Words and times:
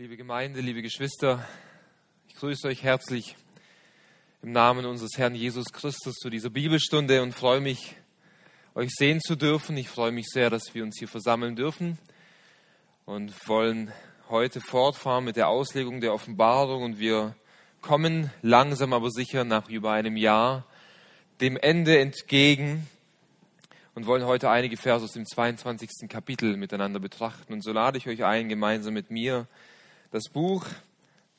Liebe 0.00 0.16
Gemeinde, 0.16 0.62
liebe 0.62 0.80
Geschwister, 0.80 1.46
ich 2.26 2.34
grüße 2.36 2.66
euch 2.68 2.82
herzlich 2.82 3.36
im 4.40 4.50
Namen 4.50 4.86
unseres 4.86 5.18
Herrn 5.18 5.34
Jesus 5.34 5.66
Christus 5.74 6.14
zu 6.14 6.30
dieser 6.30 6.48
Bibelstunde 6.48 7.22
und 7.22 7.34
freue 7.34 7.60
mich, 7.60 7.96
euch 8.74 8.88
sehen 8.92 9.20
zu 9.20 9.36
dürfen. 9.36 9.76
Ich 9.76 9.90
freue 9.90 10.10
mich 10.10 10.28
sehr, 10.28 10.48
dass 10.48 10.74
wir 10.74 10.84
uns 10.84 10.98
hier 10.98 11.06
versammeln 11.06 11.54
dürfen 11.54 11.98
und 13.04 13.34
wollen 13.46 13.92
heute 14.30 14.62
fortfahren 14.62 15.26
mit 15.26 15.36
der 15.36 15.48
Auslegung 15.48 16.00
der 16.00 16.14
Offenbarung 16.14 16.82
und 16.82 16.98
wir 16.98 17.36
kommen 17.82 18.30
langsam 18.40 18.94
aber 18.94 19.10
sicher 19.10 19.44
nach 19.44 19.68
über 19.68 19.92
einem 19.92 20.16
Jahr 20.16 20.64
dem 21.42 21.58
Ende 21.58 21.98
entgegen 21.98 22.88
und 23.94 24.06
wollen 24.06 24.24
heute 24.24 24.48
einige 24.48 24.78
Verse 24.78 25.04
aus 25.04 25.12
dem 25.12 25.26
22. 25.26 26.08
Kapitel 26.08 26.56
miteinander 26.56 27.00
betrachten. 27.00 27.52
Und 27.52 27.62
so 27.62 27.70
lade 27.70 27.98
ich 27.98 28.08
euch 28.08 28.24
ein, 28.24 28.48
gemeinsam 28.48 28.94
mit 28.94 29.10
mir 29.10 29.46
das 30.10 30.24
Buch 30.28 30.66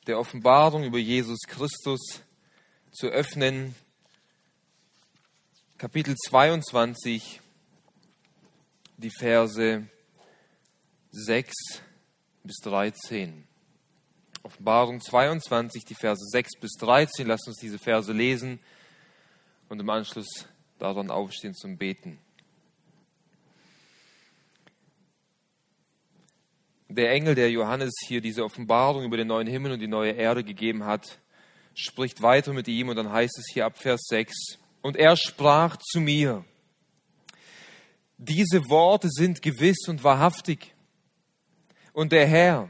der 0.06 0.18
Offenbarung 0.18 0.84
über 0.84 0.98
Jesus 0.98 1.40
Christus 1.46 2.00
zu 2.90 3.08
öffnen. 3.08 3.74
Kapitel 5.76 6.16
22, 6.16 7.40
die 8.96 9.10
Verse 9.10 9.86
6 11.10 11.52
bis 12.44 12.56
13. 12.62 13.46
Offenbarung 14.42 15.00
22, 15.00 15.84
die 15.84 15.94
Verse 15.94 16.24
6 16.24 16.58
bis 16.58 16.72
13. 16.78 17.26
Lasst 17.26 17.46
uns 17.46 17.58
diese 17.58 17.78
Verse 17.78 18.12
lesen 18.12 18.58
und 19.68 19.80
im 19.80 19.90
Anschluss 19.90 20.46
daran 20.78 21.10
aufstehen 21.10 21.54
zum 21.54 21.76
Beten. 21.76 22.18
Der 26.94 27.10
Engel, 27.10 27.34
der 27.34 27.50
Johannes 27.50 27.92
hier 28.06 28.20
diese 28.20 28.44
Offenbarung 28.44 29.04
über 29.04 29.16
den 29.16 29.28
neuen 29.28 29.46
Himmel 29.46 29.72
und 29.72 29.80
die 29.80 29.88
neue 29.88 30.12
Erde 30.12 30.44
gegeben 30.44 30.84
hat, 30.84 31.18
spricht 31.74 32.22
weiter 32.22 32.52
mit 32.52 32.68
ihm 32.68 32.88
und 32.88 32.96
dann 32.96 33.10
heißt 33.10 33.38
es 33.38 33.46
hier 33.52 33.66
ab 33.66 33.78
Vers 33.78 34.02
6, 34.08 34.58
und 34.82 34.96
er 34.96 35.16
sprach 35.16 35.76
zu 35.76 36.00
mir, 36.00 36.44
diese 38.18 38.68
Worte 38.68 39.08
sind 39.10 39.42
gewiss 39.42 39.88
und 39.88 40.04
wahrhaftig. 40.04 40.74
Und 41.92 42.12
der 42.12 42.26
Herr, 42.26 42.68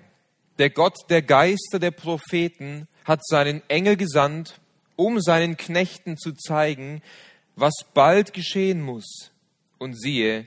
der 0.58 0.70
Gott 0.70 0.96
der 1.08 1.22
Geister 1.22 1.78
der 1.78 1.90
Propheten, 1.90 2.86
hat 3.04 3.20
seinen 3.24 3.62
Engel 3.68 3.96
gesandt, 3.96 4.60
um 4.96 5.20
seinen 5.20 5.56
Knechten 5.56 6.16
zu 6.16 6.32
zeigen, 6.32 7.02
was 7.56 7.72
bald 7.94 8.32
geschehen 8.32 8.80
muss. 8.82 9.30
Und 9.78 10.00
siehe, 10.00 10.46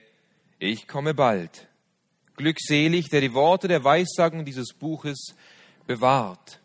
ich 0.59 0.87
komme 0.87 1.13
bald. 1.13 1.67
Glückselig, 2.35 3.09
der 3.09 3.21
die 3.21 3.33
Worte 3.33 3.67
der 3.67 3.83
Weissagung 3.83 4.45
dieses 4.45 4.73
Buches 4.73 5.35
bewahrt. 5.87 6.59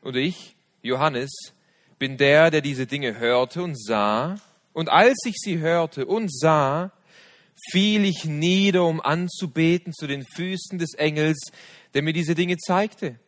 Und 0.00 0.16
ich, 0.16 0.56
Johannes, 0.82 1.30
bin 1.98 2.16
der, 2.16 2.50
der 2.50 2.60
diese 2.60 2.86
Dinge 2.86 3.18
hörte 3.18 3.62
und 3.62 3.80
sah. 3.80 4.36
Und 4.72 4.88
als 4.88 5.18
ich 5.26 5.34
sie 5.36 5.58
hörte 5.58 6.06
und 6.06 6.32
sah, 6.32 6.92
fiel 7.70 8.04
ich 8.04 8.24
nieder, 8.24 8.84
um 8.84 9.00
anzubeten 9.00 9.92
zu 9.92 10.06
den 10.06 10.24
Füßen 10.24 10.78
des 10.78 10.94
Engels, 10.94 11.50
der 11.94 12.02
mir 12.02 12.12
diese 12.12 12.34
Dinge 12.34 12.56
zeigte. 12.56 13.18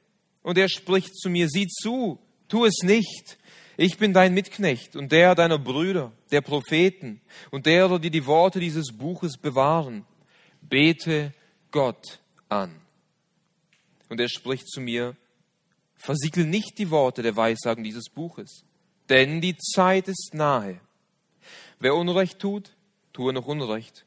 Und 0.43 0.57
er 0.57 0.69
spricht 0.69 1.17
zu 1.17 1.29
mir, 1.29 1.49
sieh 1.49 1.67
zu, 1.67 2.19
tu 2.49 2.65
es 2.65 2.83
nicht. 2.83 3.39
Ich 3.77 3.99
bin 3.99 4.13
dein 4.13 4.35
Mitknecht 4.35 4.95
und 4.95 5.11
der 5.11 5.35
deiner 5.35 5.59
Brüder, 5.59 6.13
der 6.31 6.43
Propheten 6.43 7.21
und 7.51 7.67
derer, 7.67 7.99
die 7.99 8.11
die 8.11 8.27
Worte 8.27 8.61
dieses 8.61 8.93
Buches 8.93 9.37
bewahren. 9.39 10.05
Bete 10.61 11.33
Gott 11.71 12.21
an. 12.49 12.81
Und 14.09 14.21
er 14.21 14.29
spricht 14.29 14.69
zu 14.69 14.81
mir, 14.81 15.17
versiegel 15.97 16.47
nicht 16.47 16.79
die 16.79 16.91
Worte 16.91 17.23
der 17.23 17.37
Weissagen 17.37 17.85
dieses 17.85 18.09
Buches, 18.09 18.65
denn 19.09 19.41
die 19.41 19.57
Zeit 19.57 20.09
ist 20.09 20.31
nahe. 20.35 20.81
Wer 21.79 21.95
Unrecht 21.95 22.39
tut, 22.39 22.77
tue 23.13 23.33
noch 23.33 23.47
Unrecht. 23.47 24.05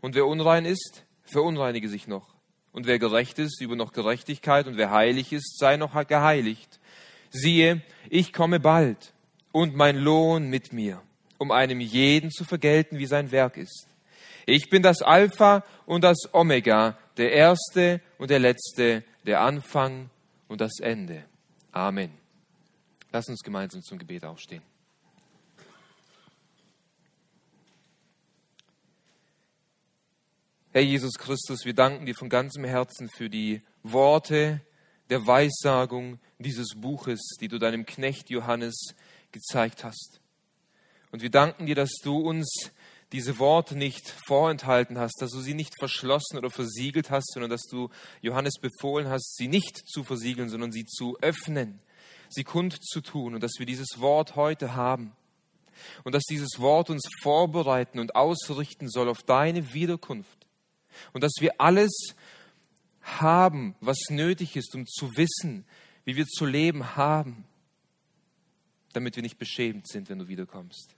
Und 0.00 0.14
wer 0.14 0.26
unrein 0.26 0.64
ist, 0.64 1.04
verunreinige 1.24 1.88
sich 1.88 2.06
noch. 2.06 2.34
Und 2.72 2.86
wer 2.86 2.98
gerecht 2.98 3.38
ist, 3.38 3.60
über 3.60 3.76
noch 3.76 3.92
Gerechtigkeit. 3.92 4.66
Und 4.66 4.76
wer 4.76 4.90
heilig 4.90 5.32
ist, 5.32 5.58
sei 5.58 5.76
noch 5.76 5.94
geheiligt. 6.06 6.78
Siehe, 7.30 7.82
ich 8.08 8.32
komme 8.32 8.60
bald 8.60 9.12
und 9.52 9.74
mein 9.74 9.96
Lohn 9.96 10.48
mit 10.48 10.72
mir, 10.72 11.02
um 11.38 11.50
einem 11.50 11.80
jeden 11.80 12.30
zu 12.30 12.44
vergelten, 12.44 12.98
wie 12.98 13.06
sein 13.06 13.32
Werk 13.32 13.56
ist. 13.56 13.88
Ich 14.50 14.70
bin 14.70 14.82
das 14.82 15.02
Alpha 15.02 15.62
und 15.84 16.04
das 16.04 16.32
Omega, 16.32 16.96
der 17.18 17.32
Erste 17.32 18.00
und 18.16 18.30
der 18.30 18.38
Letzte, 18.38 19.04
der 19.26 19.42
Anfang 19.42 20.08
und 20.48 20.62
das 20.62 20.80
Ende. 20.80 21.22
Amen. 21.70 22.14
Lass 23.12 23.28
uns 23.28 23.42
gemeinsam 23.42 23.82
zum 23.82 23.98
Gebet 23.98 24.24
aufstehen. 24.24 24.62
Herr 30.70 30.80
Jesus 30.80 31.18
Christus, 31.18 31.66
wir 31.66 31.74
danken 31.74 32.06
dir 32.06 32.14
von 32.14 32.30
ganzem 32.30 32.64
Herzen 32.64 33.10
für 33.10 33.28
die 33.28 33.60
Worte 33.82 34.62
der 35.10 35.26
Weissagung 35.26 36.20
dieses 36.38 36.68
Buches, 36.74 37.36
die 37.38 37.48
du 37.48 37.58
deinem 37.58 37.84
Knecht 37.84 38.30
Johannes 38.30 38.94
gezeigt 39.30 39.84
hast. 39.84 40.22
Und 41.10 41.20
wir 41.20 41.30
danken 41.30 41.66
dir, 41.66 41.74
dass 41.74 41.92
du 42.02 42.16
uns 42.16 42.70
diese 43.12 43.38
Worte 43.38 43.76
nicht 43.76 44.14
vorenthalten 44.26 44.98
hast, 44.98 45.20
dass 45.22 45.30
du 45.30 45.40
sie 45.40 45.54
nicht 45.54 45.72
verschlossen 45.78 46.36
oder 46.36 46.50
versiegelt 46.50 47.10
hast, 47.10 47.32
sondern 47.32 47.50
dass 47.50 47.62
du 47.62 47.88
Johannes 48.20 48.58
befohlen 48.60 49.08
hast, 49.08 49.36
sie 49.36 49.48
nicht 49.48 49.78
zu 49.88 50.04
versiegeln, 50.04 50.48
sondern 50.48 50.72
sie 50.72 50.84
zu 50.84 51.16
öffnen, 51.20 51.80
sie 52.28 52.44
kundzutun 52.44 53.34
und 53.34 53.42
dass 53.42 53.52
wir 53.58 53.66
dieses 53.66 53.98
Wort 54.00 54.36
heute 54.36 54.74
haben 54.74 55.12
und 56.04 56.14
dass 56.14 56.24
dieses 56.24 56.58
Wort 56.58 56.90
uns 56.90 57.08
vorbereiten 57.22 57.98
und 57.98 58.14
ausrichten 58.14 58.88
soll 58.88 59.08
auf 59.08 59.22
deine 59.22 59.72
Wiederkunft 59.72 60.46
und 61.12 61.24
dass 61.24 61.32
wir 61.40 61.60
alles 61.60 62.14
haben, 63.00 63.74
was 63.80 63.98
nötig 64.10 64.56
ist, 64.56 64.74
um 64.74 64.86
zu 64.86 65.16
wissen, 65.16 65.64
wie 66.04 66.16
wir 66.16 66.26
zu 66.26 66.44
leben 66.44 66.96
haben, 66.96 67.44
damit 68.92 69.16
wir 69.16 69.22
nicht 69.22 69.38
beschämt 69.38 69.88
sind, 69.88 70.10
wenn 70.10 70.18
du 70.18 70.28
wiederkommst. 70.28 70.97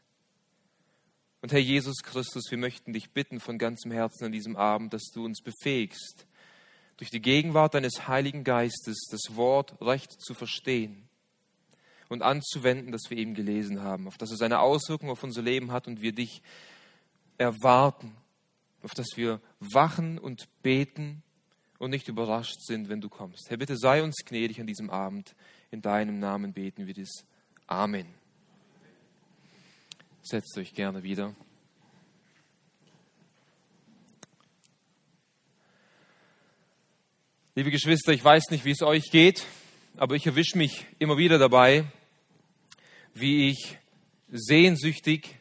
Und 1.42 1.52
Herr 1.52 1.60
Jesus 1.60 2.02
Christus, 2.02 2.50
wir 2.50 2.58
möchten 2.58 2.92
dich 2.92 3.10
bitten 3.10 3.40
von 3.40 3.56
ganzem 3.56 3.90
Herzen 3.92 4.26
an 4.26 4.32
diesem 4.32 4.56
Abend, 4.56 4.92
dass 4.92 5.10
du 5.12 5.24
uns 5.24 5.40
befähigst, 5.40 6.26
durch 6.98 7.10
die 7.10 7.22
Gegenwart 7.22 7.74
deines 7.74 8.08
Heiligen 8.08 8.44
Geistes 8.44 9.06
das 9.10 9.36
Wort 9.36 9.80
recht 9.80 10.20
zu 10.20 10.34
verstehen 10.34 11.08
und 12.10 12.22
anzuwenden, 12.22 12.92
das 12.92 13.08
wir 13.08 13.16
eben 13.16 13.34
gelesen 13.34 13.82
haben, 13.82 14.06
auf 14.06 14.18
dass 14.18 14.32
es 14.32 14.42
eine 14.42 14.60
Auswirkung 14.60 15.08
auf 15.08 15.22
unser 15.22 15.40
Leben 15.40 15.72
hat 15.72 15.86
und 15.86 16.02
wir 16.02 16.12
dich 16.12 16.42
erwarten, 17.38 18.14
auf 18.82 18.92
dass 18.92 19.16
wir 19.16 19.40
wachen 19.60 20.18
und 20.18 20.46
beten 20.62 21.22
und 21.78 21.88
nicht 21.88 22.08
überrascht 22.08 22.60
sind, 22.60 22.90
wenn 22.90 23.00
du 23.00 23.08
kommst. 23.08 23.48
Herr, 23.48 23.56
bitte 23.56 23.78
sei 23.78 24.02
uns 24.02 24.16
gnädig 24.26 24.60
an 24.60 24.66
diesem 24.66 24.90
Abend. 24.90 25.34
In 25.70 25.80
deinem 25.80 26.18
Namen 26.18 26.52
beten 26.52 26.86
wir 26.86 26.92
dies. 26.92 27.24
Amen. 27.66 28.19
Setzt 30.22 30.56
euch 30.58 30.74
gerne 30.74 31.02
wieder. 31.02 31.34
Liebe 37.54 37.70
Geschwister, 37.70 38.12
ich 38.12 38.22
weiß 38.22 38.50
nicht, 38.50 38.64
wie 38.64 38.70
es 38.70 38.82
euch 38.82 39.10
geht, 39.10 39.46
aber 39.96 40.14
ich 40.14 40.26
erwische 40.26 40.58
mich 40.58 40.86
immer 40.98 41.16
wieder 41.16 41.38
dabei, 41.38 41.84
wie 43.14 43.48
ich 43.48 43.78
sehnsüchtig 44.30 45.40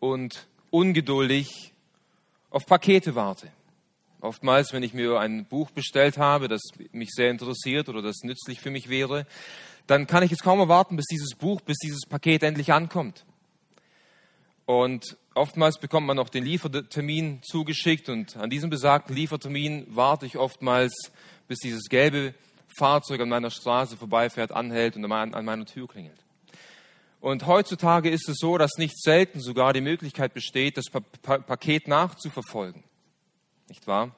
und 0.00 0.46
ungeduldig 0.70 1.72
auf 2.48 2.66
Pakete 2.66 3.14
warte. 3.14 3.52
Oftmals, 4.22 4.72
wenn 4.72 4.82
ich 4.82 4.94
mir 4.94 5.20
ein 5.20 5.44
Buch 5.44 5.70
bestellt 5.70 6.16
habe, 6.16 6.48
das 6.48 6.62
mich 6.92 7.10
sehr 7.10 7.30
interessiert 7.30 7.88
oder 7.88 8.02
das 8.02 8.22
nützlich 8.22 8.60
für 8.60 8.70
mich 8.70 8.88
wäre, 8.88 9.26
dann 9.86 10.06
kann 10.06 10.22
ich 10.22 10.32
es 10.32 10.40
kaum 10.40 10.58
erwarten, 10.58 10.96
bis 10.96 11.06
dieses 11.06 11.34
Buch, 11.36 11.60
bis 11.60 11.76
dieses 11.78 12.06
Paket 12.08 12.42
endlich 12.42 12.72
ankommt. 12.72 13.24
Und 14.70 15.16
oftmals 15.34 15.80
bekommt 15.80 16.06
man 16.06 16.16
noch 16.16 16.28
den 16.28 16.44
Liefertermin 16.44 17.42
zugeschickt 17.42 18.08
und 18.08 18.36
an 18.36 18.50
diesem 18.50 18.70
besagten 18.70 19.16
Liefertermin 19.16 19.84
warte 19.88 20.26
ich 20.26 20.38
oftmals, 20.38 21.10
bis 21.48 21.58
dieses 21.58 21.88
gelbe 21.88 22.34
Fahrzeug 22.78 23.20
an 23.20 23.28
meiner 23.28 23.50
Straße 23.50 23.96
vorbeifährt, 23.96 24.52
anhält 24.52 24.94
und 24.94 25.10
an 25.10 25.44
meiner 25.44 25.66
Tür 25.66 25.88
klingelt. 25.88 26.20
Und 27.18 27.48
heutzutage 27.48 28.10
ist 28.10 28.28
es 28.28 28.36
so, 28.38 28.58
dass 28.58 28.78
nicht 28.78 28.96
selten 28.96 29.40
sogar 29.40 29.72
die 29.72 29.80
Möglichkeit 29.80 30.34
besteht, 30.34 30.76
das 30.76 30.84
Paket 31.20 31.88
nachzuverfolgen. 31.88 32.84
Nicht 33.68 33.88
wahr? 33.88 34.14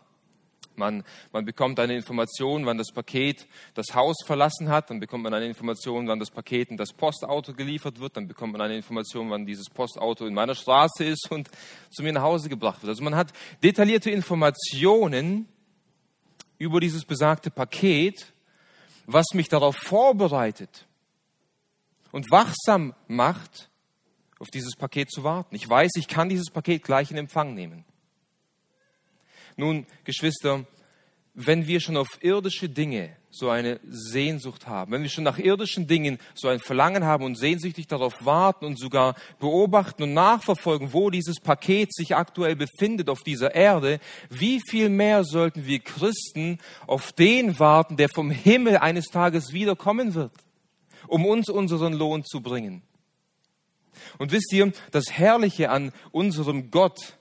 Man, 0.77 1.05
man 1.33 1.45
bekommt 1.45 1.79
eine 1.81 1.95
Information, 1.95 2.67
wann 2.67 2.79
das 2.79 2.93
Paket 2.93 3.47
das 3.75 3.95
Haus 3.95 4.17
verlassen 4.25 4.69
hat, 4.69 4.91
dann 4.91 5.01
bekommt 5.01 5.25
man 5.25 5.35
eine 5.35 5.47
Information, 5.47 6.09
wann 6.09 6.19
das 6.19 6.31
Paket 6.31 6.71
in 6.71 6.77
das 6.77 6.93
Postauto 6.93 7.55
geliefert 7.55 8.01
wird, 8.01 8.17
dann 8.17 8.29
bekommt 8.29 8.53
man 8.53 8.63
eine 8.63 8.77
Information, 8.77 9.31
wann 9.31 9.47
dieses 9.47 9.69
Postauto 9.71 10.27
in 10.27 10.35
meiner 10.35 10.55
Straße 10.55 11.05
ist 11.05 11.31
und 11.31 11.49
zu 11.91 12.03
mir 12.03 12.13
nach 12.13 12.23
Hause 12.23 12.49
gebracht 12.49 12.83
wird. 12.83 12.91
Also 12.91 13.03
man 13.03 13.15
hat 13.15 13.33
detaillierte 13.63 14.11
Informationen 14.11 15.49
über 16.59 16.81
dieses 16.81 17.05
besagte 17.05 17.51
Paket 17.51 18.33
was 19.07 19.27
mich 19.35 19.49
darauf 19.49 19.77
vorbereitet 19.77 20.87
und 22.11 22.31
wachsam 22.31 22.95
macht, 23.09 23.71
auf 24.39 24.49
dieses 24.49 24.75
Paket 24.77 25.11
zu 25.11 25.23
warten. 25.23 25.55
Ich 25.55 25.69
weiß, 25.69 25.93
ich 25.97 26.09
kann 26.09 26.29
dieses 26.29 26.51
Paket 26.51 26.83
gleich 26.83 27.11
in 27.11 27.17
Empfang 27.17 27.55
nehmen. 27.55 27.85
Nun, 29.57 29.87
Geschwister, 30.05 30.65
wenn 31.35 31.67
wir 31.67 31.81
schon 31.81 31.97
auf 31.97 32.19
irdische 32.21 32.69
Dinge 32.69 33.17
so 33.31 33.49
eine 33.49 33.81
Sehnsucht 33.89 34.67
haben, 34.67 34.93
wenn 34.93 35.03
wir 35.03 35.09
schon 35.09 35.25
nach 35.25 35.39
irdischen 35.39 35.87
Dingen 35.87 36.19
so 36.35 36.49
ein 36.49 36.59
Verlangen 36.59 37.05
haben 37.05 37.25
und 37.25 37.37
sehnsüchtig 37.37 37.87
darauf 37.87 38.27
warten 38.27 38.67
und 38.67 38.79
sogar 38.79 39.15
beobachten 39.41 40.03
und 40.03 40.13
nachverfolgen, 40.13 40.93
wo 40.93 41.09
dieses 41.09 41.41
Paket 41.41 41.95
sich 41.95 42.15
aktuell 42.15 42.55
befindet 42.57 43.09
auf 43.09 43.23
dieser 43.23 43.55
Erde, 43.55 44.01
wie 44.29 44.61
viel 44.69 44.91
mehr 44.91 45.25
sollten 45.25 45.65
wir 45.65 45.79
Christen 45.79 46.59
auf 46.87 47.13
den 47.13 47.59
warten, 47.59 47.97
der 47.97 48.11
vom 48.11 48.31
Himmel 48.31 48.77
eines 48.77 49.07
Tages 49.07 49.55
wiederkommen 49.55 50.15
wird, 50.15 50.33
um 51.07 51.25
uns 51.25 51.49
unseren 51.49 51.95
Lohn 51.95 52.25
zu 52.25 52.43
bringen. 52.43 52.83
Und 54.19 54.33
wisst 54.33 54.53
ihr, 54.53 54.73
das 54.91 55.11
Herrliche 55.11 55.71
an 55.71 55.93
unserem 56.11 56.71
Gott, 56.71 57.17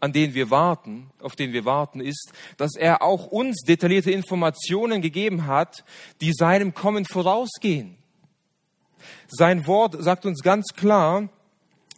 an 0.00 0.12
den 0.12 0.34
wir 0.34 0.50
warten, 0.50 1.10
auf 1.20 1.36
den 1.36 1.52
wir 1.52 1.64
warten, 1.64 2.00
ist, 2.00 2.32
dass 2.56 2.74
er 2.76 3.02
auch 3.02 3.26
uns 3.26 3.62
detaillierte 3.62 4.10
Informationen 4.10 5.02
gegeben 5.02 5.46
hat, 5.46 5.84
die 6.20 6.32
seinem 6.32 6.74
Kommen 6.74 7.04
vorausgehen. 7.04 7.96
Sein 9.28 9.66
Wort 9.66 9.96
sagt 10.02 10.26
uns 10.26 10.42
ganz 10.42 10.74
klar, 10.74 11.28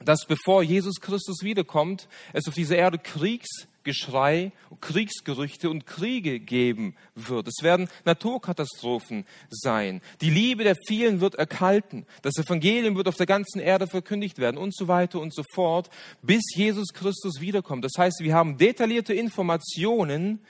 dass 0.05 0.27
bevor 0.27 0.63
Jesus 0.63 1.01
Christus 1.01 1.43
wiederkommt, 1.43 2.09
es 2.33 2.49
auf 2.49 2.55
dieser 2.55 2.77
Erde 2.77 2.99
Kriegs, 2.99 3.67
Geschrei, 3.85 4.53
Kriegsgerüchte 4.81 5.69
und 5.69 5.87
Kriege 5.87 6.39
geben 6.39 6.95
wird. 7.15 7.49
Es 7.49 7.63
werden 7.63 7.89
Naturkatastrophen 8.05 9.27
sein. 9.51 10.01
Die 10.21 10.31
Liebe 10.31 10.63
der 10.65 10.77
vielen 10.87 11.21
wird 11.21 11.35
erkalten. 11.35 12.07
Das 12.23 12.37
Evangelium 12.37 12.97
wird 12.97 13.09
auf 13.09 13.17
der 13.17 13.27
ganzen 13.27 13.59
Erde 13.59 13.89
verkündigt 13.89 14.39
werden 14.39 14.57
und 14.57 14.75
so 14.75 14.87
weiter 14.87 15.21
und 15.21 15.35
so 15.35 15.43
fort, 15.53 15.91
bis 16.23 16.43
Jesus 16.55 16.93
Christus 16.93 17.41
wiederkommt. 17.41 17.85
Das 17.85 17.99
heißt, 17.99 18.21
wir 18.21 18.35
haben 18.35 18.57
detaillierte 18.57 19.15
Informationen, 19.15 20.41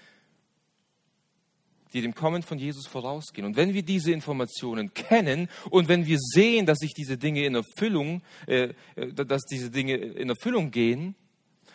die 1.92 2.02
dem 2.02 2.14
Kommen 2.14 2.42
von 2.42 2.58
Jesus 2.58 2.86
vorausgehen. 2.86 3.46
Und 3.46 3.56
wenn 3.56 3.74
wir 3.74 3.82
diese 3.82 4.12
Informationen 4.12 4.94
kennen 4.94 5.48
und 5.70 5.88
wenn 5.88 6.06
wir 6.06 6.18
sehen, 6.18 6.66
dass 6.66 6.78
sich 6.78 6.94
diese 6.94 7.18
Dinge 7.18 7.44
in 7.44 7.54
Erfüllung, 7.54 8.22
äh, 8.46 8.70
äh 8.96 9.12
dass 9.12 9.42
diese 9.42 9.70
Dinge 9.70 9.96
in 9.96 10.28
Erfüllung 10.28 10.70
gehen, 10.70 11.14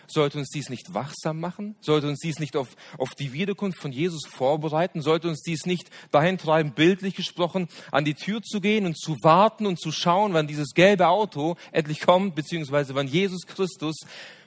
sollte 0.08 0.40
uns 0.40 0.50
dies 0.50 0.70
nicht 0.70 0.94
wachsam 0.94 1.40
machen? 1.40 1.76
Sollte 1.82 2.08
uns 2.08 2.20
dies 2.20 2.40
nicht 2.40 2.56
auf, 2.56 2.70
auf 2.98 3.10
die 3.16 3.34
Wiederkunft 3.34 3.80
von 3.80 3.92
Jesus 3.92 4.26
vorbereiten? 4.26 5.02
Sollte 5.02 5.28
uns 5.28 5.42
dies 5.42 5.66
nicht 5.66 5.90
dahin 6.12 6.38
treiben, 6.38 6.72
bildlich 6.72 7.16
gesprochen, 7.16 7.68
an 7.92 8.06
die 8.06 8.14
Tür 8.14 8.42
zu 8.42 8.62
gehen 8.62 8.86
und 8.86 8.98
zu 8.98 9.18
warten 9.22 9.66
und 9.66 9.80
zu 9.80 9.92
schauen, 9.92 10.34
wann 10.34 10.48
dieses 10.48 10.74
gelbe 10.74 11.08
Auto 11.08 11.58
endlich 11.74 12.00
kommt, 12.00 12.36
beziehungsweise 12.36 12.96
wann 12.96 13.08
Jesus 13.08 13.46
Christus 13.46 13.98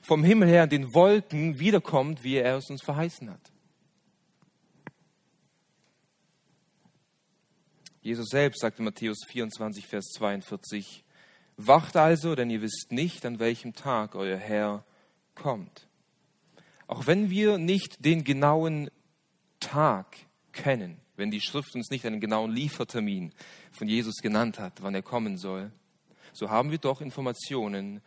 vom 0.01 0.23
Himmel 0.23 0.49
her 0.49 0.63
in 0.63 0.69
den 0.69 0.93
Wolken 0.95 1.59
wiederkommt, 1.59 2.23
wie 2.23 2.37
er 2.37 2.57
es 2.57 2.69
uns 2.69 2.81
verheißen 2.81 3.29
hat? 3.29 3.51
Jesus 8.01 8.29
selbst 8.29 8.61
sagte 8.61 8.81
Matthäus 8.81 9.19
24, 9.27 9.85
Vers 9.85 10.09
42, 10.15 11.03
Wacht 11.57 11.95
also, 11.95 12.33
denn 12.33 12.49
ihr 12.49 12.61
wisst 12.61 12.91
nicht, 12.91 13.25
an 13.25 13.39
welchem 13.39 13.73
Tag 13.73 14.15
euer 14.15 14.37
Herr 14.37 14.83
kommt. 15.35 15.87
Auch 16.87 17.05
wenn 17.05 17.29
wir 17.29 17.59
nicht 17.59 18.03
den 18.03 18.23
genauen 18.23 18.89
Tag 19.59 20.17
kennen, 20.51 20.97
wenn 21.15 21.29
die 21.29 21.41
Schrift 21.41 21.75
uns 21.75 21.91
nicht 21.91 22.05
einen 22.05 22.19
genauen 22.19 22.51
Liefertermin 22.51 23.31
von 23.71 23.87
Jesus 23.87 24.15
genannt 24.17 24.57
hat, 24.57 24.81
wann 24.81 24.95
er 24.95 25.03
kommen 25.03 25.37
soll, 25.37 25.71
so 26.33 26.49
haben 26.49 26.71
wir 26.71 26.79
doch 26.79 27.01
Informationen, 27.01 28.01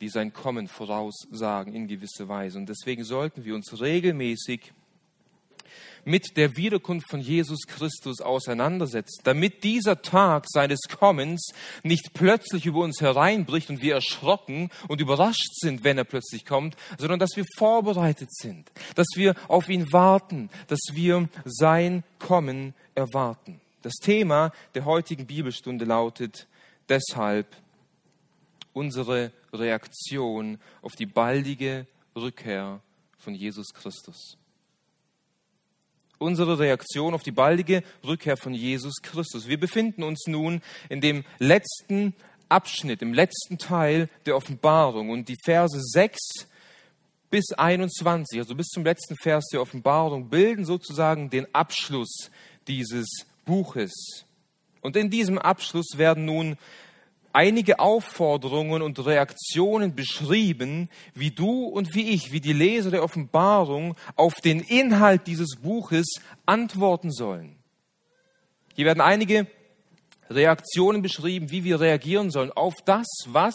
die 0.00 0.08
sein 0.08 0.32
Kommen 0.32 0.68
voraussagen 0.68 1.74
in 1.74 1.88
gewisser 1.88 2.28
Weise. 2.28 2.58
Und 2.58 2.68
deswegen 2.68 3.04
sollten 3.04 3.44
wir 3.44 3.54
uns 3.54 3.80
regelmäßig 3.80 4.72
mit 6.04 6.36
der 6.36 6.56
Wiederkunft 6.56 7.08
von 7.10 7.20
Jesus 7.20 7.66
Christus 7.66 8.20
auseinandersetzt, 8.20 9.20
damit 9.24 9.64
dieser 9.64 10.02
Tag 10.02 10.44
seines 10.48 10.80
Kommens 10.82 11.52
nicht 11.82 12.12
plötzlich 12.14 12.66
über 12.66 12.80
uns 12.80 13.00
hereinbricht 13.00 13.70
und 13.70 13.82
wir 13.82 13.94
erschrocken 13.94 14.70
und 14.88 15.00
überrascht 15.00 15.54
sind, 15.54 15.84
wenn 15.84 15.98
er 15.98 16.04
plötzlich 16.04 16.44
kommt, 16.44 16.76
sondern 16.98 17.18
dass 17.18 17.36
wir 17.36 17.44
vorbereitet 17.56 18.34
sind, 18.34 18.70
dass 18.94 19.08
wir 19.14 19.34
auf 19.48 19.68
ihn 19.68 19.92
warten, 19.92 20.50
dass 20.68 20.80
wir 20.92 21.28
sein 21.44 22.04
Kommen 22.18 22.74
erwarten. 22.94 23.60
Das 23.82 23.94
Thema 23.94 24.52
der 24.74 24.84
heutigen 24.84 25.26
Bibelstunde 25.26 25.84
lautet 25.84 26.46
deshalb 26.88 27.46
unsere 28.72 29.32
Reaktion 29.52 30.58
auf 30.82 30.92
die 30.92 31.06
baldige 31.06 31.86
Rückkehr 32.16 32.80
von 33.18 33.34
Jesus 33.34 33.72
Christus 33.72 34.36
unsere 36.18 36.58
Reaktion 36.58 37.14
auf 37.14 37.22
die 37.22 37.32
baldige 37.32 37.82
Rückkehr 38.04 38.36
von 38.36 38.54
Jesus 38.54 39.02
Christus. 39.02 39.48
Wir 39.48 39.58
befinden 39.58 40.02
uns 40.02 40.26
nun 40.26 40.62
in 40.88 41.00
dem 41.00 41.24
letzten 41.38 42.14
Abschnitt, 42.48 43.02
im 43.02 43.14
letzten 43.14 43.58
Teil 43.58 44.08
der 44.26 44.36
Offenbarung 44.36 45.10
und 45.10 45.28
die 45.28 45.38
Verse 45.44 45.78
6 45.80 46.46
bis 47.30 47.52
21, 47.52 48.38
also 48.38 48.54
bis 48.54 48.68
zum 48.68 48.84
letzten 48.84 49.16
Vers 49.16 49.46
der 49.52 49.60
Offenbarung, 49.60 50.28
bilden 50.28 50.64
sozusagen 50.64 51.30
den 51.30 51.52
Abschluss 51.52 52.30
dieses 52.68 53.08
Buches. 53.44 54.24
Und 54.80 54.96
in 54.96 55.10
diesem 55.10 55.38
Abschluss 55.38 55.96
werden 55.96 56.26
nun 56.26 56.56
einige 57.34 57.80
Aufforderungen 57.80 58.80
und 58.80 59.04
Reaktionen 59.04 59.94
beschrieben, 59.94 60.88
wie 61.14 61.30
du 61.30 61.64
und 61.66 61.94
wie 61.94 62.10
ich, 62.10 62.32
wie 62.32 62.40
die 62.40 62.52
Leser 62.52 62.90
der 62.90 63.02
Offenbarung 63.02 63.96
auf 64.16 64.34
den 64.36 64.60
Inhalt 64.60 65.26
dieses 65.26 65.56
Buches 65.56 66.06
antworten 66.46 67.10
sollen. 67.10 67.56
Hier 68.74 68.86
werden 68.86 69.00
einige 69.00 69.46
Reaktionen 70.30 71.02
beschrieben, 71.02 71.50
wie 71.50 71.64
wir 71.64 71.80
reagieren 71.80 72.30
sollen 72.30 72.52
auf 72.52 72.74
das, 72.84 73.06
was 73.26 73.54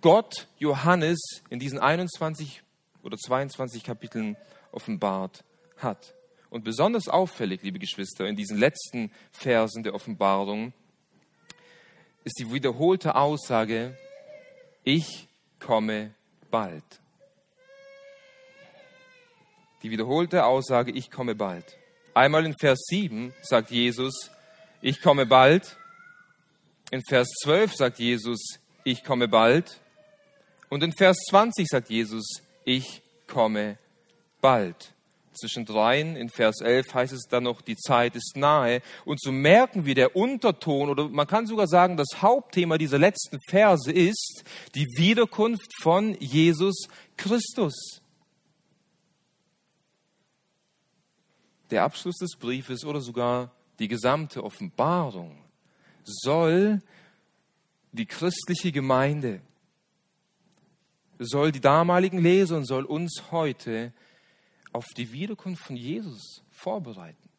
Gott 0.00 0.46
Johannes 0.58 1.42
in 1.50 1.58
diesen 1.58 1.78
21 1.78 2.62
oder 3.02 3.16
22 3.16 3.82
Kapiteln 3.82 4.36
offenbart 4.72 5.44
hat. 5.76 6.14
Und 6.50 6.64
besonders 6.64 7.08
auffällig, 7.08 7.62
liebe 7.62 7.78
Geschwister, 7.78 8.26
in 8.26 8.36
diesen 8.36 8.58
letzten 8.58 9.10
Versen 9.32 9.82
der 9.82 9.94
Offenbarung 9.94 10.72
ist 12.26 12.40
die 12.40 12.52
wiederholte 12.52 13.14
Aussage, 13.14 13.96
ich 14.82 15.28
komme 15.60 16.12
bald. 16.50 16.82
Die 19.84 19.92
wiederholte 19.92 20.44
Aussage, 20.44 20.90
ich 20.90 21.12
komme 21.12 21.36
bald. 21.36 21.78
Einmal 22.14 22.44
in 22.44 22.56
Vers 22.58 22.80
7 22.88 23.32
sagt 23.42 23.70
Jesus, 23.70 24.32
ich 24.82 25.00
komme 25.00 25.24
bald. 25.24 25.76
In 26.90 27.00
Vers 27.08 27.28
12 27.44 27.76
sagt 27.76 28.00
Jesus, 28.00 28.58
ich 28.82 29.04
komme 29.04 29.28
bald. 29.28 29.80
Und 30.68 30.82
in 30.82 30.92
Vers 30.92 31.18
20 31.28 31.68
sagt 31.68 31.90
Jesus, 31.90 32.42
ich 32.64 33.02
komme 33.28 33.78
bald 34.40 34.95
zwischen 35.36 35.64
dreien. 35.64 36.16
In 36.16 36.28
Vers 36.28 36.60
11 36.60 36.94
heißt 36.94 37.12
es 37.12 37.24
dann 37.28 37.44
noch, 37.44 37.60
die 37.60 37.76
Zeit 37.76 38.16
ist 38.16 38.36
nahe. 38.36 38.82
Und 39.04 39.20
so 39.20 39.32
merken 39.32 39.86
wir, 39.86 39.94
der 39.94 40.16
Unterton 40.16 40.88
oder 40.88 41.08
man 41.08 41.26
kann 41.26 41.46
sogar 41.46 41.66
sagen, 41.66 41.96
das 41.96 42.22
Hauptthema 42.22 42.78
dieser 42.78 42.98
letzten 42.98 43.38
Verse 43.48 43.90
ist 43.90 44.44
die 44.74 44.86
Wiederkunft 44.96 45.70
von 45.82 46.16
Jesus 46.20 46.88
Christus. 47.16 48.00
Der 51.70 51.82
Abschluss 51.82 52.16
des 52.16 52.36
Briefes 52.36 52.84
oder 52.84 53.00
sogar 53.00 53.50
die 53.78 53.88
gesamte 53.88 54.42
Offenbarung 54.42 55.36
soll 56.04 56.80
die 57.92 58.06
christliche 58.06 58.72
Gemeinde, 58.72 59.40
soll 61.18 61.50
die 61.50 61.60
damaligen 61.60 62.18
Leser 62.18 62.56
und 62.56 62.66
soll 62.66 62.84
uns 62.84 63.24
heute 63.30 63.92
auf 64.76 64.88
die 64.94 65.10
Wiederkunft 65.10 65.64
von 65.64 65.74
Jesus 65.74 66.42
vorbereiten. 66.50 67.30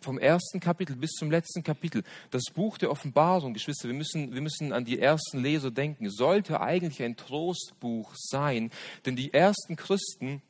Vom 0.00 0.18
ersten 0.18 0.58
Kapitel 0.58 0.96
bis 0.96 1.10
zum 1.10 1.30
letzten 1.30 1.62
Kapitel. 1.62 2.02
Das 2.30 2.44
Buch 2.54 2.78
der 2.78 2.90
Offenbarung, 2.90 3.52
Geschwister, 3.52 3.88
wir 3.88 3.94
müssen, 3.94 4.32
wir 4.32 4.40
müssen 4.40 4.72
an 4.72 4.86
die 4.86 4.98
ersten 4.98 5.40
Leser 5.42 5.70
denken, 5.70 6.08
sollte 6.08 6.62
eigentlich 6.62 7.02
ein 7.02 7.18
Trostbuch 7.18 8.12
sein. 8.14 8.70
Denn 9.04 9.16
die 9.16 9.34
ersten 9.34 9.76
Christen 9.76 10.40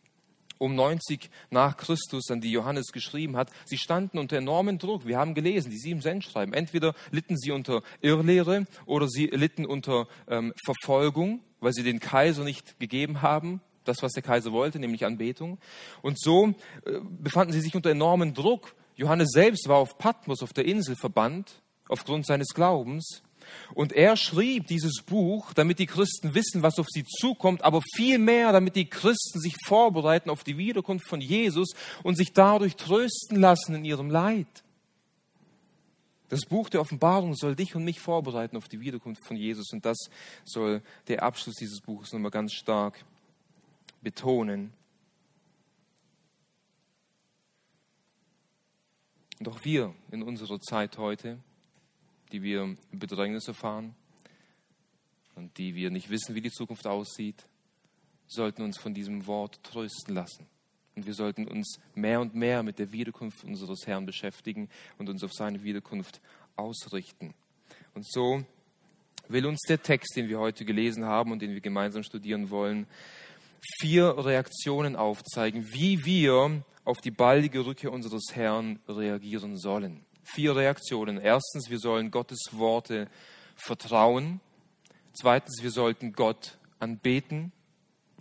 um 0.58 0.76
90 0.76 1.28
nach 1.50 1.76
Christus, 1.76 2.30
an 2.30 2.40
die 2.40 2.52
Johannes 2.52 2.92
geschrieben 2.92 3.36
hat, 3.36 3.50
sie 3.64 3.78
standen 3.78 4.18
unter 4.18 4.36
enormem 4.36 4.78
Druck. 4.78 5.06
Wir 5.06 5.18
haben 5.18 5.34
gelesen, 5.34 5.70
die 5.70 5.78
sieben 5.78 6.02
Sendschreiben. 6.02 6.54
Entweder 6.54 6.94
litten 7.10 7.36
sie 7.36 7.50
unter 7.50 7.82
Irrlehre 8.00 8.66
oder 8.86 9.08
sie 9.08 9.26
litten 9.26 9.66
unter 9.66 10.06
ähm, 10.28 10.52
Verfolgung, 10.64 11.40
weil 11.58 11.72
sie 11.72 11.82
den 11.82 11.98
Kaiser 11.98 12.44
nicht 12.44 12.78
gegeben 12.78 13.22
haben 13.22 13.60
das, 13.90 14.02
was 14.02 14.12
der 14.12 14.22
Kaiser 14.22 14.52
wollte, 14.52 14.78
nämlich 14.78 15.04
Anbetung. 15.04 15.58
Und 16.02 16.18
so 16.18 16.54
äh, 16.86 17.00
befanden 17.02 17.52
sie 17.52 17.60
sich 17.60 17.74
unter 17.74 17.90
enormem 17.90 18.34
Druck. 18.34 18.74
Johannes 18.96 19.30
selbst 19.32 19.68
war 19.68 19.76
auf 19.76 19.98
Patmos, 19.98 20.42
auf 20.42 20.52
der 20.52 20.64
Insel, 20.64 20.96
verbannt, 20.96 21.62
aufgrund 21.88 22.26
seines 22.26 22.48
Glaubens. 22.48 23.22
Und 23.74 23.92
er 23.92 24.16
schrieb 24.16 24.66
dieses 24.66 25.02
Buch, 25.02 25.52
damit 25.54 25.78
die 25.78 25.86
Christen 25.86 26.34
wissen, 26.34 26.62
was 26.62 26.78
auf 26.78 26.86
sie 26.88 27.04
zukommt, 27.04 27.64
aber 27.64 27.82
vielmehr, 27.94 28.52
damit 28.52 28.76
die 28.76 28.88
Christen 28.88 29.40
sich 29.40 29.56
vorbereiten 29.64 30.30
auf 30.30 30.44
die 30.44 30.56
Wiederkunft 30.56 31.08
von 31.08 31.20
Jesus 31.20 31.70
und 32.02 32.16
sich 32.16 32.32
dadurch 32.32 32.76
trösten 32.76 33.40
lassen 33.40 33.74
in 33.74 33.84
ihrem 33.84 34.10
Leid. 34.10 34.46
Das 36.28 36.42
Buch 36.42 36.68
der 36.68 36.80
Offenbarung 36.80 37.34
soll 37.34 37.56
dich 37.56 37.74
und 37.74 37.84
mich 37.84 37.98
vorbereiten 37.98 38.56
auf 38.56 38.68
die 38.68 38.80
Wiederkunft 38.80 39.26
von 39.26 39.36
Jesus 39.36 39.72
und 39.72 39.84
das 39.84 39.98
soll 40.44 40.80
der 41.08 41.24
Abschluss 41.24 41.56
dieses 41.56 41.80
Buches 41.80 42.12
nochmal 42.12 42.30
ganz 42.30 42.52
stark 42.52 43.04
betonen. 44.02 44.72
Auch 49.46 49.64
wir 49.64 49.94
in 50.10 50.22
unserer 50.22 50.60
Zeit 50.60 50.98
heute, 50.98 51.38
die 52.30 52.42
wir 52.42 52.76
Bedrängnis 52.92 53.48
erfahren 53.48 53.94
und 55.34 55.56
die 55.58 55.74
wir 55.74 55.90
nicht 55.90 56.10
wissen, 56.10 56.34
wie 56.34 56.42
die 56.42 56.50
Zukunft 56.50 56.86
aussieht, 56.86 57.46
sollten 58.26 58.62
uns 58.62 58.78
von 58.78 58.94
diesem 58.94 59.26
Wort 59.26 59.62
trösten 59.64 60.14
lassen. 60.14 60.46
Und 60.94 61.06
wir 61.06 61.14
sollten 61.14 61.48
uns 61.48 61.80
mehr 61.94 62.20
und 62.20 62.34
mehr 62.34 62.62
mit 62.62 62.78
der 62.78 62.92
Wiederkunft 62.92 63.44
unseres 63.44 63.86
Herrn 63.86 64.06
beschäftigen 64.06 64.68
und 64.98 65.08
uns 65.08 65.24
auf 65.24 65.32
seine 65.32 65.62
Wiederkunft 65.62 66.20
ausrichten. 66.56 67.34
Und 67.94 68.06
so 68.06 68.44
will 69.28 69.46
uns 69.46 69.60
der 69.68 69.82
Text, 69.82 70.16
den 70.16 70.28
wir 70.28 70.38
heute 70.38 70.64
gelesen 70.64 71.04
haben 71.04 71.32
und 71.32 71.40
den 71.40 71.52
wir 71.52 71.60
gemeinsam 71.60 72.02
studieren 72.02 72.50
wollen, 72.50 72.86
vier 73.80 74.16
Reaktionen 74.18 74.96
aufzeigen, 74.96 75.66
wie 75.72 76.04
wir 76.04 76.62
auf 76.84 76.98
die 76.98 77.10
baldige 77.10 77.64
Rückkehr 77.66 77.92
unseres 77.92 78.26
Herrn 78.32 78.80
reagieren 78.88 79.56
sollen. 79.56 80.04
Vier 80.24 80.56
Reaktionen. 80.56 81.18
Erstens, 81.18 81.70
wir 81.70 81.78
sollen 81.78 82.10
Gottes 82.10 82.38
Worte 82.52 83.08
vertrauen. 83.56 84.40
Zweitens, 85.12 85.62
wir 85.62 85.70
sollten 85.70 86.12
Gott 86.12 86.58
anbeten. 86.78 87.52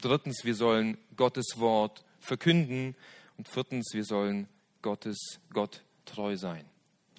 Drittens, 0.01 0.43
wir 0.43 0.55
sollen 0.55 0.97
Gottes 1.15 1.55
Wort 1.57 2.03
verkünden. 2.19 2.95
Und 3.37 3.47
viertens, 3.47 3.91
wir 3.93 4.05
sollen 4.05 4.47
Gottes 4.81 5.39
Gott 5.53 5.83
treu 6.05 6.35
sein. 6.35 6.65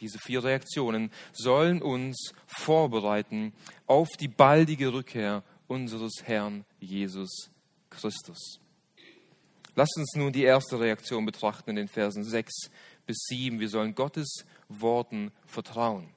Diese 0.01 0.19
vier 0.19 0.43
Reaktionen 0.43 1.11
sollen 1.33 1.83
uns 1.83 2.33
vorbereiten 2.47 3.53
auf 3.87 4.09
die 4.19 4.29
baldige 4.29 4.93
Rückkehr 4.93 5.43
unseres 5.69 6.23
Herrn 6.25 6.65
Jesus 6.81 7.51
Christus. 7.91 8.61
Lasst 9.75 9.97
uns 9.97 10.15
nun 10.15 10.33
die 10.33 10.43
erste 10.43 10.81
Reaktion 10.81 11.25
betrachten 11.27 11.71
in 11.71 11.77
den 11.77 11.89
Versen 11.89 12.25
6 12.25 12.71
bis 13.07 13.19
7. 13.29 13.61
Wir 13.61 13.69
sollen 13.69 13.95
Gottes 13.95 14.45
Worten 14.69 15.33
vertrauen. 15.47 16.09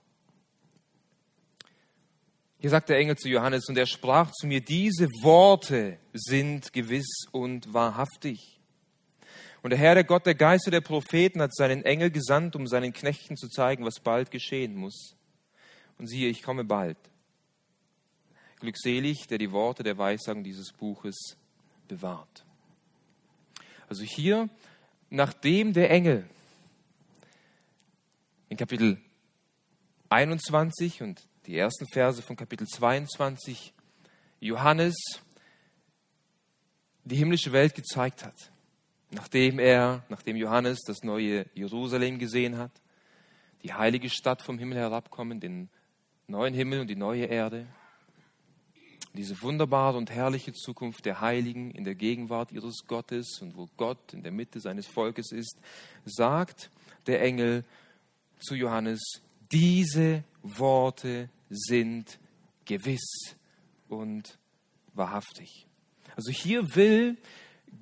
Hier 2.59 2.69
sagt 2.69 2.89
der 2.89 2.97
Engel 2.97 3.17
zu 3.17 3.27
Johannes, 3.27 3.67
und 3.67 3.77
er 3.77 3.85
sprach 3.85 4.31
zu 4.31 4.47
mir, 4.47 4.61
diese 4.61 5.07
Worte 5.21 5.99
sind 6.13 6.71
gewiss 6.71 7.25
und 7.31 7.73
wahrhaftig. 7.73 8.61
Und 9.61 9.71
der 9.71 9.79
Herr, 9.79 9.95
der 9.95 10.03
Gott, 10.03 10.25
der 10.25 10.35
Geister 10.35 10.71
der 10.71 10.81
Propheten, 10.81 11.41
hat 11.41 11.53
seinen 11.53 11.83
Engel 11.83 12.09
gesandt, 12.09 12.55
um 12.55 12.67
seinen 12.67 12.93
Knechten 12.93 13.35
zu 13.35 13.49
zeigen, 13.49 13.85
was 13.85 13.99
bald 13.99 14.31
geschehen 14.31 14.75
muss. 14.75 15.15
Und 15.97 16.07
siehe, 16.07 16.29
ich 16.29 16.41
komme 16.41 16.63
bald. 16.63 16.97
Glückselig, 18.59 19.27
der 19.27 19.37
die 19.37 19.51
Worte 19.51 19.83
der 19.83 19.97
Weissagung 19.97 20.43
dieses 20.43 20.71
Buches 20.71 21.37
bewahrt. 21.87 22.45
Also 23.89 24.03
hier, 24.03 24.49
nachdem 25.09 25.73
der 25.73 25.91
Engel 25.91 26.27
in 28.49 28.57
Kapitel 28.57 28.99
21 30.09 31.01
und 31.01 31.27
die 31.45 31.57
ersten 31.57 31.85
Verse 31.87 32.21
von 32.21 32.35
Kapitel 32.35 32.67
22 32.67 33.73
Johannes 34.39 34.95
die 37.05 37.15
himmlische 37.15 37.51
Welt 37.51 37.75
gezeigt 37.75 38.23
hat, 38.23 38.51
nachdem 39.11 39.59
er, 39.59 40.03
nachdem 40.09 40.37
Johannes 40.37 40.79
das 40.85 41.03
neue 41.03 41.45
Jerusalem 41.53 42.17
gesehen 42.17 42.57
hat, 42.57 42.71
die 43.61 43.73
heilige 43.73 44.09
Stadt 44.09 44.41
vom 44.41 44.57
Himmel 44.57 44.77
herabkommen, 44.77 45.39
den 45.39 45.69
neuen 46.27 46.53
Himmel 46.53 46.81
und 46.81 46.87
die 46.87 46.95
neue 46.95 47.25
Erde, 47.25 47.67
diese 49.13 49.41
wunderbare 49.41 49.98
und 49.98 50.10
herrliche 50.10 50.53
Zukunft 50.53 51.05
der 51.05 51.22
Heiligen 51.22 51.72
in 51.72 51.84
der 51.84 51.96
Gegenwart 51.96 52.51
ihres 52.51 52.86
Gottes 52.88 53.39
und 53.41 53.55
wo 53.55 53.70
Gott 53.77 54.13
in 54.13 54.24
der 54.24 54.32
Mitte 54.32 54.60
seines 54.60 54.88
Volkes 54.88 55.32
ist, 55.32 55.58
sagt 56.05 56.72
der 57.05 57.22
Engel 57.22 57.63
zu 58.39 58.55
Johannes, 58.55 59.01
diese 59.51 60.24
Worte 60.41 61.29
sind 61.50 62.20
gewiss 62.65 63.36
und 63.88 64.38
wahrhaftig. 64.93 65.67
Also 66.15 66.32
hier 66.32 66.75
will 66.75 67.17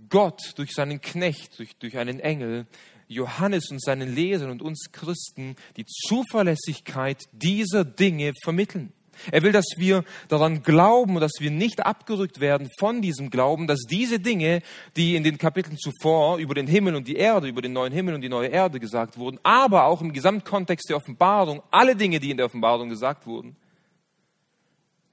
Gott 0.09 0.53
durch 0.57 0.73
seinen 0.73 1.01
Knecht, 1.01 1.57
durch, 1.59 1.75
durch 1.77 1.97
einen 1.97 2.19
Engel, 2.19 2.67
Johannes 3.07 3.69
und 3.71 3.81
seinen 3.81 4.13
Lesern 4.13 4.51
und 4.51 4.61
uns 4.61 4.91
Christen 4.91 5.55
die 5.75 5.85
Zuverlässigkeit 5.85 7.21
dieser 7.33 7.83
Dinge 7.83 8.33
vermitteln. 8.41 8.93
Er 9.31 9.43
will, 9.43 9.51
dass 9.51 9.65
wir 9.77 10.03
daran 10.29 10.63
glauben 10.63 11.15
und 11.15 11.21
dass 11.21 11.33
wir 11.39 11.51
nicht 11.51 11.85
abgerückt 11.85 12.39
werden 12.39 12.69
von 12.79 13.01
diesem 13.01 13.29
Glauben, 13.29 13.67
dass 13.67 13.81
diese 13.81 14.19
Dinge, 14.19 14.61
die 14.95 15.15
in 15.15 15.23
den 15.23 15.37
Kapiteln 15.37 15.77
zuvor 15.77 16.37
über 16.37 16.53
den 16.53 16.67
Himmel 16.67 16.95
und 16.95 17.07
die 17.07 17.15
Erde, 17.15 17.47
über 17.47 17.61
den 17.61 17.73
neuen 17.73 17.93
Himmel 17.93 18.15
und 18.15 18.21
die 18.21 18.29
neue 18.29 18.47
Erde 18.47 18.79
gesagt 18.79 19.17
wurden, 19.17 19.39
aber 19.43 19.85
auch 19.85 20.01
im 20.01 20.13
Gesamtkontext 20.13 20.89
der 20.89 20.97
Offenbarung, 20.97 21.61
alle 21.69 21.95
Dinge, 21.95 22.19
die 22.19 22.31
in 22.31 22.37
der 22.37 22.45
Offenbarung 22.47 22.89
gesagt 22.89 23.27
wurden, 23.27 23.55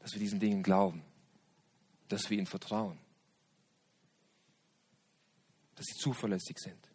dass 0.01 0.13
wir 0.13 0.21
diesen 0.21 0.41
Dingen 0.41 0.63
glauben, 0.63 1.03
dass 2.09 2.31
wir 2.31 2.39
ihnen 2.39 2.47
vertrauen, 2.47 2.97
dass 5.75 5.85
sie 5.87 5.99
zuverlässig 5.99 6.59
sind. 6.59 6.89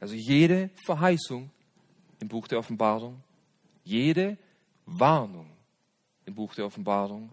Also 0.00 0.16
jede 0.16 0.70
Verheißung 0.84 1.50
im 2.18 2.26
Buch 2.26 2.48
der 2.48 2.58
Offenbarung, 2.58 3.22
jede 3.84 4.36
Warnung 4.98 5.50
im 6.24 6.34
Buch 6.34 6.54
der 6.54 6.66
Offenbarung, 6.66 7.30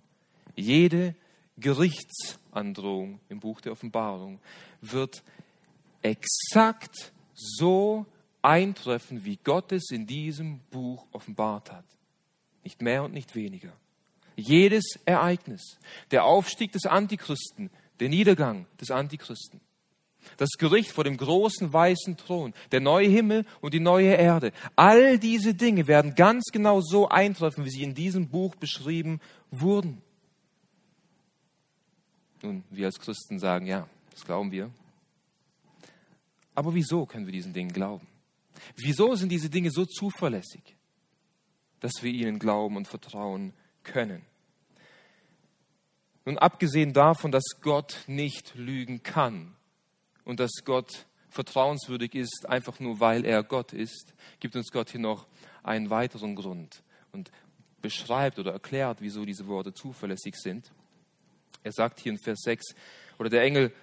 jede 0.56 1.16
Gerichtsandrohung 1.58 3.20
im 3.30 3.40
Buch 3.40 3.62
der 3.62 3.72
Offenbarung 3.72 4.40
wird 4.82 5.24
exakt 6.02 7.12
so 7.34 8.06
eintreffen, 8.42 9.26
wie 9.26 9.38
Gott 9.38 9.72
es 9.72 9.92
in 9.92 10.08
diesem 10.08 10.60
Buch 10.72 11.06
offenbart 11.12 11.72
hat. 11.72 11.86
Nicht 12.64 12.82
mehr 12.82 13.04
und 13.04 13.14
nicht 13.14 13.36
weniger. 13.36 13.74
Jedes 14.36 14.98
Ereignis, 15.06 15.78
der 16.12 16.24
Aufstieg 16.24 16.72
des 16.72 16.86
Antichristen, 16.86 17.70
der 18.00 18.10
Niedergang 18.10 18.68
des 18.80 18.92
Antichristen, 18.92 19.60
das 20.38 20.50
Gericht 20.58 20.92
vor 20.92 21.04
dem 21.04 21.18
großen 21.18 21.72
weißen 21.72 22.18
Thron, 22.18 22.54
der 22.72 22.80
neue 22.80 23.08
Himmel 23.08 23.46
und 23.62 23.74
die 23.74 23.80
neue 23.80 24.14
Erde. 24.14 24.52
All 24.76 25.18
diese 25.20 25.54
Dinge 25.54 25.88
werden 25.88 26.16
ganz 26.16 26.46
genau 26.52 26.82
so 26.82 27.10
eintreffen, 27.10 27.66
wie 27.66 27.70
sie 27.70 27.84
in 27.84 27.96
diesem 27.96 28.30
Buch 28.30 28.56
beschrieben 28.56 29.20
wurden. 29.52 30.02
Nun, 32.42 32.64
wir 32.70 32.86
als 32.86 33.00
Christen 33.00 33.40
sagen, 33.40 33.66
ja, 33.66 33.88
das 34.12 34.26
glauben 34.26 34.52
wir. 34.52 34.72
Aber 36.56 36.74
wieso 36.74 37.06
können 37.06 37.26
wir 37.26 37.34
diesen 37.34 37.54
Dingen 37.54 37.72
glauben? 37.72 38.08
Wieso 38.76 39.16
sind 39.16 39.30
diese 39.30 39.50
Dinge 39.50 39.72
so 39.72 39.86
zuverlässig, 39.86 40.76
dass 41.80 42.02
wir 42.02 42.12
ihnen 42.12 42.40
glauben 42.40 42.78
und 42.78 42.88
vertrauen 42.88 43.54
können? 43.84 44.26
Nun, 46.26 46.38
abgesehen 46.38 46.94
davon, 46.94 47.32
dass 47.32 47.44
Gott 47.62 48.04
nicht 48.08 48.56
lügen 48.56 49.04
kann, 49.04 49.56
und 50.30 50.40
dass 50.40 50.52
Gott 50.64 51.08
vertrauenswürdig 51.32 52.14
ist, 52.14 52.48
einfach 52.48 52.80
nur 52.80 53.00
weil 53.00 53.26
er 53.26 53.42
Gott 53.42 53.74
ist, 53.74 54.14
gibt 54.40 54.56
uns 54.56 54.72
Gott 54.72 54.92
hier 54.92 55.00
noch 55.00 55.26
einen 55.64 55.90
weiteren 55.90 56.36
Grund 56.36 56.84
und 57.12 57.32
beschreibt 57.82 58.38
oder 58.38 58.52
erklärt, 58.54 59.00
wieso 59.02 59.26
diese 59.26 59.48
Worte 59.48 59.74
zuverlässig 59.74 60.36
sind. 60.36 60.72
Er 61.64 61.72
sagt 61.72 62.00
hier 62.00 62.12
in 62.12 62.20
Vers 62.20 62.42
6, 62.44 62.76
oder 63.18 63.32
der 63.32 63.42
Engel 63.42 63.74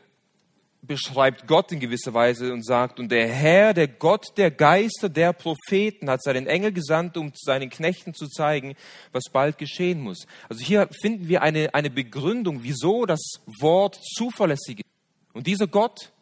beschreibt 0.82 1.48
Gott 1.48 1.72
in 1.72 1.80
gewisser 1.80 2.14
Weise 2.14 2.52
und 2.52 2.64
sagt, 2.64 3.00
und 3.00 3.10
der 3.10 3.26
Herr, 3.26 3.74
der 3.74 3.88
Gott 3.88 4.26
der 4.36 4.52
Geister 4.52 5.08
der 5.08 5.32
Propheten, 5.32 6.08
hat 6.08 6.22
seinen 6.22 6.46
Engel 6.46 6.70
gesandt, 6.72 7.16
um 7.16 7.32
seinen 7.34 7.70
Knechten 7.70 8.14
zu 8.14 8.28
zeigen, 8.28 8.76
was 9.10 9.24
bald 9.32 9.58
geschehen 9.58 10.00
muss. 10.00 10.28
Also 10.48 10.62
hier 10.62 10.88
finden 11.02 11.26
wir 11.26 11.42
eine, 11.42 11.74
eine 11.74 11.90
Begründung, 11.90 12.62
wieso 12.62 13.04
das 13.04 13.40
Wort 13.58 13.98
zuverlässig 14.00 14.78
ist. 14.78 14.86
Und 15.32 15.48
dieser 15.48 15.66
Gott, 15.66 16.12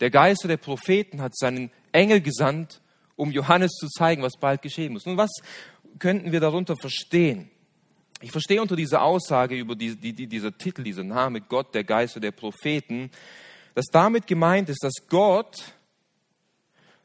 der 0.00 0.10
Geister 0.10 0.48
der 0.48 0.56
Propheten 0.56 1.20
hat 1.20 1.36
seinen 1.36 1.70
Engel 1.92 2.20
gesandt, 2.20 2.80
um 3.16 3.32
Johannes 3.32 3.72
zu 3.72 3.88
zeigen, 3.88 4.22
was 4.22 4.38
bald 4.38 4.62
geschehen 4.62 4.92
muss. 4.92 5.06
Nun, 5.06 5.16
was 5.16 5.30
könnten 5.98 6.32
wir 6.32 6.40
darunter 6.40 6.76
verstehen? 6.76 7.50
Ich 8.20 8.32
verstehe 8.32 8.60
unter 8.60 8.76
dieser 8.76 9.02
Aussage 9.02 9.56
über 9.56 9.76
die, 9.76 9.94
die, 9.96 10.26
dieser 10.26 10.56
Titel, 10.56 10.82
dieser 10.82 11.04
Name 11.04 11.40
Gott, 11.40 11.74
der 11.74 11.84
Geister 11.84 12.20
der 12.20 12.32
Propheten, 12.32 13.10
dass 13.74 13.86
damit 13.86 14.26
gemeint 14.26 14.68
ist, 14.68 14.82
dass 14.82 15.06
Gott 15.08 15.74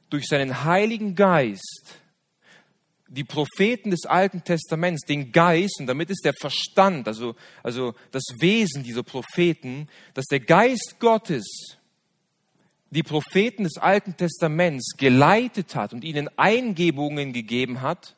durch 0.09 0.25
seinen 0.27 0.63
Heiligen 0.63 1.15
Geist 1.15 1.99
die 3.07 3.23
Propheten 3.23 3.91
des 3.91 4.05
Alten 4.05 4.43
Testaments, 4.43 5.05
den 5.05 5.31
Geist, 5.31 5.79
und 5.79 5.85
damit 5.85 6.09
ist 6.09 6.25
der 6.25 6.33
Verstand, 6.33 7.07
also, 7.07 7.35
also 7.61 7.93
das 8.11 8.23
Wesen 8.39 8.81
dieser 8.81 9.03
Propheten, 9.03 9.87
dass 10.15 10.25
der 10.25 10.39
Geist 10.39 10.95
Gottes 10.99 11.77
die 12.93 13.03
Propheten 13.03 13.63
des 13.63 13.77
Alten 13.77 14.15
Testaments 14.15 14.95
geleitet 14.97 15.75
hat 15.75 15.93
und 15.93 16.03
ihnen 16.03 16.29
Eingebungen 16.37 17.33
gegeben 17.33 17.81
hat, 17.81 18.15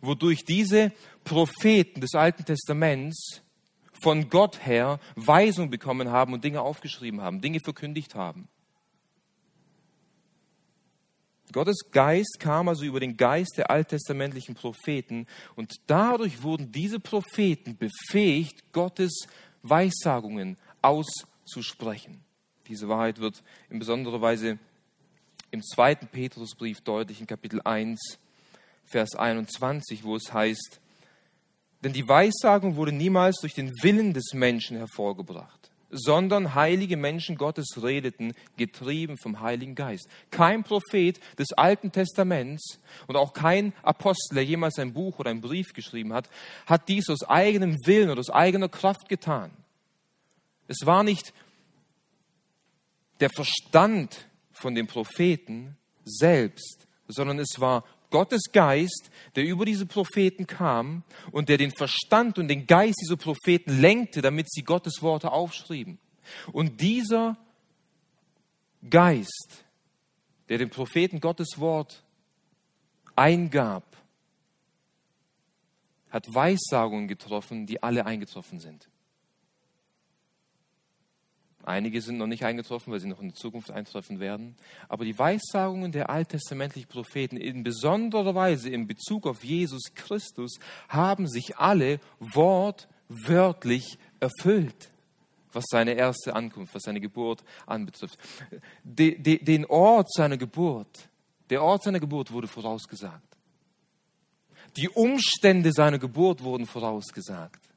wodurch 0.00 0.44
diese 0.44 0.92
Propheten 1.24 2.00
des 2.00 2.14
Alten 2.14 2.44
Testaments 2.44 3.42
von 4.02 4.28
Gott 4.28 4.66
her 4.66 4.98
Weisung 5.14 5.70
bekommen 5.70 6.10
haben 6.10 6.32
und 6.32 6.44
Dinge 6.44 6.60
aufgeschrieben 6.60 7.20
haben, 7.20 7.40
Dinge 7.40 7.60
verkündigt 7.60 8.14
haben. 8.14 8.48
Gottes 11.52 11.90
Geist 11.92 12.38
kam 12.40 12.68
also 12.68 12.84
über 12.84 13.00
den 13.00 13.16
Geist 13.16 13.54
der 13.56 13.70
alttestamentlichen 13.70 14.54
Propheten 14.54 15.26
und 15.56 15.76
dadurch 15.86 16.42
wurden 16.42 16.72
diese 16.72 17.00
Propheten 17.00 17.76
befähigt, 17.78 18.72
Gottes 18.72 19.26
Weissagungen 19.62 20.58
auszusprechen. 20.82 22.22
Diese 22.68 22.88
Wahrheit 22.88 23.18
wird 23.18 23.42
in 23.70 23.78
besonderer 23.78 24.20
Weise 24.20 24.58
im 25.50 25.62
zweiten 25.62 26.06
Petrusbrief 26.06 26.82
deutlich 26.82 27.20
in 27.20 27.26
Kapitel 27.26 27.62
1, 27.64 28.18
Vers 28.84 29.14
21, 29.14 30.04
wo 30.04 30.16
es 30.16 30.32
heißt, 30.32 30.80
denn 31.82 31.92
die 31.92 32.06
Weissagung 32.06 32.76
wurde 32.76 32.92
niemals 32.92 33.40
durch 33.40 33.54
den 33.54 33.72
Willen 33.82 34.12
des 34.12 34.34
Menschen 34.34 34.76
hervorgebracht, 34.76 35.70
sondern 35.90 36.54
heilige 36.54 36.96
Menschen 36.96 37.36
Gottes 37.36 37.82
redeten, 37.82 38.34
getrieben 38.56 39.16
vom 39.16 39.40
Heiligen 39.40 39.74
Geist. 39.74 40.08
Kein 40.30 40.64
Prophet 40.64 41.18
des 41.38 41.52
Alten 41.52 41.92
Testaments 41.92 42.80
und 43.06 43.16
auch 43.16 43.32
kein 43.32 43.72
Apostel, 43.82 44.34
der 44.34 44.44
jemals 44.44 44.78
ein 44.78 44.92
Buch 44.92 45.18
oder 45.18 45.30
einen 45.30 45.40
Brief 45.40 45.72
geschrieben 45.72 46.12
hat, 46.12 46.28
hat 46.66 46.88
dies 46.88 47.08
aus 47.08 47.22
eigenem 47.22 47.76
Willen 47.86 48.10
oder 48.10 48.20
aus 48.20 48.30
eigener 48.30 48.68
Kraft 48.68 49.08
getan. 49.08 49.50
Es 50.66 50.84
war 50.84 51.02
nicht 51.02 51.32
der 53.20 53.30
Verstand 53.30 54.28
von 54.52 54.74
den 54.74 54.86
Propheten 54.86 55.76
selbst, 56.04 56.86
sondern 57.06 57.38
es 57.38 57.58
war 57.58 57.84
Gottes 58.10 58.44
Geist, 58.52 59.10
der 59.36 59.44
über 59.44 59.64
diese 59.64 59.86
Propheten 59.86 60.46
kam 60.46 61.02
und 61.30 61.48
der 61.48 61.58
den 61.58 61.72
Verstand 61.72 62.38
und 62.38 62.48
den 62.48 62.66
Geist 62.66 62.98
dieser 63.02 63.16
Propheten 63.16 63.80
lenkte, 63.80 64.22
damit 64.22 64.50
sie 64.50 64.62
Gottes 64.62 65.02
Worte 65.02 65.30
aufschrieben. 65.30 65.98
Und 66.52 66.80
dieser 66.80 67.36
Geist, 68.88 69.64
der 70.48 70.58
den 70.58 70.70
Propheten 70.70 71.20
Gottes 71.20 71.58
Wort 71.58 72.02
eingab, 73.16 73.84
hat 76.10 76.26
Weissagungen 76.32 77.08
getroffen, 77.08 77.66
die 77.66 77.82
alle 77.82 78.06
eingetroffen 78.06 78.60
sind. 78.60 78.88
Einige 81.68 82.00
sind 82.00 82.16
noch 82.16 82.26
nicht 82.26 82.44
eingetroffen, 82.44 82.92
weil 82.92 83.00
sie 83.00 83.08
noch 83.08 83.20
in 83.20 83.28
der 83.28 83.34
Zukunft 83.34 83.70
eintreffen 83.70 84.20
werden. 84.20 84.56
Aber 84.88 85.04
die 85.04 85.18
Weissagungen 85.18 85.92
der 85.92 86.08
alttestamentlichen 86.08 86.88
Propheten, 86.88 87.36
in 87.36 87.62
besonderer 87.62 88.34
Weise 88.34 88.70
in 88.70 88.86
Bezug 88.86 89.26
auf 89.26 89.44
Jesus 89.44 89.94
Christus, 89.94 90.54
haben 90.88 91.28
sich 91.28 91.58
alle 91.58 92.00
wortwörtlich 92.20 93.98
erfüllt, 94.18 94.90
was 95.52 95.66
seine 95.68 95.92
erste 95.92 96.34
Ankunft, 96.34 96.74
was 96.74 96.84
seine 96.84 97.00
Geburt 97.00 97.44
anbetrifft. 97.66 98.18
den 98.82 99.66
Ort 99.66 100.10
seiner 100.10 100.38
Geburt, 100.38 101.10
der 101.50 101.62
Ort 101.62 101.82
seiner 101.82 102.00
Geburt 102.00 102.32
wurde 102.32 102.48
vorausgesagt. 102.48 103.36
Die 104.78 104.88
Umstände 104.88 105.72
seiner 105.72 105.98
Geburt 105.98 106.42
wurden 106.42 106.64
vorausgesagt. 106.64 107.67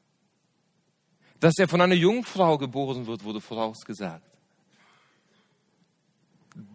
Dass 1.42 1.58
er 1.58 1.66
von 1.66 1.80
einer 1.80 1.96
Jungfrau 1.96 2.56
geboren 2.56 3.08
wird, 3.08 3.24
wurde 3.24 3.40
vorausgesagt. 3.40 4.22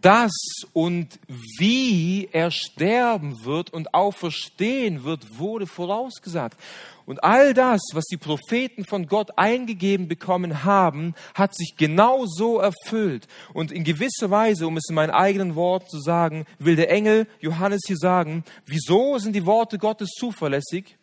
Das 0.02 0.32
und 0.74 1.18
wie 1.58 2.28
er 2.30 2.50
sterben 2.50 3.46
wird 3.46 3.72
und 3.72 3.94
auferstehen 3.94 5.04
wird, 5.04 5.38
wurde 5.38 5.66
vorausgesagt. 5.66 6.60
Und 7.06 7.24
all 7.24 7.54
das, 7.54 7.80
was 7.94 8.04
die 8.04 8.18
Propheten 8.18 8.84
von 8.84 9.06
Gott 9.06 9.38
eingegeben 9.38 10.06
bekommen 10.06 10.64
haben, 10.64 11.14
hat 11.32 11.56
sich 11.56 11.76
genau 11.78 12.26
so 12.26 12.58
erfüllt. 12.58 13.26
Und 13.54 13.72
in 13.72 13.84
gewisser 13.84 14.30
Weise, 14.30 14.66
um 14.66 14.76
es 14.76 14.90
in 14.90 14.96
meinen 14.96 15.12
eigenen 15.12 15.54
Worten 15.54 15.88
zu 15.88 15.98
sagen, 15.98 16.44
will 16.58 16.76
der 16.76 16.90
Engel 16.90 17.26
Johannes 17.40 17.80
hier 17.86 17.96
sagen, 17.96 18.44
wieso 18.66 19.16
sind 19.16 19.32
die 19.32 19.46
Worte 19.46 19.78
Gottes 19.78 20.10
zuverlässig? 20.10 20.97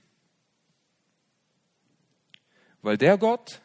Weil 2.86 3.00
der 3.00 3.18
Gott, 3.18 3.64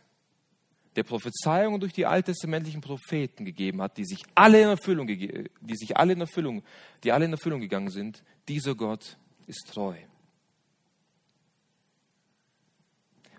der 0.97 1.03
Prophezeiungen 1.03 1.79
durch 1.79 1.93
die 1.93 2.07
alttestamentlichen 2.07 2.81
Propheten 2.81 3.45
gegeben 3.45 3.83
hat, 3.83 3.99
die 3.99 4.07
sich 4.07 4.23
alle 4.35 4.63
in 4.63 4.69
Erfüllung, 4.69 5.07
die 5.09 5.77
sich 5.77 5.95
alle 5.99 6.15
in 6.15 6.23
Erfüllung, 6.23 6.63
die 7.05 7.13
alle 7.13 7.27
in 7.27 7.33
Erfüllung 7.33 7.61
gegangen 7.61 7.91
sind, 7.91 8.25
dieser 8.49 8.75
Gott 8.75 9.19
ist 9.47 9.71
treu. 9.75 9.95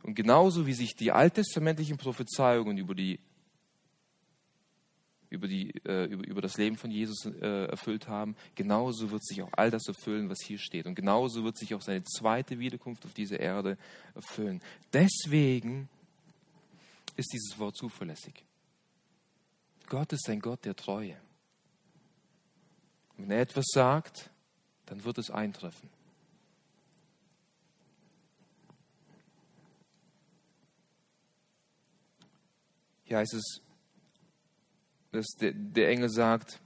Und 0.04 0.14
genauso 0.14 0.68
wie 0.68 0.74
sich 0.74 0.96
die 0.96 1.12
alttestamentlichen 1.12 1.98
Prophezeiungen 1.98 2.78
über 2.78 2.94
die 2.94 3.20
über, 5.32 5.48
die, 5.48 5.72
äh, 5.86 6.06
über, 6.06 6.28
über 6.28 6.42
das 6.42 6.58
Leben 6.58 6.78
von 6.78 6.92
Jesus 6.92 7.26
äh, 7.26 7.66
erfüllt 7.66 8.08
haben, 8.08 8.36
genauso 8.54 9.10
wird 9.12 9.26
sich 9.26 9.42
auch 9.42 9.50
all 9.54 9.72
das 9.72 9.88
erfüllen, 9.88 10.30
was 10.30 10.40
hier 10.46 10.60
steht. 10.60 10.86
Und 10.86 10.94
genauso 10.96 11.44
wird 11.44 11.58
sich 11.58 11.74
auch 11.74 11.82
seine 11.82 12.04
zweite 12.04 12.60
Wiederkunft 12.60 13.06
auf 13.06 13.14
diese 13.14 13.38
Erde 13.38 13.78
erfüllen. 14.14 14.62
Deswegen 14.92 15.90
ist 17.16 17.32
dieses 17.34 17.58
Wort 17.58 17.78
zuverlässig. 17.78 18.44
Gott 19.88 20.12
ist 20.14 20.30
ein 20.30 20.42
Gott 20.42 20.66
der 20.66 20.76
Treue. 20.76 21.18
Wenn 23.18 23.32
er 23.32 23.42
etwas 23.42 23.66
sagt, 23.74 24.30
dann 24.86 25.04
wird 25.04 25.18
es 25.18 25.32
eintreffen. 25.32 25.90
Hier 33.06 33.18
heißt 33.18 33.34
es, 33.34 33.62
dass 35.12 35.28
der, 35.40 35.54
der 35.54 35.90
Engel 35.90 36.10
sagt, 36.10 36.60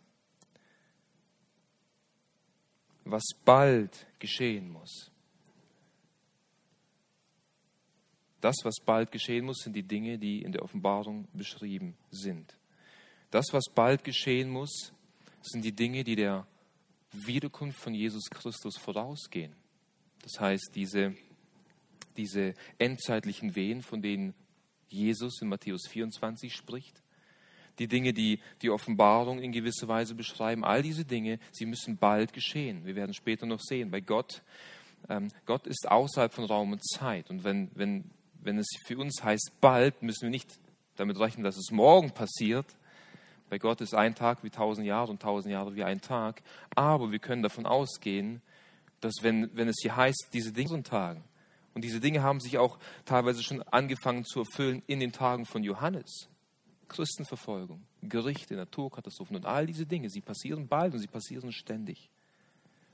was 3.04 3.24
bald 3.44 4.08
geschehen 4.20 4.70
muss. 4.70 5.12
Das, 8.42 8.56
was 8.64 8.76
bald 8.84 9.12
geschehen 9.12 9.46
muss, 9.46 9.58
sind 9.64 9.76
die 9.76 9.84
Dinge, 9.84 10.20
die 10.20 10.42
in 10.42 10.52
der 10.52 10.62
Offenbarung 10.62 11.28
beschrieben 11.34 11.96
sind. 12.12 12.56
Das, 13.32 13.48
was 13.52 13.66
bald 13.74 14.04
geschehen 14.04 14.50
muss, 14.50 14.94
sind 15.42 15.66
die 15.66 15.72
Dinge, 15.72 16.04
die 16.04 16.16
der 16.16 16.46
Wiederkunft 17.12 17.80
von 17.80 17.94
Jesus 17.94 18.30
Christus 18.30 18.78
vorausgehen. 18.78 19.56
Das 20.22 20.40
heißt, 20.40 20.72
diese, 20.76 21.16
diese 22.18 22.54
endzeitlichen 22.78 23.56
Wehen, 23.56 23.82
von 23.82 24.02
denen 24.02 24.34
Jesus 24.90 25.42
in 25.42 25.50
Matthäus 25.50 25.88
24 25.88 26.54
spricht, 26.54 27.02
die 27.80 27.88
Dinge, 27.88 28.14
die 28.14 28.40
die 28.62 28.70
Offenbarung 28.70 29.40
in 29.40 29.52
gewisser 29.52 29.88
Weise 29.88 30.16
beschreiben, 30.16 30.64
all 30.64 30.82
diese 30.82 31.06
Dinge, 31.06 31.40
sie 31.52 31.66
müssen 31.66 31.98
bald 31.98 32.34
geschehen. 32.34 32.86
Wir 32.86 32.96
werden 32.96 33.14
später 33.14 33.46
noch 33.46 33.60
sehen, 33.60 33.92
bei 33.92 34.02
Gott, 34.02 34.42
ähm, 35.10 35.30
Gott 35.46 35.68
ist 35.68 35.90
außerhalb 35.90 36.34
von 36.34 36.46
Raum 36.46 36.72
und 36.72 36.84
Zeit. 36.84 37.30
Und 37.30 37.44
wenn, 37.44 37.70
wenn, 37.76 38.10
wenn 38.42 38.58
es 38.58 38.68
für 38.86 38.98
uns 38.98 39.24
heißt 39.24 39.52
bald, 39.62 40.02
müssen 40.02 40.24
wir 40.24 40.30
nicht 40.30 40.60
damit 40.96 41.20
rechnen, 41.20 41.44
dass 41.44 41.58
es 41.58 41.72
morgen 41.72 42.12
passiert. 42.12 42.66
Bei 43.50 43.58
Gott 43.58 43.82
ist 43.82 43.94
ein 43.94 44.16
Tag 44.16 44.44
wie 44.44 44.50
tausend 44.50 44.88
Jahre 44.88 45.12
und 45.12 45.22
tausend 45.22 45.52
Jahre 45.52 45.76
wie 45.76 45.84
ein 45.84 46.02
Tag. 46.02 46.42
Aber 46.76 47.12
wir 47.12 47.20
können 47.20 47.44
davon 47.44 47.66
ausgehen, 47.66 48.42
dass 49.02 49.16
wenn, 49.22 49.50
wenn 49.56 49.68
es 49.68 49.76
hier 49.82 49.96
heißt, 49.96 50.30
diese 50.34 50.52
Dinge 50.52 50.70
sind 50.70 50.88
Tagen, 50.88 51.24
und 51.76 51.84
diese 51.84 52.00
Dinge 52.00 52.24
haben 52.24 52.40
sich 52.40 52.58
auch 52.58 52.80
teilweise 53.04 53.44
schon 53.44 53.62
angefangen 53.64 54.24
zu 54.24 54.40
erfüllen 54.40 54.82
in 54.88 55.02
den 55.02 55.12
Tagen 55.12 55.46
von 55.46 55.62
Johannes. 55.62 56.30
Christenverfolgung, 56.88 57.82
Gerichte, 58.02 58.56
Naturkatastrophen 58.56 59.36
und 59.36 59.46
all 59.46 59.66
diese 59.66 59.86
Dinge, 59.86 60.10
sie 60.10 60.22
passieren 60.22 60.68
bald 60.68 60.94
und 60.94 61.00
sie 61.00 61.08
passieren 61.08 61.52
ständig. 61.52 62.10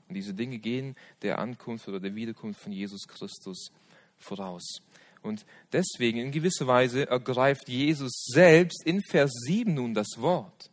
Und 0.08 0.14
diese 0.14 0.34
Dinge 0.34 0.58
gehen 0.58 0.96
der 1.22 1.38
Ankunft 1.38 1.88
oder 1.88 2.00
der 2.00 2.14
Wiederkunft 2.14 2.60
von 2.60 2.72
Jesus 2.72 3.06
Christus 3.08 3.70
voraus. 4.18 4.80
Und 5.22 5.46
deswegen 5.72 6.18
in 6.18 6.32
gewisser 6.32 6.66
Weise 6.66 7.08
ergreift 7.08 7.68
Jesus 7.68 8.24
selbst 8.26 8.84
in 8.84 9.00
Vers 9.02 9.30
7 9.46 9.72
nun 9.72 9.94
das 9.94 10.08
Wort. 10.18 10.70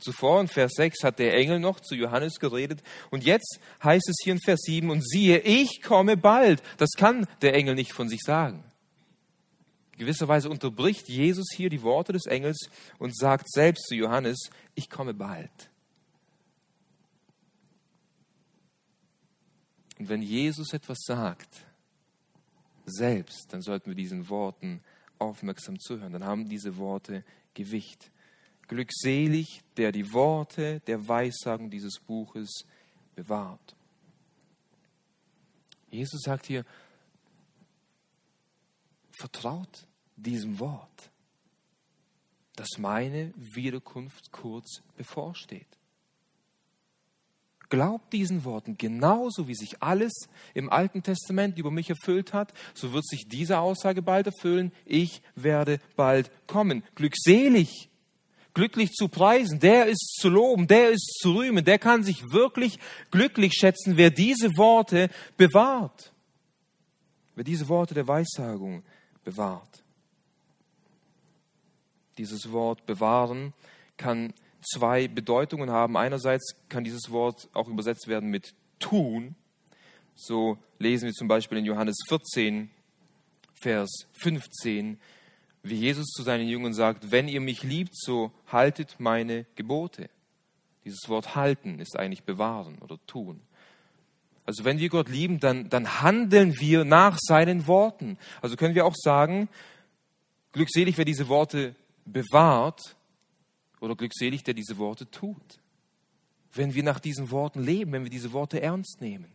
Zuvor 0.00 0.40
in 0.40 0.48
Vers 0.48 0.72
6 0.76 1.04
hat 1.04 1.18
der 1.18 1.34
Engel 1.34 1.60
noch 1.60 1.80
zu 1.80 1.94
Johannes 1.94 2.38
geredet 2.38 2.82
und 3.10 3.24
jetzt 3.24 3.58
heißt 3.82 4.06
es 4.08 4.16
hier 4.22 4.34
in 4.34 4.40
Vers 4.40 4.60
7 4.62 4.90
und 4.90 5.06
siehe, 5.06 5.38
ich 5.38 5.80
komme 5.80 6.16
bald. 6.16 6.62
Das 6.76 6.90
kann 6.96 7.26
der 7.40 7.54
Engel 7.54 7.74
nicht 7.74 7.92
von 7.92 8.08
sich 8.08 8.20
sagen. 8.22 8.64
Gewisser 9.96 10.28
Weise 10.28 10.48
unterbricht 10.48 11.08
Jesus 11.08 11.46
hier 11.54 11.70
die 11.70 11.82
Worte 11.82 12.12
des 12.12 12.26
Engels 12.26 12.68
und 12.98 13.16
sagt 13.16 13.50
selbst 13.50 13.86
zu 13.86 13.94
Johannes, 13.94 14.50
ich 14.74 14.90
komme 14.90 15.14
bald. 15.14 15.70
Und 19.98 20.08
wenn 20.08 20.22
Jesus 20.22 20.72
etwas 20.72 20.98
sagt, 21.06 21.66
selbst, 22.84 23.46
dann 23.52 23.62
sollten 23.62 23.90
wir 23.90 23.94
diesen 23.94 24.28
Worten 24.28 24.80
aufmerksam 25.18 25.78
zuhören. 25.78 26.12
Dann 26.12 26.24
haben 26.24 26.48
diese 26.48 26.76
Worte 26.76 27.24
Gewicht. 27.54 28.10
Glückselig, 28.66 29.62
der 29.76 29.92
die 29.92 30.12
Worte 30.12 30.80
der 30.86 31.06
Weissagung 31.06 31.70
dieses 31.70 32.00
Buches 32.00 32.64
bewahrt. 33.14 33.76
Jesus 35.90 36.22
sagt 36.22 36.46
hier, 36.46 36.64
vertraut 39.18 39.86
diesem 40.16 40.58
Wort, 40.60 41.10
dass 42.56 42.78
meine 42.78 43.32
Wiederkunft 43.36 44.32
kurz 44.32 44.82
bevorsteht. 44.96 45.66
Glaubt 47.70 48.12
diesen 48.12 48.44
Worten, 48.44 48.76
genauso 48.78 49.48
wie 49.48 49.54
sich 49.54 49.82
alles 49.82 50.12
im 50.52 50.70
Alten 50.70 51.02
Testament 51.02 51.58
über 51.58 51.70
mich 51.70 51.90
erfüllt 51.90 52.32
hat, 52.32 52.52
so 52.74 52.92
wird 52.92 53.06
sich 53.06 53.26
diese 53.26 53.58
Aussage 53.58 54.02
bald 54.02 54.26
erfüllen, 54.26 54.70
ich 54.84 55.22
werde 55.34 55.80
bald 55.96 56.30
kommen. 56.46 56.84
Glückselig, 56.94 57.90
glücklich 58.52 58.92
zu 58.92 59.08
preisen, 59.08 59.58
der 59.58 59.86
ist 59.86 60.18
zu 60.20 60.28
loben, 60.28 60.68
der 60.68 60.90
ist 60.90 61.18
zu 61.20 61.32
rühmen, 61.32 61.64
der 61.64 61.78
kann 61.78 62.04
sich 62.04 62.22
wirklich 62.30 62.78
glücklich 63.10 63.54
schätzen, 63.54 63.96
wer 63.96 64.10
diese 64.10 64.56
Worte 64.56 65.10
bewahrt, 65.36 66.12
wer 67.34 67.44
diese 67.44 67.68
Worte 67.68 67.94
der 67.94 68.06
Weissagung 68.06 68.84
bewahrt. 69.24 69.82
Dieses 72.18 72.52
Wort 72.52 72.86
bewahren 72.86 73.52
kann 73.96 74.32
zwei 74.62 75.08
Bedeutungen 75.08 75.70
haben. 75.70 75.96
Einerseits 75.96 76.56
kann 76.68 76.84
dieses 76.84 77.10
Wort 77.10 77.48
auch 77.52 77.68
übersetzt 77.68 78.08
werden 78.08 78.30
mit 78.30 78.54
tun. 78.78 79.34
So 80.14 80.58
lesen 80.78 81.06
wir 81.06 81.12
zum 81.12 81.28
Beispiel 81.28 81.58
in 81.58 81.64
Johannes 81.64 81.96
14, 82.08 82.70
Vers 83.54 83.90
15, 84.12 84.98
wie 85.62 85.74
Jesus 85.74 86.06
zu 86.08 86.22
seinen 86.22 86.46
Jüngern 86.46 86.74
sagt, 86.74 87.10
wenn 87.10 87.28
ihr 87.28 87.40
mich 87.40 87.62
liebt, 87.62 87.96
so 87.96 88.30
haltet 88.48 88.96
meine 88.98 89.46
Gebote. 89.56 90.10
Dieses 90.84 91.08
Wort 91.08 91.34
halten 91.34 91.78
ist 91.78 91.98
eigentlich 91.98 92.24
bewahren 92.24 92.78
oder 92.80 92.98
tun. 93.06 93.40
Also 94.44 94.64
wenn 94.64 94.78
wir 94.78 94.88
Gott 94.88 95.08
lieben, 95.08 95.40
dann, 95.40 95.70
dann 95.70 96.02
handeln 96.02 96.58
wir 96.58 96.84
nach 96.84 97.18
seinen 97.20 97.66
Worten. 97.66 98.18
Also 98.42 98.56
können 98.56 98.74
wir 98.74 98.84
auch 98.84 98.94
sagen, 98.96 99.48
glückselig, 100.52 100.98
wer 100.98 101.04
diese 101.04 101.28
Worte 101.28 101.74
bewahrt, 102.04 102.96
oder 103.84 103.94
glückselig, 103.94 104.42
der 104.42 104.54
diese 104.54 104.78
Worte 104.78 105.08
tut. 105.10 105.60
Wenn 106.52 106.74
wir 106.74 106.82
nach 106.82 107.00
diesen 107.00 107.30
Worten 107.30 107.62
leben, 107.62 107.92
wenn 107.92 108.04
wir 108.04 108.10
diese 108.10 108.32
Worte 108.32 108.60
ernst 108.60 109.00
nehmen. 109.00 109.30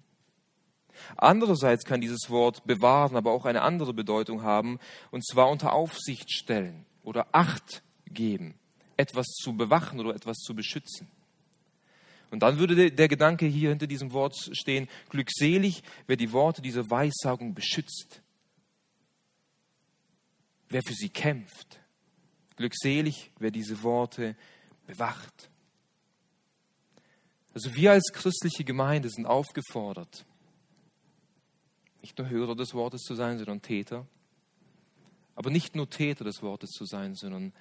Andererseits 1.15 1.86
kann 1.86 2.02
dieses 2.02 2.30
Wort 2.30 2.65
bewahren 2.65 3.15
aber 3.15 3.32
auch 3.32 3.45
eine 3.45 3.62
andere 3.62 3.93
Bedeutung 3.93 4.41
haben, 4.41 4.80
und 5.12 5.26
zwar 5.26 5.50
unter 5.50 5.72
Aufsicht 5.72 6.32
stellen 6.32 6.86
oder 7.04 7.28
Acht 7.32 7.84
geben, 8.06 8.56
etwas 8.98 9.28
zu 9.28 9.56
bewachen 9.56 10.00
oder 10.00 10.13
etwas 10.13 10.38
zu 10.38 10.54
beschützen. 10.56 11.08
Und 12.31 12.41
dann 12.41 12.59
würde 12.59 12.91
der 12.91 13.07
Gedanke 13.07 13.45
hier 13.45 13.69
hinter 13.69 13.87
diesem 13.87 14.13
Wort 14.13 14.35
stehen, 14.53 14.87
glückselig, 15.09 15.81
wer 16.07 16.15
die 16.15 16.31
Worte 16.31 16.61
dieser 16.61 16.89
Weissagung 16.89 17.55
beschützt, 17.55 18.21
wer 20.69 20.81
für 20.83 20.93
sie 20.93 21.09
kämpft, 21.09 21.79
Glückselig, 22.59 23.31
wer 23.39 23.51
diese 23.51 23.83
Worte 23.83 24.35
bewacht. 24.85 25.49
Also 27.53 27.73
wir 27.73 27.93
als 27.93 28.11
christliche 28.11 28.65
Gemeinde 28.65 29.09
sind 29.09 29.25
aufgefordert, 29.25 30.25
nicht 32.01 32.17
nur 32.17 32.27
Hörer 32.27 32.55
des 32.57 32.73
Wortes 32.73 33.03
zu 33.03 33.15
sein, 33.15 33.37
sondern 33.37 33.61
Täter. 33.61 34.05
Aber 35.35 35.51
nicht 35.51 35.77
nur 35.77 35.89
Täter 35.89 36.25
des 36.25 36.41
Wortes 36.41 36.71
zu 36.71 36.83
sein, 36.83 37.15
sondern 37.15 37.53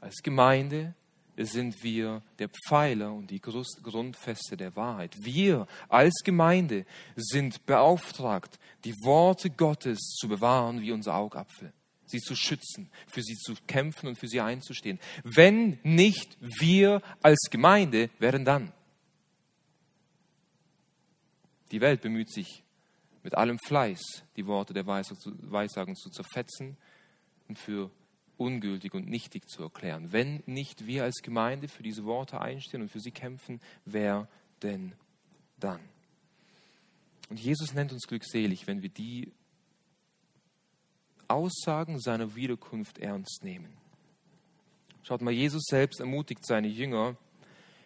als 0.00 0.16
Gemeinde 0.22 0.94
sind 1.36 1.82
wir 1.82 2.22
der 2.38 2.48
Pfeiler 2.48 3.12
und 3.12 3.30
die 3.30 3.40
Grundfeste 3.40 4.56
der 4.56 4.76
Wahrheit. 4.76 5.16
Wir 5.18 5.66
als 5.88 6.22
Gemeinde 6.24 6.84
sind 7.16 7.64
beauftragt, 7.66 8.58
die 8.84 8.94
Worte 9.02 9.50
Gottes 9.50 9.98
zu 10.20 10.28
bewahren 10.28 10.80
wie 10.80 10.92
unser 10.92 11.14
Augapfel 11.14 11.72
sie 12.12 12.20
zu 12.20 12.36
schützen, 12.36 12.90
für 13.08 13.22
sie 13.22 13.36
zu 13.36 13.54
kämpfen 13.66 14.06
und 14.06 14.18
für 14.18 14.28
sie 14.28 14.40
einzustehen. 14.40 15.00
Wenn 15.24 15.78
nicht 15.82 16.36
wir 16.40 17.02
als 17.22 17.48
Gemeinde, 17.50 18.10
wer 18.18 18.32
denn 18.32 18.44
dann? 18.44 18.72
Die 21.72 21.80
Welt 21.80 22.02
bemüht 22.02 22.30
sich 22.30 22.62
mit 23.22 23.34
allem 23.34 23.58
Fleiß, 23.66 24.24
die 24.36 24.46
Worte 24.46 24.74
der 24.74 24.86
Weissagung 24.86 25.96
zu 25.96 26.10
zerfetzen 26.10 26.76
und 27.48 27.58
für 27.58 27.90
ungültig 28.42 28.94
und 28.94 29.08
nichtig 29.08 29.48
zu 29.48 29.62
erklären. 29.62 30.12
Wenn 30.12 30.42
nicht 30.46 30.86
wir 30.86 31.04
als 31.04 31.22
Gemeinde 31.22 31.68
für 31.68 31.82
diese 31.82 32.04
Worte 32.04 32.40
einstehen 32.40 32.82
und 32.82 32.88
für 32.90 33.00
sie 33.00 33.10
kämpfen, 33.10 33.60
wer 33.84 34.28
denn 34.62 34.92
dann? 35.58 35.80
Und 37.30 37.40
Jesus 37.40 37.72
nennt 37.72 37.92
uns 37.92 38.06
glückselig, 38.06 38.66
wenn 38.66 38.82
wir 38.82 38.90
die 38.90 39.32
Aussagen 41.28 41.98
seiner 41.98 42.34
Wiederkunft 42.34 42.98
ernst 42.98 43.42
nehmen. 43.42 43.72
Schaut 45.02 45.22
mal, 45.22 45.32
Jesus 45.32 45.62
selbst 45.66 46.00
ermutigt 46.00 46.44
seine 46.46 46.68
Jünger 46.68 47.16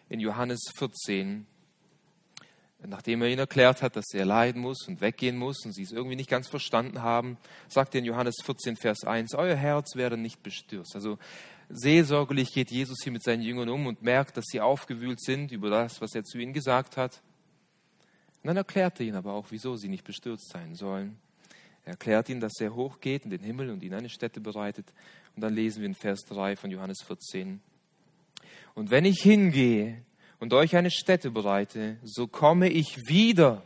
in 0.09 0.19
Johannes 0.19 0.59
14, 0.77 1.47
nachdem 2.85 3.21
er 3.21 3.29
ihnen 3.29 3.39
erklärt 3.39 3.81
hat, 3.81 3.95
dass 3.95 4.13
er 4.13 4.25
leiden 4.25 4.61
muss 4.61 4.87
und 4.87 5.01
weggehen 5.01 5.37
muss 5.37 5.65
und 5.65 5.73
sie 5.73 5.81
es 5.81 5.91
irgendwie 5.91 6.15
nicht 6.15 6.29
ganz 6.29 6.47
verstanden 6.47 7.01
haben, 7.01 7.37
sagt 7.67 7.95
er 7.95 7.99
in 7.99 8.05
Johannes 8.05 8.35
14, 8.43 8.77
Vers 8.77 9.03
1, 9.03 9.33
Euer 9.33 9.55
Herz 9.55 9.95
werde 9.95 10.17
nicht 10.17 10.43
bestürzt. 10.43 10.93
Also 10.95 11.17
seelsorgerlich 11.69 12.53
geht 12.53 12.71
Jesus 12.71 12.99
hier 13.03 13.11
mit 13.11 13.23
seinen 13.23 13.41
Jüngern 13.41 13.69
um 13.69 13.87
und 13.87 14.03
merkt, 14.03 14.37
dass 14.37 14.45
sie 14.45 14.61
aufgewühlt 14.61 15.21
sind 15.21 15.51
über 15.51 15.69
das, 15.69 16.01
was 16.01 16.13
er 16.13 16.23
zu 16.23 16.37
ihnen 16.37 16.53
gesagt 16.53 16.97
hat. 16.97 17.21
Und 18.43 18.47
dann 18.47 18.57
erklärt 18.57 18.99
er 18.99 19.07
ihnen 19.07 19.17
aber 19.17 19.33
auch, 19.33 19.47
wieso 19.49 19.75
sie 19.75 19.89
nicht 19.89 20.03
bestürzt 20.03 20.49
sein 20.51 20.75
sollen. 20.75 21.17
Er 21.83 21.91
erklärt 21.91 22.29
ihnen, 22.29 22.41
dass 22.41 22.59
er 22.59 22.75
hochgeht 22.75 23.23
in 23.23 23.31
den 23.31 23.41
Himmel 23.41 23.71
und 23.71 23.81
ihnen 23.81 23.95
eine 23.95 24.09
Stätte 24.09 24.39
bereitet. 24.39 24.93
Und 25.35 25.41
dann 25.41 25.53
lesen 25.53 25.79
wir 25.79 25.87
in 25.87 25.95
Vers 25.95 26.21
3 26.29 26.55
von 26.55 26.69
Johannes 26.69 27.01
14. 27.05 27.59
Und 28.75 28.91
wenn 28.91 29.05
ich 29.05 29.21
hingehe 29.21 30.03
und 30.39 30.53
euch 30.53 30.75
eine 30.75 30.91
Stätte 30.91 31.31
bereite, 31.31 31.97
so 32.03 32.27
komme 32.27 32.69
ich 32.69 33.07
wieder 33.07 33.63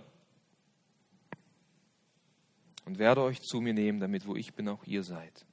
und 2.85 2.99
werde 2.99 3.21
euch 3.21 3.39
zu 3.39 3.61
mir 3.61 3.73
nehmen, 3.73 3.99
damit 3.99 4.25
wo 4.27 4.35
ich 4.35 4.53
bin, 4.53 4.67
auch 4.69 4.83
ihr 4.85 5.03
seid. 5.03 5.45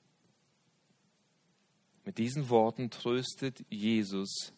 Mit 2.05 2.19
diesen 2.19 2.49
Worten 2.49 2.91
tröstet 2.91 3.65
Jesus 3.69 4.53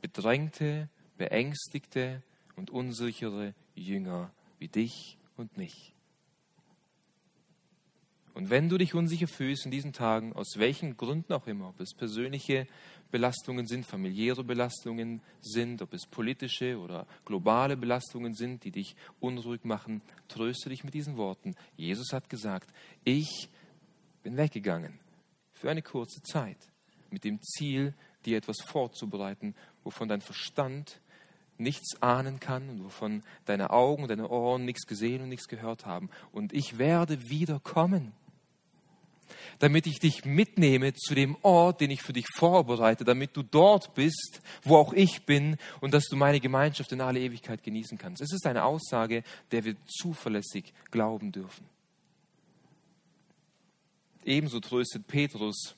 bedrängte, 0.00 0.88
beängstigte 1.18 2.22
und 2.56 2.70
unsichere 2.70 3.54
Jünger 3.74 4.32
wie 4.58 4.68
dich 4.68 5.18
und 5.36 5.56
mich. 5.56 5.94
Und 8.40 8.48
wenn 8.48 8.70
du 8.70 8.78
dich 8.78 8.94
unsicher 8.94 9.28
fühlst 9.28 9.66
in 9.66 9.70
diesen 9.70 9.92
Tagen, 9.92 10.32
aus 10.32 10.54
welchen 10.56 10.96
Gründen 10.96 11.34
auch 11.34 11.46
immer, 11.46 11.68
ob 11.68 11.78
es 11.78 11.92
persönliche 11.92 12.66
Belastungen 13.10 13.66
sind, 13.66 13.84
familiäre 13.84 14.42
Belastungen 14.42 15.20
sind, 15.42 15.82
ob 15.82 15.92
es 15.92 16.06
politische 16.06 16.78
oder 16.78 17.06
globale 17.26 17.76
Belastungen 17.76 18.32
sind, 18.32 18.64
die 18.64 18.70
dich 18.70 18.96
unruhig 19.20 19.64
machen, 19.64 20.00
tröste 20.28 20.70
dich 20.70 20.84
mit 20.84 20.94
diesen 20.94 21.18
Worten. 21.18 21.54
Jesus 21.76 22.14
hat 22.14 22.30
gesagt, 22.30 22.72
ich 23.04 23.50
bin 24.22 24.38
weggegangen 24.38 24.98
für 25.52 25.68
eine 25.68 25.82
kurze 25.82 26.22
Zeit 26.22 26.70
mit 27.10 27.24
dem 27.24 27.42
Ziel, 27.42 27.92
dir 28.24 28.38
etwas 28.38 28.62
vorzubereiten, 28.62 29.54
wovon 29.84 30.08
dein 30.08 30.22
Verstand 30.22 31.02
nichts 31.58 32.00
ahnen 32.00 32.40
kann 32.40 32.70
und 32.70 32.84
wovon 32.84 33.22
deine 33.44 33.68
Augen 33.68 34.04
und 34.04 34.08
deine 34.08 34.30
Ohren 34.30 34.64
nichts 34.64 34.86
gesehen 34.86 35.20
und 35.20 35.28
nichts 35.28 35.46
gehört 35.46 35.84
haben. 35.84 36.08
Und 36.32 36.54
ich 36.54 36.78
werde 36.78 37.28
wiederkommen 37.28 38.14
damit 39.58 39.86
ich 39.86 39.98
dich 39.98 40.24
mitnehme 40.24 40.94
zu 40.94 41.14
dem 41.14 41.36
Ort, 41.42 41.80
den 41.80 41.90
ich 41.90 42.02
für 42.02 42.12
dich 42.12 42.26
vorbereite, 42.34 43.04
damit 43.04 43.36
du 43.36 43.42
dort 43.42 43.94
bist, 43.94 44.40
wo 44.62 44.76
auch 44.76 44.92
ich 44.92 45.26
bin 45.26 45.56
und 45.80 45.94
dass 45.94 46.06
du 46.06 46.16
meine 46.16 46.40
Gemeinschaft 46.40 46.92
in 46.92 47.00
alle 47.00 47.20
Ewigkeit 47.20 47.62
genießen 47.62 47.98
kannst. 47.98 48.22
Es 48.22 48.32
ist 48.32 48.46
eine 48.46 48.64
Aussage, 48.64 49.22
der 49.50 49.64
wir 49.64 49.76
zuverlässig 49.86 50.72
glauben 50.90 51.32
dürfen. 51.32 51.66
Ebenso 54.24 54.60
tröstet 54.60 55.06
Petrus 55.06 55.74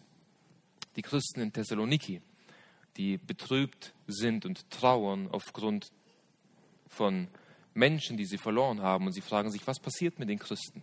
die 0.96 1.02
Christen 1.02 1.40
in 1.40 1.52
Thessaloniki, 1.52 2.20
die 2.96 3.16
betrübt 3.16 3.94
sind 4.06 4.44
und 4.44 4.68
trauern 4.70 5.28
aufgrund 5.30 5.90
von 6.88 7.28
Menschen, 7.74 8.16
die 8.16 8.26
sie 8.26 8.38
verloren 8.38 8.82
haben. 8.82 9.06
Und 9.06 9.12
sie 9.12 9.20
fragen 9.20 9.50
sich, 9.50 9.66
was 9.66 9.80
passiert 9.80 10.18
mit 10.18 10.28
den 10.28 10.38
Christen? 10.38 10.82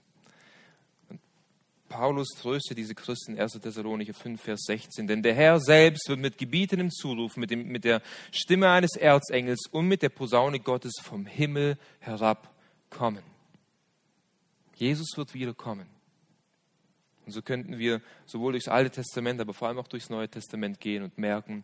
Paulus 1.90 2.30
tröstet 2.40 2.78
diese 2.78 2.94
Christen, 2.94 3.38
1. 3.38 3.54
Thessalonicher 3.54 4.14
5, 4.14 4.40
Vers 4.40 4.62
16. 4.68 5.08
Denn 5.08 5.24
der 5.24 5.34
Herr 5.34 5.60
selbst 5.60 6.08
wird 6.08 6.20
mit 6.20 6.38
gebietenem 6.38 6.92
Zuruf, 6.92 7.36
mit, 7.36 7.50
dem, 7.50 7.68
mit 7.68 7.84
der 7.84 8.02
Stimme 8.32 8.70
eines 8.70 8.96
Erzengels 8.96 9.66
und 9.72 9.88
mit 9.88 10.04
der 10.04 10.10
Posaune 10.10 10.60
Gottes 10.60 10.94
vom 11.02 11.26
Himmel 11.26 11.78
herabkommen. 12.00 13.24
Jesus 14.76 15.18
wird 15.18 15.34
wiederkommen. 15.34 15.88
Und 17.26 17.34
so 17.34 17.42
könnten 17.42 17.78
wir 17.78 18.02
sowohl 18.26 18.54
durchs 18.54 18.68
Alte 18.68 18.92
Testament, 18.92 19.42
aber 19.42 19.54
vor 19.54 19.68
allem 19.68 19.80
auch 19.80 19.88
durchs 19.88 20.10
Neue 20.10 20.30
Testament 20.30 20.80
gehen 20.80 21.04
und 21.04 21.18
merken, 21.18 21.64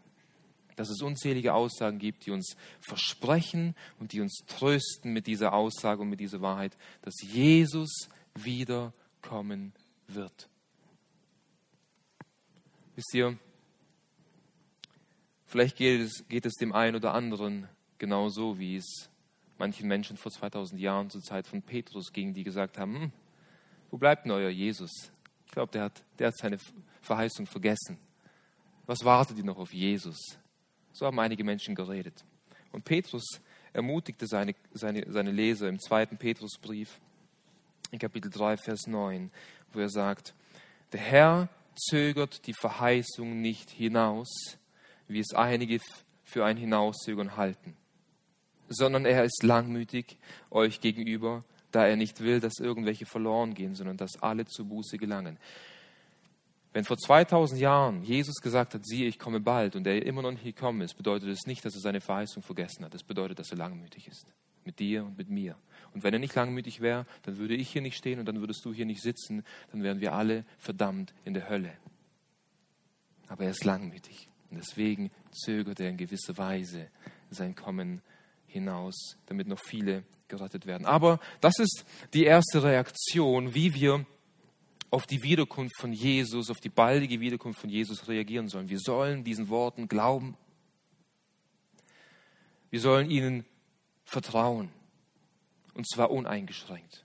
dass 0.76 0.90
es 0.90 1.02
unzählige 1.02 1.54
Aussagen 1.54 2.00
gibt, 2.00 2.26
die 2.26 2.32
uns 2.32 2.58
versprechen 2.82 3.76
und 4.00 4.12
die 4.12 4.20
uns 4.20 4.44
trösten 4.48 5.14
mit 5.14 5.28
dieser 5.28 5.54
Aussage 5.54 6.02
und 6.02 6.10
mit 6.10 6.20
dieser 6.20 6.42
Wahrheit, 6.42 6.76
dass 7.04 7.16
Jesus 7.22 8.10
wiederkommen 8.34 9.72
wird. 9.74 9.85
Wisst 12.96 13.14
ihr, 13.14 13.38
vielleicht 15.46 15.76
geht 15.76 16.02
es, 16.02 16.28
geht 16.30 16.46
es 16.46 16.54
dem 16.54 16.74
einen 16.74 16.96
oder 16.96 17.14
anderen 17.14 17.68
genauso, 17.98 18.58
wie 18.58 18.78
es 18.78 19.10
manchen 19.58 19.88
Menschen 19.88 20.18
vor 20.18 20.32
2000 20.32 20.80
Jahren 20.80 21.10
zur 21.10 21.22
Zeit 21.22 21.48
von 21.48 21.62
Petrus 21.62 22.12
ging, 22.12 22.34
die 22.34 22.44
gesagt 22.44 22.78
haben, 22.78 22.96
hm, 22.96 23.12
wo 23.92 23.98
bleibt 23.98 24.26
denn 24.26 24.32
euer 24.32 24.50
Jesus? 24.50 24.92
Ich 25.46 25.52
glaube, 25.52 25.72
der 25.72 25.84
hat, 25.84 26.04
der 26.20 26.28
hat 26.28 26.38
seine 26.38 26.58
Verheißung 27.02 27.46
vergessen. 27.46 27.98
Was 28.86 29.04
wartet 29.04 29.38
ihr 29.38 29.44
noch 29.44 29.58
auf 29.58 29.74
Jesus? 29.74 30.18
So 30.92 31.06
haben 31.06 31.20
einige 31.20 31.44
Menschen 31.44 31.76
geredet. 31.76 32.24
Und 32.72 32.86
Petrus 32.86 33.42
ermutigte 33.74 34.28
seine, 34.28 34.56
seine, 34.74 35.12
seine 35.12 35.32
Leser 35.32 35.68
im 35.68 35.80
zweiten 35.80 36.18
Petrusbrief 36.18 37.00
in 37.92 38.00
Kapitel 38.00 38.30
3, 38.30 38.58
Vers 38.58 38.88
9, 38.88 39.32
wo 39.74 39.80
er 39.80 39.90
sagt, 39.90 40.34
der 40.92 41.02
Herr 41.02 41.50
zögert 41.76 42.46
die 42.48 42.54
Verheißung 42.54 43.42
nicht 43.42 43.70
hinaus, 43.70 44.58
wie 45.08 45.20
es 45.20 45.34
einige 45.34 45.80
für 46.24 46.46
ein 46.46 46.58
Hinauszögern 46.58 47.38
halten 47.38 47.76
sondern 48.70 49.06
er 49.06 49.24
ist 49.24 49.44
langmütig 49.44 50.18
euch 50.52 50.82
gegenüber, 50.82 51.44
da 51.72 51.86
er 51.86 51.96
nicht 51.96 52.22
will, 52.22 52.40
dass 52.40 52.60
irgendwelche 52.60 53.06
verloren 53.06 53.54
gehen, 53.54 53.76
sondern 53.76 53.98
dass 53.98 54.22
alle 54.22 54.46
zu 54.46 54.66
Buße 54.66 54.98
gelangen. 54.98 55.38
Wenn 56.74 56.84
vor 56.84 56.98
2000 56.98 57.60
Jahren 57.60 58.04
Jesus 58.04 58.36
gesagt 58.42 58.74
hat, 58.74 58.86
siehe, 58.86 59.08
ich 59.08 59.18
komme 59.18 59.40
bald 59.40 59.76
und 59.76 59.88
er 59.88 60.06
immer 60.06 60.22
noch 60.22 60.32
nicht 60.32 60.44
gekommen 60.44 60.82
ist, 60.82 60.96
bedeutet 60.96 61.30
es 61.30 61.46
nicht, 61.46 61.64
dass 61.64 61.76
er 61.76 61.82
seine 61.82 62.02
Verheißung 62.02 62.44
vergessen 62.44 62.84
hat. 62.84 62.94
Es 62.94 63.04
bedeutet, 63.04 63.40
dass 63.40 63.52
er 63.52 63.58
langmütig 63.58 64.08
ist. 64.08 64.26
Mit 64.66 64.80
dir 64.80 65.06
und 65.06 65.18
mit 65.18 65.30
mir. 65.30 65.56
Und 65.94 66.04
wenn 66.04 66.14
er 66.14 66.20
nicht 66.20 66.36
langmütig 66.36 66.82
wäre, 66.82 67.06
dann 67.24 67.38
würde 67.38 67.56
ich 67.56 67.70
hier 67.70 67.82
nicht 67.82 67.96
stehen 67.96 68.20
und 68.20 68.26
dann 68.26 68.42
würdest 68.42 68.66
du 68.66 68.74
hier 68.74 68.86
nicht 68.86 69.02
sitzen, 69.02 69.46
dann 69.72 69.84
wären 69.84 70.02
wir 70.02 70.14
alle 70.14 70.44
verdammt 70.58 71.14
in 71.24 71.34
der 71.34 71.48
Hölle. 71.48 71.72
Aber 73.28 73.46
er 73.46 73.52
ist 73.52 73.64
langmütig. 73.64 74.28
Und 74.50 74.58
deswegen 74.58 75.12
zögert 75.32 75.80
er 75.80 75.90
in 75.90 75.98
gewisser 75.98 76.38
Weise 76.38 76.90
sein 77.30 77.56
Kommen 77.56 78.02
hinaus, 78.48 79.18
damit 79.28 79.48
noch 79.48 79.60
viele 79.60 80.04
gerettet 80.28 80.66
werden. 80.66 80.86
Aber 80.86 81.20
das 81.42 81.60
ist 81.60 81.86
die 82.14 82.24
erste 82.24 82.64
Reaktion, 82.64 83.54
wie 83.54 83.74
wir 83.74 84.06
auf 84.92 85.06
die 85.06 85.24
Wiederkunft 85.24 85.76
von 85.80 85.92
Jesus, 85.92 86.50
auf 86.50 86.60
die 86.60 86.70
baldige 86.70 87.20
Wiederkunft 87.20 87.60
von 87.60 87.70
Jesus 87.70 88.08
reagieren 88.08 88.48
sollen. 88.48 88.70
Wir 88.70 88.80
sollen 88.80 89.24
diesen 89.24 89.50
Worten 89.50 89.88
glauben. 89.88 90.38
Wir 92.70 92.80
sollen 92.80 93.10
ihnen 93.10 93.46
vertrauen. 94.06 94.72
Und 95.74 95.88
zwar 95.90 96.12
uneingeschränkt, 96.12 97.04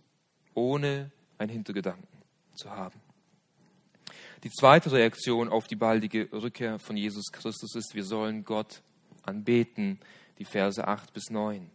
ohne 0.54 1.10
einen 1.38 1.50
Hintergedanken 1.50 2.06
zu 2.54 2.70
haben. 2.70 3.00
Die 4.44 4.50
zweite 4.50 4.92
Reaktion 4.92 5.48
auf 5.48 5.66
die 5.66 5.76
baldige 5.76 6.30
Rückkehr 6.32 6.78
von 6.78 6.96
Jesus 6.96 7.32
Christus 7.32 7.74
ist, 7.74 7.94
wir 7.94 8.04
sollen 8.04 8.44
Gott 8.44 8.82
anbeten 9.22 9.98
die 10.38 10.44
Verse 10.44 10.86
8 10.86 11.12
bis 11.12 11.30
9. 11.30 11.70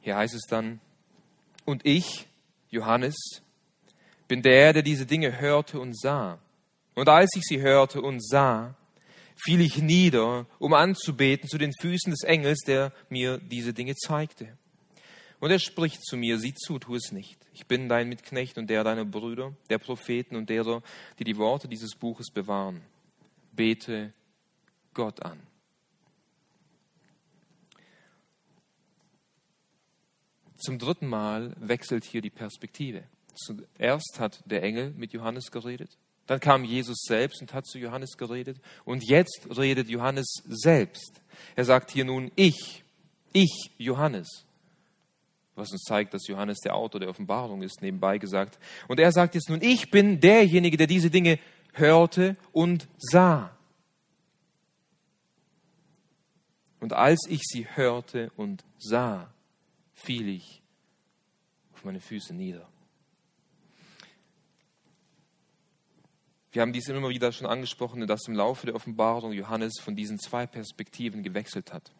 Hier 0.00 0.16
heißt 0.16 0.34
es 0.34 0.46
dann, 0.48 0.80
und 1.64 1.84
ich, 1.84 2.26
Johannes, 2.70 3.16
bin 4.28 4.42
der, 4.42 4.72
der 4.72 4.82
diese 4.82 5.06
Dinge 5.06 5.38
hörte 5.38 5.80
und 5.80 5.98
sah. 5.98 6.38
Und 6.94 7.08
als 7.08 7.30
ich 7.36 7.42
sie 7.42 7.60
hörte 7.60 8.00
und 8.00 8.26
sah, 8.26 8.74
fiel 9.36 9.60
ich 9.60 9.78
nieder, 9.78 10.46
um 10.58 10.74
anzubeten 10.74 11.48
zu 11.48 11.58
den 11.58 11.72
Füßen 11.80 12.10
des 12.10 12.22
Engels, 12.22 12.60
der 12.66 12.92
mir 13.08 13.38
diese 13.38 13.72
Dinge 13.72 13.94
zeigte. 13.94 14.56
Und 15.40 15.50
er 15.50 15.58
spricht 15.58 16.02
zu 16.04 16.16
mir, 16.16 16.38
sieh 16.38 16.54
zu, 16.54 16.78
tu 16.78 16.94
es 16.94 17.12
nicht. 17.12 17.38
Ich 17.52 17.66
bin 17.66 17.88
dein 17.88 18.08
Mitknecht 18.08 18.56
und 18.56 18.68
der 18.70 18.82
deiner 18.84 19.04
Brüder, 19.04 19.54
der 19.68 19.78
Propheten 19.78 20.36
und 20.36 20.48
derer, 20.48 20.82
die 21.18 21.24
die 21.24 21.36
Worte 21.36 21.68
dieses 21.68 21.94
Buches 21.96 22.30
bewahren. 22.30 22.82
Bete 23.52 24.12
Gott 24.94 25.22
an. 25.22 25.40
Zum 30.56 30.78
dritten 30.78 31.08
Mal 31.08 31.54
wechselt 31.58 32.04
hier 32.04 32.22
die 32.22 32.30
Perspektive. 32.30 33.04
Zuerst 33.34 34.16
hat 34.18 34.42
der 34.46 34.62
Engel 34.62 34.92
mit 34.92 35.12
Johannes 35.12 35.50
geredet, 35.50 35.98
dann 36.26 36.40
kam 36.40 36.64
Jesus 36.64 37.04
selbst 37.06 37.40
und 37.42 37.52
hat 37.52 37.66
zu 37.66 37.78
Johannes 37.78 38.16
geredet 38.16 38.58
und 38.84 39.04
jetzt 39.04 39.46
redet 39.56 39.88
Johannes 39.88 40.42
selbst. 40.46 41.20
Er 41.54 41.64
sagt 41.64 41.90
hier 41.90 42.04
nun 42.04 42.30
ich, 42.34 42.82
ich 43.32 43.70
Johannes, 43.76 44.46
was 45.54 45.70
uns 45.70 45.82
zeigt, 45.82 46.14
dass 46.14 46.26
Johannes 46.26 46.58
der 46.60 46.74
Autor 46.74 47.00
der 47.00 47.10
Offenbarung 47.10 47.62
ist, 47.62 47.82
nebenbei 47.82 48.18
gesagt. 48.18 48.58
Und 48.88 48.98
er 49.00 49.12
sagt 49.12 49.34
jetzt 49.34 49.48
nun, 49.48 49.60
ich 49.62 49.90
bin 49.90 50.20
derjenige, 50.20 50.76
der 50.76 50.86
diese 50.86 51.10
Dinge 51.10 51.38
hörte 51.72 52.36
und 52.52 52.88
sah. 52.98 53.54
Und 56.80 56.92
als 56.92 57.26
ich 57.28 57.42
sie 57.42 57.66
hörte 57.66 58.30
und 58.36 58.64
sah, 58.78 59.32
fiel 59.94 60.28
ich 60.28 60.62
auf 61.72 61.84
meine 61.84 62.00
Füße 62.00 62.34
nieder. 62.34 62.68
Wir 66.54 66.62
haben 66.62 66.72
dies 66.72 66.88
immer 66.88 67.08
wieder 67.08 67.32
schon 67.32 67.48
angesprochen, 67.48 68.06
dass 68.06 68.28
im 68.28 68.34
Laufe 68.34 68.66
der 68.66 68.76
Offenbarung 68.76 69.32
Johannes 69.32 69.72
von 69.82 69.96
diesen 69.96 70.20
zwei 70.20 70.46
Perspektiven 70.46 71.24
gewechselt 71.24 71.72
hat. 71.72 71.90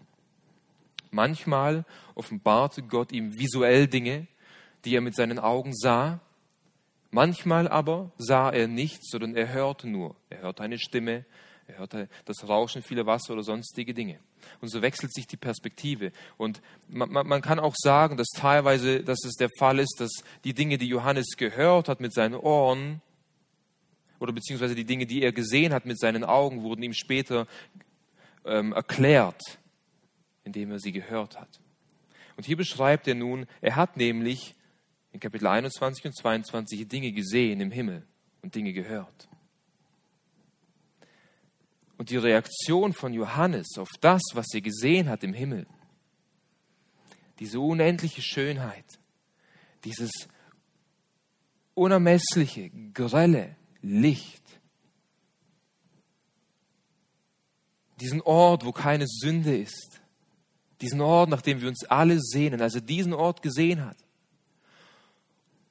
Manchmal 1.11 1.85
offenbarte 2.15 2.85
Gott 2.85 3.11
ihm 3.11 3.37
visuell 3.37 3.89
Dinge, 3.89 4.29
die 4.85 4.95
er 4.95 5.01
mit 5.01 5.17
seinen 5.17 5.41
Augen 5.41 5.75
sah. 5.75 6.21
Manchmal 7.11 7.67
aber 7.67 8.13
sah 8.17 8.49
er 8.49 8.69
nichts, 8.69 9.11
sondern 9.11 9.35
er 9.35 9.53
hörte 9.53 9.89
nur. 9.89 10.15
Er 10.31 10.43
hörte 10.43 10.63
eine 10.63 10.79
Stimme, 10.79 11.25
er 11.67 11.79
hörte 11.79 12.09
das 12.25 12.49
Rauschen 12.49 12.83
vieler 12.83 13.07
Wasser 13.07 13.33
oder 13.33 13.43
sonstige 13.43 13.93
Dinge. 13.93 14.21
Und 14.61 14.69
so 14.69 14.83
wechselt 14.83 15.13
sich 15.13 15.27
die 15.27 15.37
Perspektive. 15.37 16.13
Und 16.37 16.63
man, 16.87 17.11
man, 17.11 17.43
kann 17.43 17.59
auch 17.59 17.75
sagen, 17.77 18.17
dass 18.17 18.29
teilweise, 18.29 19.03
dass 19.03 19.25
es 19.25 19.35
der 19.35 19.51
Fall 19.59 19.81
ist, 19.81 19.97
dass 19.99 20.13
die 20.45 20.55
Dinge, 20.55 20.79
die 20.79 20.87
Johannes 20.87 21.37
gehört 21.37 21.89
hat 21.89 21.99
mit 21.99 22.15
seinen 22.15 22.37
Ohren, 22.37 23.03
oder 24.21 24.33
beziehungsweise 24.33 24.75
die 24.75 24.85
Dinge, 24.85 25.07
die 25.07 25.23
er 25.23 25.33
gesehen 25.33 25.73
hat 25.73 25.87
mit 25.87 25.99
seinen 25.99 26.25
Augen, 26.25 26.63
wurden 26.63 26.83
ihm 26.83 26.95
später 26.95 27.47
ähm, 28.45 28.73
erklärt, 28.73 29.59
indem 30.45 30.73
er 30.73 30.79
sie 30.79 30.93
gehört 30.93 31.41
hat. 31.41 31.61
Und 32.37 32.47
hier 32.47 32.57
beschreibt 32.57 33.07
er 33.09 33.15
nun, 33.15 33.47
er 33.61 33.77
hat 33.77 33.97
nämlich 33.97 34.55
in 35.13 35.21
Kapitel 35.21 35.47
21 35.47 36.05
und 36.07 36.17
22 36.17 36.89
Dinge 36.89 37.13
gesehen 37.13 37.61
im 37.61 37.71
Himmel 37.71 38.05
und 38.43 38.55
Dinge 38.55 38.73
gehört. 38.73 39.29
Und 41.97 42.11
die 42.11 42.17
Reaktion 42.17 42.93
von 42.93 43.15
Johannes 43.15 43.79
auf 43.79 43.91
das, 44.01 44.21
was 44.35 44.47
er 44.53 44.61
gesehen 44.61 45.09
hat 45.09 45.23
im 45.23 45.33
Himmel, 45.33 45.67
diese 47.39 47.61
unendliche 47.61 48.23
Schönheit, 48.23 48.85
dieses 49.85 50.11
unermessliche, 51.75 52.71
grelle 52.93 53.57
Licht, 53.85 54.43
diesen 58.01 58.23
Ort, 58.23 58.65
wo 58.65 58.73
keine 58.73 59.07
Sünde 59.07 59.57
ist, 59.57 60.01
diesen 60.81 61.01
Ort, 61.01 61.29
nach 61.29 61.43
dem 61.43 61.61
wir 61.61 61.69
uns 61.69 61.85
alle 61.85 62.19
sehnen, 62.21 62.61
als 62.61 62.75
er 62.75 62.81
diesen 62.81 63.13
Ort 63.13 63.43
gesehen 63.43 63.85
hat. 63.85 63.97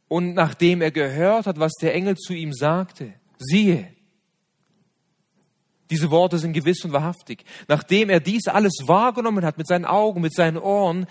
Und 0.08 0.34
nachdem 0.34 0.82
er 0.82 0.92
gehört 0.92 1.48
hat, 1.48 1.60
was 1.60 1.74
der 1.82 1.96
Engel 1.96 2.16
zu 2.16 2.34
ihm 2.34 2.54
sagte, 2.54 3.14
siehe, 3.40 3.93
diese 5.94 6.10
Worte 6.10 6.40
sind 6.40 6.54
gewiss 6.54 6.84
und 6.84 6.92
wahrhaftig. 6.92 7.46
Nachdem 7.68 8.10
er 8.10 8.20
dies 8.20 8.48
alles 8.48 8.74
wahrgenommen 8.88 9.46
hat 9.46 9.60
mit 9.60 9.68
seinen 9.68 9.86
Augen, 9.86 10.22
mit 10.22 10.34
seinen 10.34 10.58
Ohren, 10.58 11.06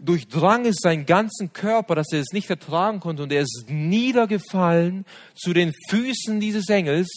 durchdrang 0.00 0.66
es 0.66 0.76
seinen 0.80 1.04
ganzen 1.04 1.52
Körper, 1.52 1.96
dass 1.96 2.12
er 2.12 2.20
es 2.20 2.32
nicht 2.32 2.48
ertragen 2.48 3.00
konnte 3.00 3.24
und 3.24 3.32
er 3.32 3.42
ist 3.42 3.64
niedergefallen 3.68 5.04
zu 5.34 5.52
den 5.52 5.72
Füßen 5.88 6.38
dieses 6.38 6.68
Engels 6.68 7.10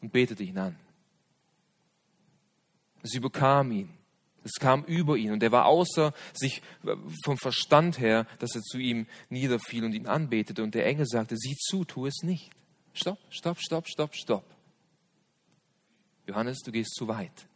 und 0.00 0.10
betete 0.10 0.42
ihn 0.42 0.56
an. 0.56 0.76
Es 3.02 3.12
überkam 3.14 3.70
ihn. 3.70 3.90
Es 4.42 4.52
kam 4.58 4.84
über 4.84 5.18
ihn 5.18 5.32
und 5.32 5.42
er 5.42 5.52
war 5.52 5.66
außer 5.66 6.14
sich 6.32 6.62
vom 7.24 7.36
Verstand 7.36 7.98
her, 7.98 8.26
dass 8.38 8.54
er 8.54 8.62
zu 8.62 8.78
ihm 8.78 9.06
niederfiel 9.28 9.84
und 9.84 9.92
ihn 9.92 10.06
anbetete. 10.06 10.62
Und 10.62 10.74
der 10.74 10.86
Engel 10.86 11.04
sagte, 11.06 11.36
sieh 11.36 11.56
zu, 11.56 11.84
tu 11.84 12.06
es 12.06 12.22
nicht. 12.22 12.50
Stopp, 12.94 13.18
stopp, 13.28 13.58
stopp, 13.60 13.86
stopp, 13.86 14.14
stopp. 14.14 14.53
Johannes, 16.26 16.60
du 16.60 16.72
gehst 16.72 16.94
zu 16.94 17.08
weit. 17.08 17.46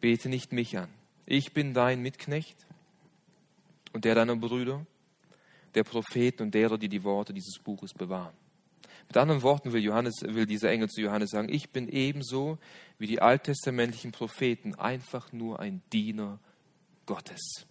Bete 0.00 0.28
nicht 0.28 0.52
mich 0.52 0.76
an. 0.78 0.88
Ich 1.26 1.52
bin 1.52 1.74
dein 1.74 2.02
Mitknecht 2.02 2.66
und 3.92 4.04
der 4.04 4.14
deiner 4.14 4.36
Brüder, 4.36 4.84
der 5.74 5.84
Propheten 5.84 6.44
und 6.44 6.54
derer, 6.54 6.78
die 6.78 6.88
die 6.88 7.04
Worte 7.04 7.32
dieses 7.32 7.58
Buches 7.58 7.92
bewahren. 7.94 8.34
Mit 9.08 9.16
anderen 9.16 9.42
Worten 9.42 9.72
will, 9.72 9.82
Johannes, 9.82 10.22
will 10.22 10.46
dieser 10.46 10.70
Engel 10.70 10.88
zu 10.88 11.00
Johannes 11.00 11.30
sagen, 11.30 11.48
ich 11.48 11.70
bin 11.70 11.88
ebenso 11.88 12.58
wie 12.98 13.06
die 13.06 13.20
alttestamentlichen 13.20 14.12
Propheten 14.12 14.74
einfach 14.74 15.32
nur 15.32 15.58
ein 15.58 15.82
Diener 15.92 16.38
Gottes. 17.06 17.66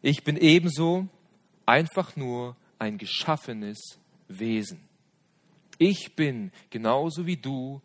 Ich 0.00 0.24
bin 0.24 0.36
ebenso 0.36 1.08
einfach 1.66 2.16
nur 2.16 2.56
ein 2.78 2.98
geschaffenes 2.98 3.98
Wesen. 4.26 4.87
Ich 5.78 6.16
bin 6.16 6.50
genauso 6.70 7.26
wie 7.26 7.36
du 7.36 7.80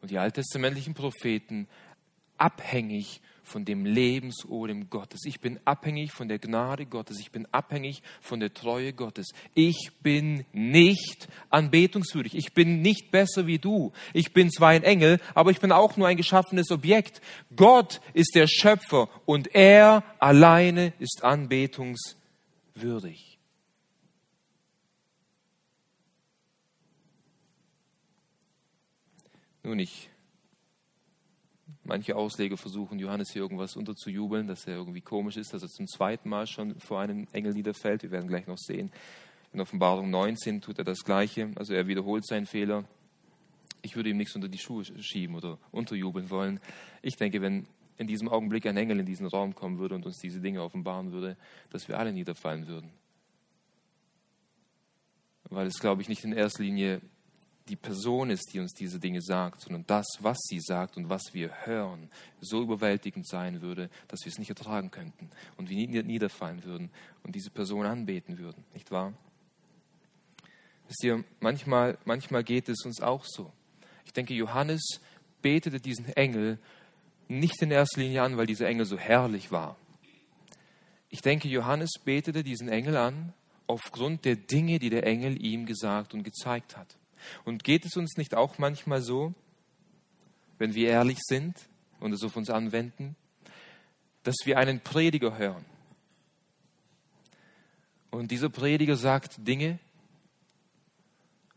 und 0.00 0.10
die 0.10 0.18
alttestamentlichen 0.18 0.94
Propheten 0.94 1.68
abhängig 2.38 3.20
von 3.46 3.64
dem 3.64 3.86
Lebensodem 3.86 4.90
Gottes. 4.90 5.20
Ich 5.24 5.40
bin 5.40 5.60
abhängig 5.64 6.10
von 6.12 6.28
der 6.28 6.40
Gnade 6.40 6.86
Gottes. 6.86 7.20
Ich 7.20 7.30
bin 7.30 7.46
abhängig 7.52 8.02
von 8.20 8.40
der 8.40 8.52
Treue 8.52 8.92
Gottes. 8.92 9.28
Ich 9.54 9.92
bin 10.02 10.44
nicht 10.52 11.28
anbetungswürdig. 11.50 12.34
Ich 12.34 12.54
bin 12.54 12.82
nicht 12.82 13.12
besser 13.12 13.46
wie 13.46 13.58
du. 13.58 13.92
Ich 14.12 14.32
bin 14.32 14.50
zwar 14.50 14.70
ein 14.70 14.82
Engel, 14.82 15.20
aber 15.34 15.52
ich 15.52 15.60
bin 15.60 15.70
auch 15.70 15.96
nur 15.96 16.08
ein 16.08 16.16
geschaffenes 16.16 16.72
Objekt. 16.72 17.20
Gott 17.54 18.00
ist 18.14 18.34
der 18.34 18.48
Schöpfer 18.48 19.08
und 19.26 19.54
er 19.54 20.02
alleine 20.18 20.92
ist 20.98 21.22
anbetungswürdig. 21.22 23.35
Nun, 29.66 29.80
ich 29.80 30.08
Manche 31.82 32.14
Ausleger 32.14 32.56
versuchen, 32.56 33.00
Johannes 33.00 33.32
hier 33.32 33.42
irgendwas 33.42 33.74
unterzujubeln, 33.74 34.46
dass 34.46 34.64
er 34.68 34.76
irgendwie 34.76 35.00
komisch 35.00 35.36
ist, 35.36 35.52
dass 35.52 35.62
er 35.62 35.68
zum 35.68 35.88
zweiten 35.88 36.28
Mal 36.28 36.46
schon 36.46 36.78
vor 36.78 37.00
einem 37.00 37.26
Engel 37.32 37.52
niederfällt. 37.52 38.04
Wir 38.04 38.12
werden 38.12 38.28
gleich 38.28 38.46
noch 38.46 38.58
sehen. 38.58 38.92
In 39.52 39.60
Offenbarung 39.60 40.08
19 40.08 40.60
tut 40.60 40.78
er 40.78 40.84
das 40.84 41.00
Gleiche. 41.00 41.50
Also 41.56 41.74
er 41.74 41.88
wiederholt 41.88 42.24
seinen 42.24 42.46
Fehler. 42.46 42.84
Ich 43.82 43.96
würde 43.96 44.10
ihm 44.10 44.18
nichts 44.18 44.36
unter 44.36 44.48
die 44.48 44.58
Schuhe 44.58 44.84
schieben 45.00 45.34
oder 45.34 45.58
unterjubeln 45.72 46.30
wollen. 46.30 46.60
Ich 47.02 47.16
denke, 47.16 47.42
wenn 47.42 47.66
in 47.98 48.06
diesem 48.06 48.28
Augenblick 48.28 48.66
ein 48.66 48.76
Engel 48.76 49.00
in 49.00 49.06
diesen 49.06 49.26
Raum 49.26 49.56
kommen 49.56 49.78
würde 49.78 49.96
und 49.96 50.06
uns 50.06 50.18
diese 50.18 50.40
Dinge 50.40 50.62
offenbaren 50.62 51.10
würde, 51.10 51.36
dass 51.70 51.88
wir 51.88 51.98
alle 51.98 52.12
niederfallen 52.12 52.68
würden. 52.68 52.92
Weil 55.50 55.66
es, 55.66 55.80
glaube 55.80 56.02
ich, 56.02 56.08
nicht 56.08 56.22
in 56.22 56.32
erster 56.32 56.62
Linie 56.62 57.00
die 57.68 57.76
Person 57.76 58.30
ist, 58.30 58.52
die 58.52 58.60
uns 58.60 58.72
diese 58.72 59.00
Dinge 59.00 59.20
sagt, 59.20 59.60
sondern 59.60 59.84
das, 59.86 60.06
was 60.20 60.38
sie 60.48 60.60
sagt 60.60 60.96
und 60.96 61.08
was 61.08 61.22
wir 61.32 61.66
hören, 61.66 62.10
so 62.40 62.62
überwältigend 62.62 63.26
sein 63.26 63.60
würde, 63.60 63.90
dass 64.08 64.20
wir 64.24 64.30
es 64.30 64.38
nicht 64.38 64.50
ertragen 64.50 64.90
könnten 64.90 65.30
und 65.56 65.68
wir 65.68 66.02
niederfallen 66.04 66.64
würden 66.64 66.90
und 67.24 67.34
diese 67.34 67.50
Person 67.50 67.86
anbeten 67.86 68.38
würden, 68.38 68.64
nicht 68.72 68.90
wahr? 68.90 69.12
Wisst 70.88 71.02
ihr, 71.02 71.24
manchmal, 71.40 71.98
manchmal 72.04 72.44
geht 72.44 72.68
es 72.68 72.84
uns 72.84 73.00
auch 73.00 73.24
so. 73.24 73.52
Ich 74.04 74.12
denke, 74.12 74.34
Johannes 74.34 75.00
betete 75.42 75.80
diesen 75.80 76.06
Engel 76.10 76.58
nicht 77.28 77.60
in 77.60 77.72
erster 77.72 78.00
Linie 78.00 78.22
an, 78.22 78.36
weil 78.36 78.46
dieser 78.46 78.68
Engel 78.68 78.86
so 78.86 78.96
herrlich 78.96 79.50
war. 79.50 79.76
Ich 81.08 81.22
denke, 81.22 81.48
Johannes 81.48 81.90
betete 82.04 82.44
diesen 82.44 82.68
Engel 82.68 82.96
an 82.96 83.32
aufgrund 83.66 84.24
der 84.24 84.36
Dinge, 84.36 84.78
die 84.78 84.90
der 84.90 85.04
Engel 85.04 85.44
ihm 85.44 85.66
gesagt 85.66 86.14
und 86.14 86.22
gezeigt 86.22 86.76
hat. 86.76 86.96
Und 87.44 87.64
geht 87.64 87.84
es 87.84 87.96
uns 87.96 88.16
nicht 88.16 88.34
auch 88.34 88.58
manchmal 88.58 89.02
so, 89.02 89.34
wenn 90.58 90.74
wir 90.74 90.88
ehrlich 90.88 91.18
sind 91.20 91.56
und 92.00 92.12
es 92.12 92.22
auf 92.22 92.36
uns 92.36 92.50
anwenden, 92.50 93.16
dass 94.22 94.36
wir 94.44 94.58
einen 94.58 94.80
Prediger 94.80 95.36
hören? 95.38 95.64
Und 98.10 98.30
dieser 98.30 98.48
Prediger 98.48 98.96
sagt 98.96 99.46
Dinge, 99.46 99.78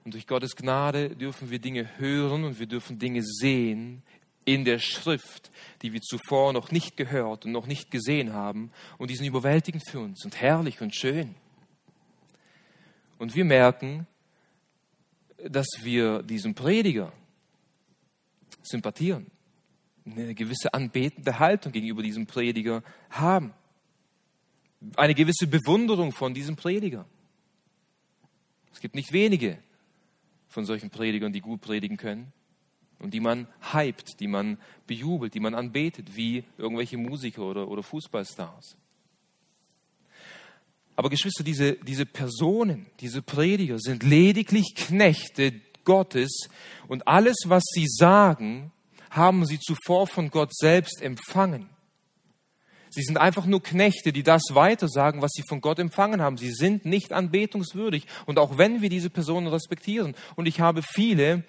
und 0.03 0.13
durch 0.13 0.27
Gottes 0.27 0.55
Gnade 0.55 1.15
dürfen 1.15 1.51
wir 1.51 1.60
Dinge 1.60 1.88
hören 1.97 2.43
und 2.43 2.60
wir 2.60 2.65
dürfen 2.65 2.97
Dinge 2.97 3.21
sehen 3.23 4.01
in 4.43 4.65
der 4.65 4.79
Schrift, 4.79 5.51
die 5.82 5.93
wir 5.93 6.01
zuvor 6.01 6.53
noch 6.53 6.71
nicht 6.71 6.97
gehört 6.97 7.45
und 7.45 7.51
noch 7.51 7.67
nicht 7.67 7.91
gesehen 7.91 8.34
haben. 8.34 8.71
Und 8.97 9.12
die 9.12 9.15
sind 9.15 9.27
überwältigend 9.27 9.88
für 9.88 9.99
uns 9.99 10.25
und 10.25 10.41
herrlich 10.41 10.82
und 10.82 10.95
schön. 10.95 11.36
Und 13.19 13.36
wir 13.36 13.45
merken, 13.45 14.08
dass 15.47 15.67
wir 15.82 16.23
diesem 16.23 16.54
Prediger 16.54 17.13
sympathieren, 18.62 19.28
eine 20.06 20.34
gewisse 20.34 20.73
anbetende 20.73 21.39
Haltung 21.39 21.71
gegenüber 21.71 22.02
diesem 22.02 22.25
Prediger 22.25 22.84
haben, 23.10 23.54
eine 24.95 25.13
gewisse 25.13 25.47
Bewunderung 25.47 26.12
von 26.12 26.34
diesem 26.34 26.56
Prediger. 26.56 27.06
Es 28.73 28.80
gibt 28.80 28.95
nicht 28.95 29.12
wenige 29.12 29.58
von 30.47 30.65
solchen 30.65 30.89
Predigern, 30.89 31.34
die 31.34 31.41
gut 31.41 31.62
predigen 31.62 31.97
können 31.97 32.32
und 32.97 33.13
die 33.13 33.19
man 33.19 33.47
hypt, 33.73 34.19
die 34.19 34.28
man 34.28 34.58
bejubelt, 34.88 35.34
die 35.34 35.39
man 35.39 35.54
anbetet, 35.54 36.15
wie 36.15 36.43
irgendwelche 36.58 36.97
Musiker 36.97 37.43
oder, 37.43 37.67
oder 37.67 37.84
Fußballstars. 37.84 38.78
Aber 40.99 41.09
Geschwister, 41.09 41.45
diese, 41.45 41.75
diese 41.75 42.05
Personen, 42.05 42.88
diese 42.99 43.21
Prediger 43.21 43.79
sind 43.79 44.03
lediglich 44.03 44.75
Knechte 44.75 45.53
Gottes 45.85 46.49
und 46.89 47.07
alles, 47.07 47.38
was 47.45 47.63
sie 47.71 47.88
sagen, 47.88 48.73
haben 49.09 49.45
sie 49.45 49.59
zuvor 49.62 50.07
von 50.07 50.29
Gott 50.29 50.53
selbst 50.53 51.01
empfangen. 51.01 51.69
Sie 52.89 53.01
sind 53.01 53.17
einfach 53.17 53.45
nur 53.45 53.63
Knechte, 53.63 54.12
die 54.12 54.23
das 54.23 54.41
weitersagen, 54.49 55.21
was 55.21 55.31
sie 55.31 55.43
von 55.47 55.62
Gott 55.62 55.79
empfangen 55.79 56.21
haben. 56.21 56.35
Sie 56.35 56.51
sind 56.51 56.83
nicht 56.83 57.13
anbetungswürdig. 57.13 58.05
Und 58.25 58.38
auch 58.38 58.57
wenn 58.57 58.81
wir 58.81 58.89
diese 58.89 59.09
Personen 59.09 59.47
respektieren, 59.47 60.15
und 60.35 60.47
ich 60.47 60.59
habe 60.59 60.81
viele 60.83 61.45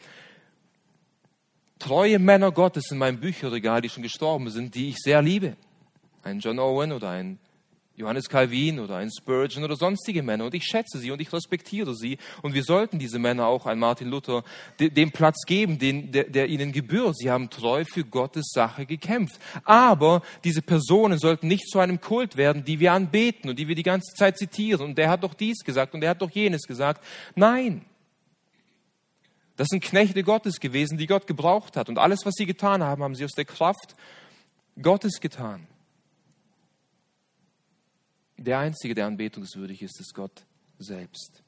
treue 1.80 2.20
Männer 2.20 2.52
Gottes 2.52 2.92
in 2.92 2.98
meinem 2.98 3.18
Bücherregal, 3.18 3.80
die 3.80 3.88
schon 3.88 4.04
gestorben 4.04 4.48
sind, 4.50 4.76
die 4.76 4.90
ich 4.90 4.98
sehr 4.98 5.20
liebe. 5.22 5.56
Ein 6.22 6.38
John 6.38 6.60
Owen 6.60 6.92
oder 6.92 7.10
ein 7.10 7.40
Johannes 8.00 8.28
Calvin 8.28 8.80
oder 8.80 8.96
ein 8.96 9.10
Spurgeon 9.10 9.62
oder 9.62 9.76
sonstige 9.76 10.22
Männer. 10.22 10.46
Und 10.46 10.54
ich 10.54 10.64
schätze 10.64 10.98
sie 10.98 11.10
und 11.10 11.20
ich 11.20 11.32
respektiere 11.32 11.94
sie. 11.94 12.18
Und 12.42 12.54
wir 12.54 12.64
sollten 12.64 12.98
diese 12.98 13.18
Männer 13.18 13.46
auch, 13.46 13.66
ein 13.66 13.78
Martin 13.78 14.08
Luther, 14.08 14.42
den 14.78 15.12
Platz 15.12 15.44
geben, 15.46 15.78
den, 15.78 16.10
der, 16.10 16.24
der 16.24 16.48
ihnen 16.48 16.72
gebührt. 16.72 17.16
Sie 17.18 17.30
haben 17.30 17.50
treu 17.50 17.84
für 17.84 18.04
Gottes 18.04 18.50
Sache 18.52 18.86
gekämpft. 18.86 19.38
Aber 19.64 20.22
diese 20.44 20.62
Personen 20.62 21.18
sollten 21.18 21.46
nicht 21.46 21.68
zu 21.68 21.78
einem 21.78 22.00
Kult 22.00 22.36
werden, 22.36 22.64
die 22.64 22.80
wir 22.80 22.92
anbeten 22.92 23.50
und 23.50 23.58
die 23.58 23.68
wir 23.68 23.74
die 23.74 23.82
ganze 23.82 24.14
Zeit 24.14 24.38
zitieren. 24.38 24.86
Und 24.86 24.98
der 24.98 25.10
hat 25.10 25.22
doch 25.22 25.34
dies 25.34 25.58
gesagt 25.64 25.94
und 25.94 26.00
der 26.00 26.10
hat 26.10 26.22
doch 26.22 26.30
jenes 26.30 26.62
gesagt. 26.62 27.04
Nein. 27.34 27.84
Das 29.56 29.68
sind 29.68 29.84
Knechte 29.84 30.22
Gottes 30.22 30.58
gewesen, 30.58 30.96
die 30.96 31.06
Gott 31.06 31.26
gebraucht 31.26 31.76
hat. 31.76 31.90
Und 31.90 31.98
alles, 31.98 32.24
was 32.24 32.32
sie 32.34 32.46
getan 32.46 32.82
haben, 32.82 33.02
haben 33.02 33.14
sie 33.14 33.26
aus 33.26 33.32
der 33.32 33.44
Kraft 33.44 33.94
Gottes 34.80 35.20
getan. 35.20 35.66
Der 38.42 38.58
Einzige, 38.58 38.94
der 38.94 39.06
anbetungswürdig 39.06 39.82
ist, 39.82 40.00
ist 40.00 40.14
Gott 40.14 40.46
selbst. 40.78 41.42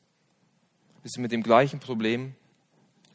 Bis 1.03 1.17
mit 1.17 1.33
dem 1.33 1.43
gleichen 1.43 1.81
Problem 1.81 2.35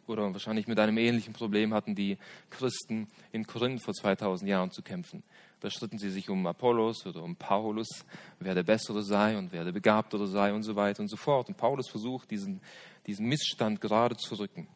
oder 0.07 0.33
wahrscheinlich 0.33 0.67
mit 0.67 0.79
einem 0.79 0.97
ähnlichen 0.97 1.33
Problem 1.33 1.75
hatten 1.75 1.93
die 1.93 2.17
Christen 2.49 3.07
in 3.31 3.45
Korinth 3.45 3.83
vor 3.83 3.93
2000 3.93 4.49
Jahren 4.49 4.71
zu 4.71 4.81
kämpfen. 4.81 5.21
Da 5.59 5.69
stritten 5.69 5.99
sie 5.99 6.09
sich 6.09 6.27
um 6.27 6.47
Apollos 6.47 7.05
oder 7.05 7.21
um 7.21 7.35
Paulus, 7.35 7.87
wer 8.39 8.55
der 8.55 8.63
Bessere 8.63 9.03
sei 9.03 9.37
und 9.37 9.51
wer 9.51 9.63
der 9.63 9.73
Begabtere 9.73 10.25
sei 10.25 10.53
und 10.53 10.63
so 10.63 10.75
weiter 10.75 11.01
und 11.01 11.09
so 11.09 11.17
fort. 11.17 11.47
Und 11.47 11.57
Paulus 11.57 11.87
versucht, 11.87 12.31
diesen, 12.31 12.61
diesen 13.05 13.27
Missstand 13.27 13.79
gerade 13.79 14.17
zu 14.17 14.39
rücken 14.39 14.67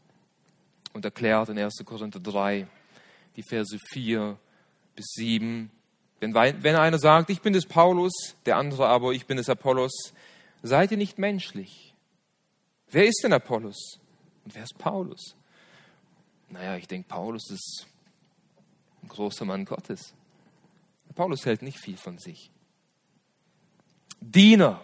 und 0.94 1.04
erklärt 1.06 1.50
in 1.50 1.58
1. 1.58 1.82
Korinther 1.86 2.20
3, 2.20 2.68
die 3.36 3.44
Verse 3.44 3.76
4 3.94 4.38
bis 4.96 5.08
7, 5.14 5.72
denn 6.22 6.36
wenn 6.36 6.76
einer 6.76 7.00
sagt, 7.00 7.32
ich 7.32 7.42
bin 7.42 7.54
des 7.54 7.66
Paulus, 7.66 8.36
der 8.46 8.58
andere 8.58 8.88
aber, 8.88 9.12
ich 9.12 9.26
bin 9.26 9.38
des 9.38 9.50
Apollos, 9.50 10.14
seid 10.62 10.92
ihr 10.92 10.98
nicht 10.98 11.18
menschlich. 11.18 11.96
Wer 12.92 13.06
ist 13.06 13.22
denn 13.24 13.34
Apollos? 13.34 14.00
Und 14.46 14.54
wer 14.54 14.64
ist 14.64 14.78
Paulus? 14.78 15.36
Naja, 16.50 16.76
ich 16.76 16.88
denke, 16.88 17.08
Paulus 17.08 17.50
ist 17.50 17.88
ein 19.02 19.08
großer 19.08 19.46
Mann 19.46 19.66
Gottes. 19.66 20.14
Paulus 21.16 21.46
hält 21.46 21.62
nicht 21.62 21.80
viel 21.80 21.98
von 21.98 22.18
sich. 22.18 22.52
Diener, 24.20 24.84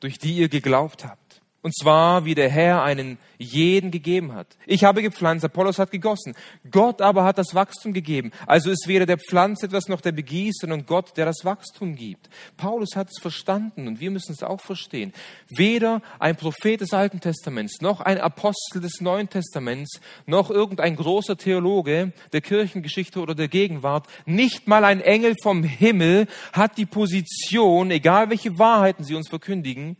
durch 0.00 0.18
die 0.18 0.36
ihr 0.36 0.48
geglaubt 0.48 1.04
habt. 1.04 1.23
Und 1.64 1.74
zwar, 1.74 2.26
wie 2.26 2.34
der 2.34 2.50
Herr 2.50 2.82
einen 2.82 3.16
jeden 3.38 3.90
gegeben 3.90 4.34
hat. 4.34 4.58
Ich 4.66 4.84
habe 4.84 5.00
gepflanzt, 5.00 5.46
Apollos 5.46 5.78
hat 5.78 5.90
gegossen. 5.90 6.34
Gott 6.70 7.00
aber 7.00 7.24
hat 7.24 7.38
das 7.38 7.54
Wachstum 7.54 7.94
gegeben. 7.94 8.32
Also 8.46 8.70
ist 8.70 8.86
weder 8.86 9.06
der 9.06 9.16
Pflanz 9.16 9.62
etwas 9.62 9.88
noch 9.88 10.02
der 10.02 10.12
begießt, 10.12 10.60
sondern 10.60 10.84
Gott, 10.84 11.16
der 11.16 11.24
das 11.24 11.42
Wachstum 11.42 11.96
gibt. 11.96 12.28
Paulus 12.58 12.90
hat 12.96 13.08
es 13.08 13.18
verstanden 13.18 13.88
und 13.88 13.98
wir 13.98 14.10
müssen 14.10 14.32
es 14.32 14.42
auch 14.42 14.60
verstehen. 14.60 15.14
Weder 15.48 16.02
ein 16.18 16.36
Prophet 16.36 16.82
des 16.82 16.92
Alten 16.92 17.20
Testaments, 17.20 17.80
noch 17.80 18.02
ein 18.02 18.18
Apostel 18.18 18.82
des 18.82 19.00
Neuen 19.00 19.30
Testaments, 19.30 20.00
noch 20.26 20.50
irgendein 20.50 20.96
großer 20.96 21.38
Theologe 21.38 22.12
der 22.34 22.42
Kirchengeschichte 22.42 23.20
oder 23.20 23.34
der 23.34 23.48
Gegenwart, 23.48 24.06
nicht 24.26 24.68
mal 24.68 24.84
ein 24.84 25.00
Engel 25.00 25.34
vom 25.42 25.62
Himmel 25.62 26.26
hat 26.52 26.76
die 26.76 26.84
Position, 26.84 27.90
egal 27.90 28.28
welche 28.28 28.58
Wahrheiten 28.58 29.02
sie 29.02 29.14
uns 29.14 29.30
verkündigen, 29.30 29.96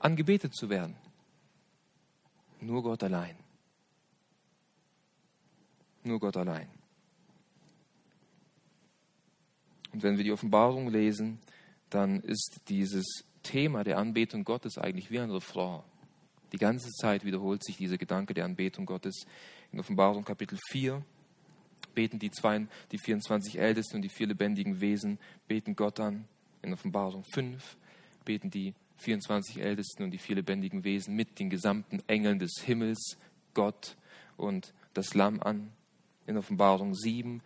angebetet 0.00 0.54
zu 0.54 0.68
werden. 0.68 0.96
Nur 2.60 2.82
Gott 2.82 3.02
allein. 3.04 3.36
Nur 6.02 6.18
Gott 6.18 6.36
allein. 6.36 6.68
Und 9.92 10.02
wenn 10.02 10.16
wir 10.16 10.24
die 10.24 10.32
Offenbarung 10.32 10.88
lesen, 10.88 11.38
dann 11.90 12.20
ist 12.20 12.60
dieses 12.68 13.24
Thema 13.42 13.84
der 13.84 13.98
Anbetung 13.98 14.44
Gottes 14.44 14.78
eigentlich 14.78 15.10
wie 15.10 15.20
ein 15.20 15.30
Refrain. 15.30 15.82
Die 16.52 16.58
ganze 16.58 16.90
Zeit 16.90 17.24
wiederholt 17.24 17.64
sich 17.64 17.76
dieser 17.76 17.98
Gedanke 17.98 18.34
der 18.34 18.44
Anbetung 18.44 18.86
Gottes. 18.86 19.24
In 19.72 19.80
Offenbarung 19.80 20.24
Kapitel 20.24 20.58
4 20.70 21.02
beten 21.94 22.18
die, 22.18 22.30
zwei, 22.30 22.66
die 22.92 22.98
24 22.98 23.58
Ältesten 23.58 23.96
und 23.96 24.02
die 24.02 24.08
vier 24.08 24.26
lebendigen 24.26 24.80
Wesen, 24.80 25.18
beten 25.48 25.76
Gott 25.76 26.00
an. 26.00 26.26
In 26.62 26.72
Offenbarung 26.72 27.24
5 27.32 27.76
beten 28.24 28.50
die 28.50 28.74
24 29.00 29.60
Ältesten 29.60 30.02
und 30.02 30.10
die 30.10 30.18
vier 30.18 30.36
lebendigen 30.36 30.84
Wesen 30.84 31.14
mit 31.16 31.38
den 31.38 31.50
gesamten 31.50 32.02
Engeln 32.06 32.38
des 32.38 32.62
Himmels, 32.64 33.18
Gott 33.54 33.96
und 34.36 34.72
das 34.94 35.14
Lamm 35.14 35.42
an. 35.42 35.72
In 36.26 36.36
Offenbarung 36.36 36.94
7 36.94 37.42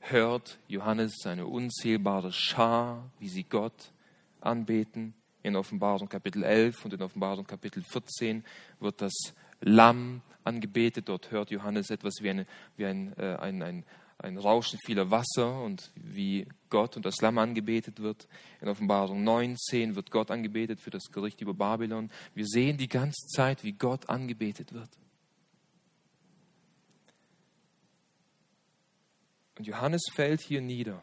hört 0.00 0.58
Johannes 0.68 1.16
seine 1.22 1.46
unzählbare 1.46 2.32
Schar, 2.32 3.10
wie 3.18 3.28
sie 3.28 3.44
Gott 3.44 3.92
anbeten. 4.40 5.14
In 5.42 5.56
Offenbarung 5.56 6.08
Kapitel 6.08 6.42
11 6.42 6.84
und 6.84 6.94
in 6.94 7.02
Offenbarung 7.02 7.46
Kapitel 7.46 7.82
14 7.82 8.44
wird 8.80 9.00
das 9.00 9.14
Lamm 9.60 10.22
angebetet. 10.44 11.08
Dort 11.08 11.30
hört 11.30 11.50
Johannes 11.50 11.90
etwas 11.90 12.14
wie, 12.20 12.30
eine, 12.30 12.46
wie 12.76 12.86
ein, 12.86 13.16
äh, 13.16 13.36
ein, 13.36 13.62
ein, 13.62 13.84
ein 14.26 14.38
Rauschen 14.38 14.78
vieler 14.84 15.10
Wasser 15.10 15.62
und 15.62 15.92
wie 15.94 16.46
Gott 16.68 16.96
und 16.96 17.06
das 17.06 17.20
Lamm 17.20 17.38
angebetet 17.38 18.00
wird. 18.00 18.26
In 18.60 18.68
Offenbarung 18.68 19.22
19 19.22 19.94
wird 19.94 20.10
Gott 20.10 20.30
angebetet 20.30 20.80
für 20.80 20.90
das 20.90 21.04
Gericht 21.12 21.40
über 21.40 21.54
Babylon. 21.54 22.10
Wir 22.34 22.46
sehen 22.46 22.76
die 22.76 22.88
ganze 22.88 23.26
Zeit, 23.28 23.62
wie 23.62 23.72
Gott 23.72 24.08
angebetet 24.08 24.72
wird. 24.72 24.90
Und 29.58 29.66
Johannes 29.66 30.02
fällt 30.12 30.40
hier 30.40 30.60
nieder 30.60 31.02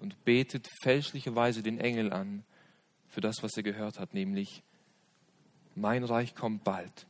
und 0.00 0.24
betet 0.24 0.68
fälschlicherweise 0.82 1.62
den 1.62 1.78
Engel 1.78 2.12
an 2.12 2.44
für 3.08 3.20
das, 3.20 3.42
was 3.42 3.56
er 3.56 3.64
gehört 3.64 3.98
hat, 3.98 4.14
nämlich, 4.14 4.62
mein 5.74 6.04
Reich 6.04 6.34
kommt 6.34 6.64
bald 6.64 7.06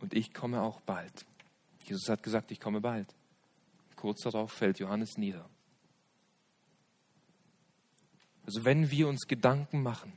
und 0.00 0.12
ich 0.12 0.34
komme 0.34 0.60
auch 0.60 0.80
bald. 0.80 1.24
Jesus 1.86 2.08
hat 2.08 2.22
gesagt, 2.22 2.50
ich 2.50 2.60
komme 2.60 2.80
bald. 2.80 3.14
Kurz 4.04 4.20
darauf 4.20 4.52
fällt 4.52 4.80
Johannes 4.80 5.16
nieder. 5.16 5.48
Also 8.44 8.62
wenn 8.66 8.90
wir 8.90 9.08
uns 9.08 9.26
Gedanken 9.26 9.82
machen 9.82 10.12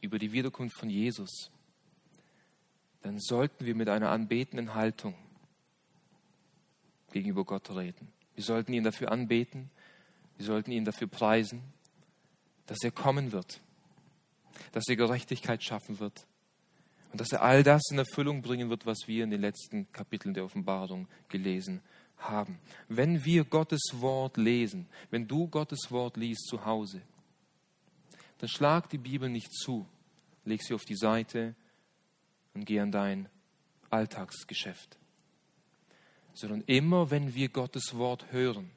über 0.00 0.18
die 0.18 0.32
Wiederkunft 0.32 0.76
von 0.76 0.90
Jesus, 0.90 1.52
dann 3.02 3.20
sollten 3.20 3.64
wir 3.64 3.76
mit 3.76 3.88
einer 3.88 4.10
anbetenden 4.10 4.74
Haltung 4.74 5.14
gegenüber 7.12 7.44
Gott 7.44 7.70
reden. 7.70 8.08
Wir 8.34 8.42
sollten 8.42 8.72
ihn 8.72 8.82
dafür 8.82 9.12
anbeten, 9.12 9.70
wir 10.36 10.46
sollten 10.46 10.72
ihn 10.72 10.84
dafür 10.84 11.06
preisen, 11.06 11.62
dass 12.66 12.82
er 12.82 12.90
kommen 12.90 13.30
wird, 13.30 13.60
dass 14.72 14.88
er 14.88 14.96
Gerechtigkeit 14.96 15.62
schaffen 15.62 16.00
wird 16.00 16.26
und 17.12 17.20
dass 17.20 17.30
er 17.30 17.42
all 17.42 17.62
das 17.62 17.82
in 17.92 17.98
Erfüllung 17.98 18.42
bringen 18.42 18.68
wird, 18.68 18.84
was 18.84 19.06
wir 19.06 19.22
in 19.22 19.30
den 19.30 19.42
letzten 19.42 19.92
Kapiteln 19.92 20.34
der 20.34 20.44
Offenbarung 20.44 21.06
gelesen 21.28 21.82
haben. 22.20 22.58
Wenn 22.88 23.24
wir 23.24 23.44
Gottes 23.44 23.80
Wort 23.94 24.36
lesen, 24.36 24.88
wenn 25.10 25.26
du 25.26 25.48
Gottes 25.48 25.90
Wort 25.90 26.16
liest 26.16 26.46
zu 26.46 26.64
Hause, 26.64 27.02
dann 28.38 28.48
schlag 28.48 28.88
die 28.88 28.98
Bibel 28.98 29.28
nicht 29.28 29.52
zu, 29.52 29.86
leg 30.44 30.62
sie 30.62 30.74
auf 30.74 30.84
die 30.84 30.96
Seite 30.96 31.54
und 32.54 32.64
geh 32.64 32.80
an 32.80 32.92
dein 32.92 33.28
Alltagsgeschäft. 33.90 34.98
Sondern 36.32 36.62
immer, 36.62 37.10
wenn 37.10 37.34
wir 37.34 37.48
Gottes 37.48 37.94
Wort 37.96 38.32
hören, 38.32 38.70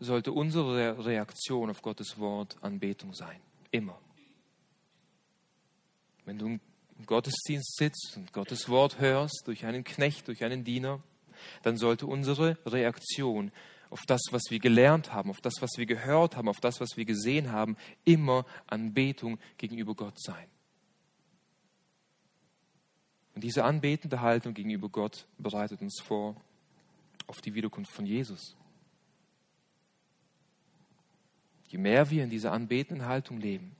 sollte 0.00 0.32
unsere 0.32 1.04
Reaktion 1.04 1.70
auf 1.70 1.82
Gottes 1.82 2.18
Wort 2.18 2.56
Anbetung 2.62 3.14
sein. 3.14 3.40
Immer. 3.70 4.00
Wenn 6.24 6.38
du 6.38 6.46
im 6.46 6.60
Gottesdienst 7.06 7.76
sitzt 7.76 8.16
und 8.16 8.32
Gottes 8.32 8.68
Wort 8.68 8.98
hörst, 8.98 9.42
durch 9.46 9.66
einen 9.66 9.84
Knecht, 9.84 10.28
durch 10.28 10.42
einen 10.42 10.64
Diener, 10.64 11.02
dann 11.62 11.76
sollte 11.76 12.06
unsere 12.06 12.58
Reaktion 12.66 13.52
auf 13.90 14.06
das, 14.06 14.22
was 14.30 14.44
wir 14.50 14.60
gelernt 14.60 15.12
haben, 15.12 15.30
auf 15.30 15.40
das, 15.40 15.54
was 15.60 15.70
wir 15.76 15.86
gehört 15.86 16.36
haben, 16.36 16.48
auf 16.48 16.60
das, 16.60 16.80
was 16.80 16.96
wir 16.96 17.04
gesehen 17.04 17.50
haben, 17.50 17.76
immer 18.04 18.46
Anbetung 18.66 19.38
gegenüber 19.58 19.94
Gott 19.94 20.20
sein. 20.20 20.46
Und 23.34 23.42
diese 23.42 23.64
anbetende 23.64 24.20
Haltung 24.20 24.54
gegenüber 24.54 24.88
Gott 24.88 25.26
bereitet 25.38 25.80
uns 25.80 26.00
vor 26.00 26.36
auf 27.26 27.40
die 27.40 27.54
Wiederkunft 27.54 27.92
von 27.92 28.06
Jesus. 28.06 28.56
Je 31.68 31.78
mehr 31.78 32.10
wir 32.10 32.24
in 32.24 32.30
dieser 32.30 32.52
anbetenden 32.52 33.06
Haltung 33.06 33.38
leben, 33.38 33.76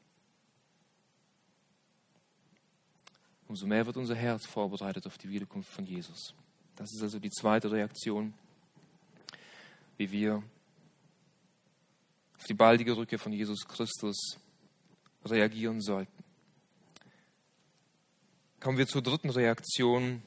umso 3.48 3.66
mehr 3.66 3.84
wird 3.84 3.96
unser 3.96 4.14
Herz 4.14 4.46
vorbereitet 4.46 5.06
auf 5.06 5.18
die 5.18 5.28
Wiederkunft 5.28 5.70
von 5.70 5.84
Jesus. 5.84 6.34
Das 6.80 6.94
ist 6.94 7.02
also 7.02 7.18
die 7.18 7.28
zweite 7.28 7.70
Reaktion, 7.70 8.32
wie 9.98 10.10
wir 10.10 10.42
auf 12.38 12.44
die 12.48 12.54
baldige 12.54 12.96
Rückkehr 12.96 13.18
von 13.18 13.34
Jesus 13.34 13.68
Christus 13.68 14.38
reagieren 15.26 15.82
sollten. 15.82 16.24
Kommen 18.60 18.78
wir 18.78 18.86
zur 18.86 19.02
dritten 19.02 19.28
Reaktion. 19.28 20.22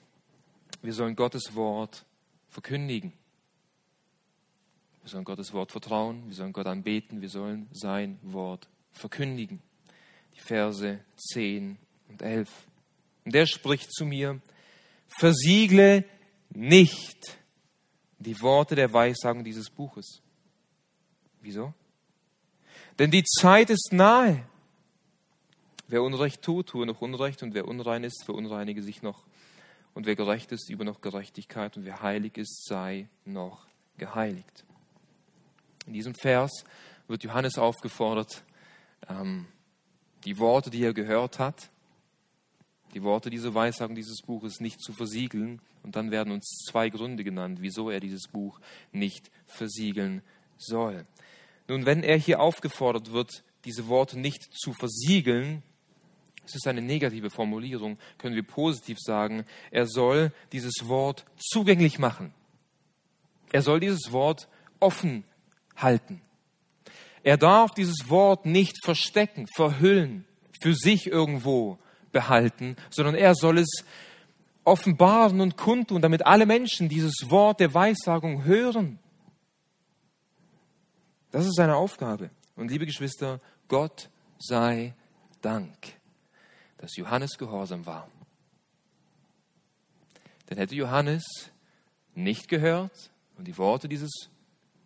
Wir 0.84 0.94
sollen 0.94 1.16
Gottes 1.16 1.56
Wort 1.56 2.06
verkündigen. 2.52 3.14
Wir 5.02 5.10
sollen 5.10 5.26
Gottes 5.26 5.54
Wort 5.54 5.72
vertrauen, 5.72 6.28
wir 6.28 6.36
sollen 6.36 6.54
Gott 6.54 6.68
anbeten, 6.68 7.20
wir 7.22 7.30
sollen 7.30 7.68
sein 7.72 8.20
Wort 8.22 8.68
verkündigen. 8.92 9.60
Die 10.36 10.40
Verse 10.40 11.00
10 11.32 11.80
und 12.10 12.22
11. 12.22 12.48
Und 13.26 13.34
der 13.34 13.48
spricht 13.48 13.92
zu 13.92 14.06
mir, 14.06 14.40
versiegle 15.08 16.06
nicht 16.56 17.38
die 18.20 18.40
Worte 18.42 18.76
der 18.76 18.92
Weissagung 18.94 19.44
dieses 19.44 19.70
Buches. 19.70 20.22
Wieso? 21.42 21.74
Denn 23.00 23.12
die 23.12 23.24
Zeit 23.24 23.70
ist 23.70 23.92
nahe. 23.92 24.44
Wer 25.88 26.02
Unrecht 26.02 26.42
tut, 26.42 26.68
tue 26.68 26.86
noch 26.86 27.02
Unrecht, 27.02 27.44
und 27.44 27.54
wer 27.54 27.68
unrein 27.68 28.04
ist, 28.04 28.24
verunreinige 28.24 28.82
sich 28.82 29.02
noch. 29.02 29.26
Und 29.94 30.06
wer 30.06 30.16
gerecht 30.16 30.52
ist, 30.52 30.70
über 30.70 30.86
noch 30.86 31.02
Gerechtigkeit, 31.02 31.78
und 31.78 31.86
wer 31.86 32.02
heilig 32.02 32.38
ist, 32.38 32.66
sei 32.66 33.08
noch 33.26 33.68
geheiligt. 33.98 34.66
In 35.86 35.94
diesem 35.94 36.16
Vers 36.16 36.64
wird 37.08 37.24
Johannes 37.24 37.58
aufgefordert, 37.58 38.44
ähm, 39.10 39.48
die 40.24 40.40
Worte, 40.40 40.70
die 40.70 40.84
er 40.84 40.94
gehört 40.94 41.40
hat, 41.40 41.70
die 42.94 43.04
Worte 43.04 43.30
dieser 43.30 43.54
Weissagung 43.54 43.96
dieses 43.96 44.22
Buches 44.22 44.60
nicht 44.60 44.82
zu 44.82 44.94
versiegeln. 44.94 45.62
Und 45.84 45.96
dann 45.96 46.12
werden 46.12 46.32
uns 46.32 46.64
zwei 46.70 46.90
Gründe 46.90 47.24
genannt, 47.24 47.60
wieso 47.62 47.90
er 47.90 48.00
dieses 48.00 48.28
Buch 48.28 48.60
nicht 48.92 49.32
versiegeln 49.48 50.22
soll. 50.58 51.06
Nun, 51.68 51.86
wenn 51.86 52.04
er 52.04 52.18
hier 52.18 52.40
aufgefordert 52.40 53.12
wird, 53.12 53.44
diese 53.66 53.88
Worte 53.88 54.20
nicht 54.20 54.44
zu 54.54 54.74
versiegeln, 54.74 55.64
es 56.46 56.56
ist 56.56 56.68
eine 56.68 56.82
negative 56.82 57.30
Formulierung, 57.30 57.98
können 58.18 58.36
wir 58.36 58.44
positiv 58.44 58.98
sagen, 59.00 59.46
er 59.72 59.88
soll 59.88 60.32
dieses 60.52 60.88
Wort 60.88 61.26
zugänglich 61.38 62.00
machen. 62.00 62.34
Er 63.52 63.62
soll 63.62 63.80
dieses 63.80 64.12
Wort 64.12 64.50
offen 64.80 65.24
halten. 65.78 66.22
Er 67.24 67.38
darf 67.38 67.72
dieses 67.72 68.10
Wort 68.10 68.46
nicht 68.46 68.84
verstecken, 68.84 69.48
verhüllen, 69.56 70.26
für 70.62 70.74
sich 70.74 71.08
irgendwo 71.08 71.78
behalten, 72.14 72.78
sondern 72.90 73.16
er 73.16 73.36
soll 73.36 73.58
es 73.58 73.84
offenbaren 74.64 75.42
und 75.42 75.58
kundtun, 75.58 76.02
damit 76.02 76.26
alle 76.26 76.46
Menschen 76.46 76.88
dieses 76.88 77.30
Wort 77.30 77.60
der 77.60 77.74
Weissagung 77.74 78.46
hören. 78.46 79.00
Das 81.32 81.46
ist 81.46 81.56
seine 81.56 81.76
Aufgabe. 81.76 82.30
Und 82.56 82.72
liebe 82.72 82.86
Geschwister, 82.86 83.42
Gott 83.68 84.10
sei 84.40 84.94
Dank, 85.42 85.76
dass 86.78 86.96
Johannes 86.96 87.38
gehorsam 87.38 87.86
war. 87.86 88.08
Denn 90.50 90.58
hätte 90.58 90.76
Johannes 90.76 91.24
nicht 92.14 92.48
gehört 92.48 93.12
und 93.38 93.48
die 93.48 93.58
Worte 93.58 93.90
dieses 93.90 94.30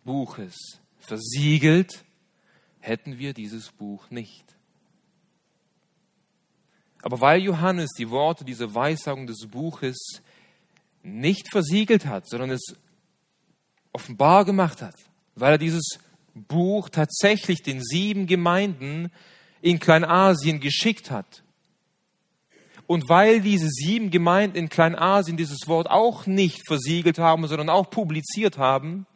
Buches 0.04 0.56
versiegelt, 0.98 2.04
hätten 2.80 3.18
wir 3.18 3.34
dieses 3.34 3.70
Buch 3.70 4.10
nicht. 4.10 4.57
Aber 7.02 7.20
weil 7.20 7.40
Johannes 7.40 7.90
die 7.96 8.10
Worte 8.10 8.44
dieser 8.44 8.74
Weissagung 8.74 9.26
des 9.26 9.46
Buches 9.46 10.22
nicht 11.02 11.50
versiegelt 11.50 12.06
hat, 12.06 12.28
sondern 12.28 12.50
es 12.50 12.74
offenbar 13.92 14.44
gemacht 14.44 14.82
hat, 14.82 14.96
weil 15.34 15.52
er 15.52 15.58
dieses 15.58 15.98
Buch 16.34 16.88
tatsächlich 16.88 17.62
den 17.62 17.82
sieben 17.82 18.26
Gemeinden 18.26 19.10
in 19.60 19.78
Kleinasien 19.78 20.60
geschickt 20.60 21.10
hat. 21.10 21.42
Und 22.86 23.08
weil 23.08 23.40
diese 23.40 23.68
sieben 23.68 24.10
Gemeinden 24.10 24.56
in 24.56 24.68
Kleinasien 24.68 25.36
dieses 25.36 25.66
Wort 25.66 25.90
auch 25.90 26.26
nicht 26.26 26.66
versiegelt 26.66 27.18
haben, 27.18 27.46
sondern 27.46 27.68
auch 27.68 27.90
publiziert 27.90 28.56
haben, 28.56 29.06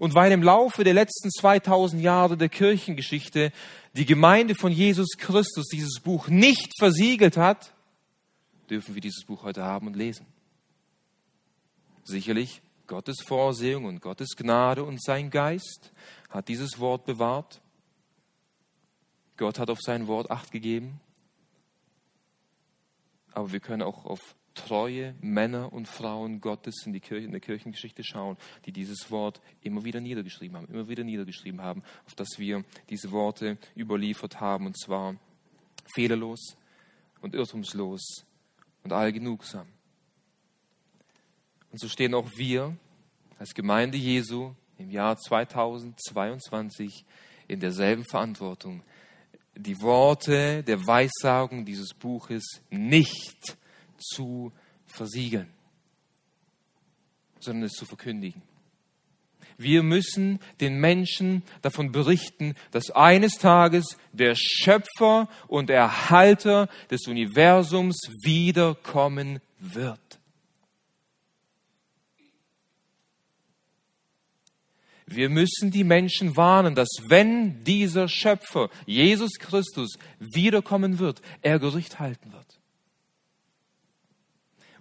und 0.00 0.14
weil 0.14 0.32
im 0.32 0.42
Laufe 0.42 0.82
der 0.82 0.94
letzten 0.94 1.30
2000 1.30 2.02
Jahre 2.02 2.38
der 2.38 2.48
Kirchengeschichte 2.48 3.52
die 3.92 4.06
Gemeinde 4.06 4.54
von 4.54 4.72
Jesus 4.72 5.10
Christus 5.18 5.66
dieses 5.66 6.00
Buch 6.00 6.28
nicht 6.28 6.72
versiegelt 6.78 7.36
hat, 7.36 7.74
dürfen 8.70 8.94
wir 8.94 9.02
dieses 9.02 9.26
Buch 9.26 9.42
heute 9.42 9.62
haben 9.62 9.88
und 9.88 9.96
lesen. 9.96 10.24
Sicherlich 12.02 12.62
Gottes 12.86 13.20
Vorsehung 13.20 13.84
und 13.84 14.00
Gottes 14.00 14.36
Gnade 14.36 14.84
und 14.84 15.02
sein 15.02 15.28
Geist 15.28 15.92
hat 16.30 16.48
dieses 16.48 16.80
Wort 16.80 17.04
bewahrt. 17.04 17.60
Gott 19.36 19.58
hat 19.58 19.68
auf 19.68 19.80
sein 19.82 20.06
Wort 20.06 20.30
acht 20.30 20.50
gegeben. 20.50 20.98
Aber 23.32 23.52
wir 23.52 23.60
können 23.60 23.82
auch 23.82 24.06
auf 24.06 24.34
treue 24.66 25.14
Männer 25.20 25.72
und 25.72 25.88
Frauen 25.88 26.40
Gottes 26.40 26.82
in, 26.86 26.92
die 26.92 27.00
Kirche, 27.00 27.24
in 27.24 27.32
der 27.32 27.40
Kirchengeschichte 27.40 28.04
schauen, 28.04 28.36
die 28.66 28.72
dieses 28.72 29.10
Wort 29.10 29.40
immer 29.62 29.84
wieder 29.84 30.00
niedergeschrieben 30.00 30.56
haben, 30.56 30.66
immer 30.72 30.88
wieder 30.88 31.04
niedergeschrieben 31.04 31.62
haben, 31.62 31.82
auf 32.06 32.14
das 32.14 32.38
wir 32.38 32.64
diese 32.88 33.10
Worte 33.10 33.58
überliefert 33.76 34.40
haben, 34.40 34.66
und 34.66 34.78
zwar 34.78 35.16
fehlerlos 35.94 36.56
und 37.20 37.34
irrtumslos 37.34 38.24
und 38.82 38.92
allgenugsam. 38.92 39.66
Und 41.72 41.80
so 41.80 41.88
stehen 41.88 42.14
auch 42.14 42.28
wir 42.36 42.76
als 43.38 43.54
Gemeinde 43.54 43.96
Jesu 43.96 44.54
im 44.78 44.90
Jahr 44.90 45.16
2022 45.16 47.04
in 47.48 47.60
derselben 47.60 48.04
Verantwortung, 48.04 48.82
die 49.54 49.80
Worte 49.80 50.62
der 50.62 50.86
Weissagung 50.86 51.64
dieses 51.64 51.94
Buches 51.94 52.62
nicht 52.70 53.56
zu 54.00 54.52
versiegeln, 54.86 55.48
sondern 57.38 57.64
es 57.64 57.72
zu 57.72 57.84
verkündigen. 57.84 58.42
Wir 59.56 59.82
müssen 59.82 60.40
den 60.60 60.80
Menschen 60.80 61.42
davon 61.60 61.92
berichten, 61.92 62.54
dass 62.70 62.90
eines 62.90 63.34
Tages 63.34 63.98
der 64.12 64.34
Schöpfer 64.34 65.28
und 65.48 65.68
Erhalter 65.68 66.68
des 66.90 67.06
Universums 67.06 67.96
wiederkommen 68.22 69.40
wird. 69.58 70.00
Wir 75.04 75.28
müssen 75.28 75.70
die 75.70 75.84
Menschen 75.84 76.36
warnen, 76.36 76.74
dass 76.74 76.88
wenn 77.08 77.62
dieser 77.64 78.08
Schöpfer, 78.08 78.70
Jesus 78.86 79.32
Christus, 79.38 79.98
wiederkommen 80.20 81.00
wird, 81.00 81.20
er 81.42 81.58
Gericht 81.58 81.98
halten 81.98 82.32
wird 82.32 82.49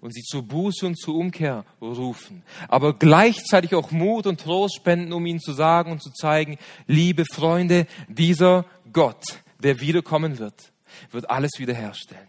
und 0.01 0.13
sie 0.13 0.21
zur 0.21 0.43
Buße 0.43 0.85
und 0.85 0.97
zur 0.97 1.15
Umkehr 1.15 1.65
rufen, 1.81 2.43
aber 2.67 2.93
gleichzeitig 2.93 3.75
auch 3.75 3.91
Mut 3.91 4.27
und 4.27 4.39
Trost 4.39 4.75
spenden, 4.75 5.13
um 5.13 5.25
ihnen 5.25 5.39
zu 5.39 5.53
sagen 5.53 5.91
und 5.91 6.01
zu 6.01 6.11
zeigen, 6.11 6.57
liebe 6.87 7.25
Freunde, 7.33 7.87
dieser 8.07 8.65
Gott, 8.93 9.23
der 9.59 9.81
wiederkommen 9.81 10.39
wird, 10.39 10.71
wird 11.11 11.29
alles 11.29 11.51
wiederherstellen. 11.57 12.27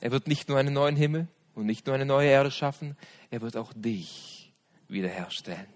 Er 0.00 0.10
wird 0.12 0.28
nicht 0.28 0.48
nur 0.48 0.58
einen 0.58 0.74
neuen 0.74 0.96
Himmel 0.96 1.28
und 1.54 1.66
nicht 1.66 1.86
nur 1.86 1.94
eine 1.94 2.06
neue 2.06 2.28
Erde 2.28 2.50
schaffen, 2.50 2.96
er 3.30 3.40
wird 3.40 3.56
auch 3.56 3.72
dich 3.74 4.52
wiederherstellen 4.88 5.66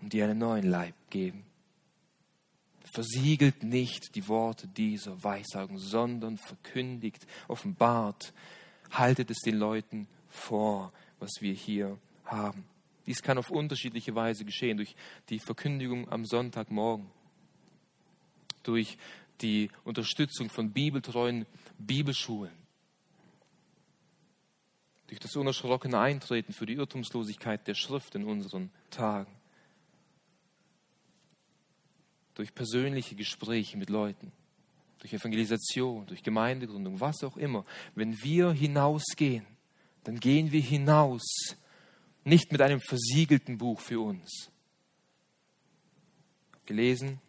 und 0.00 0.12
dir 0.12 0.24
einen 0.24 0.38
neuen 0.38 0.68
Leib 0.68 0.94
geben 1.10 1.45
versiegelt 2.96 3.62
nicht 3.62 4.14
die 4.14 4.26
Worte 4.26 4.66
dieser 4.68 5.22
Weissagung, 5.22 5.78
sondern 5.78 6.38
verkündigt, 6.38 7.26
offenbart, 7.46 8.32
haltet 8.90 9.30
es 9.30 9.36
den 9.44 9.58
Leuten 9.58 10.08
vor, 10.30 10.94
was 11.18 11.30
wir 11.40 11.52
hier 11.52 11.98
haben. 12.24 12.64
Dies 13.04 13.22
kann 13.22 13.36
auf 13.36 13.50
unterschiedliche 13.50 14.14
Weise 14.14 14.46
geschehen, 14.46 14.78
durch 14.78 14.96
die 15.28 15.38
Verkündigung 15.38 16.10
am 16.10 16.24
Sonntagmorgen, 16.24 17.10
durch 18.62 18.96
die 19.42 19.70
Unterstützung 19.84 20.48
von 20.48 20.72
bibeltreuen 20.72 21.44
Bibelschulen, 21.76 22.54
durch 25.08 25.20
das 25.20 25.36
unerschrockene 25.36 25.98
Eintreten 25.98 26.54
für 26.54 26.64
die 26.64 26.76
Irrtumslosigkeit 26.76 27.68
der 27.68 27.74
Schrift 27.74 28.14
in 28.14 28.24
unseren 28.24 28.70
Tagen 28.90 29.36
durch 32.36 32.54
persönliche 32.54 33.16
Gespräche 33.16 33.76
mit 33.76 33.90
Leuten, 33.90 34.30
durch 35.00 35.12
Evangelisation, 35.12 36.06
durch 36.06 36.22
Gemeindegründung, 36.22 37.00
was 37.00 37.24
auch 37.24 37.36
immer. 37.36 37.64
Wenn 37.94 38.22
wir 38.22 38.52
hinausgehen, 38.52 39.44
dann 40.04 40.20
gehen 40.20 40.52
wir 40.52 40.60
hinaus, 40.60 41.56
nicht 42.22 42.52
mit 42.52 42.62
einem 42.62 42.80
versiegelten 42.80 43.58
Buch 43.58 43.80
für 43.80 44.00
uns. 44.00 44.50
Gelesen, 46.66 47.20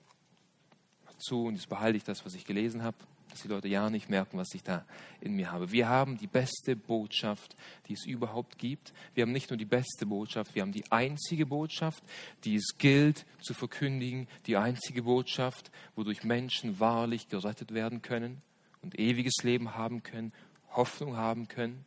zu 1.18 1.46
und 1.46 1.56
jetzt 1.56 1.70
behalte 1.70 1.98
ich 1.98 2.04
das, 2.04 2.24
was 2.26 2.36
ich 2.36 2.46
gelesen 2.46 2.84
habe 2.84 2.98
dass 3.38 3.44
die 3.44 3.50
Leute 3.50 3.68
ja 3.68 3.92
nicht 3.92 4.10
merken, 4.10 4.40
was 4.40 4.52
ich 4.56 4.64
da 4.64 4.84
in 5.22 5.36
mir 5.36 5.52
habe. 5.52 5.72
Wir 5.72 5.88
haben 5.88 6.18
die 6.18 6.26
beste 6.26 6.76
Botschaft, 6.76 7.56
die 7.88 7.94
es 7.94 8.04
überhaupt 8.04 8.58
gibt. 8.58 8.94
Wir 9.14 9.22
haben 9.22 9.32
nicht 9.32 9.52
nur 9.52 9.58
die 9.58 9.66
beste 9.66 10.08
Botschaft, 10.08 10.56
wir 10.56 10.64
haben 10.64 10.72
die 10.72 10.92
einzige 10.92 11.46
Botschaft, 11.46 12.04
die 12.46 12.56
es 12.56 12.78
gilt 12.80 13.28
zu 13.40 13.54
verkündigen, 13.54 14.28
die 14.48 14.58
einzige 14.58 15.04
Botschaft, 15.04 15.70
wodurch 15.96 16.24
Menschen 16.24 16.80
wahrlich 16.80 17.28
gerettet 17.28 17.76
werden 17.76 18.02
können 18.02 18.42
und 18.82 18.98
ewiges 18.98 19.36
Leben 19.44 19.76
haben 19.76 20.02
können, 20.02 20.34
Hoffnung 20.72 21.16
haben 21.16 21.48
können, 21.48 21.86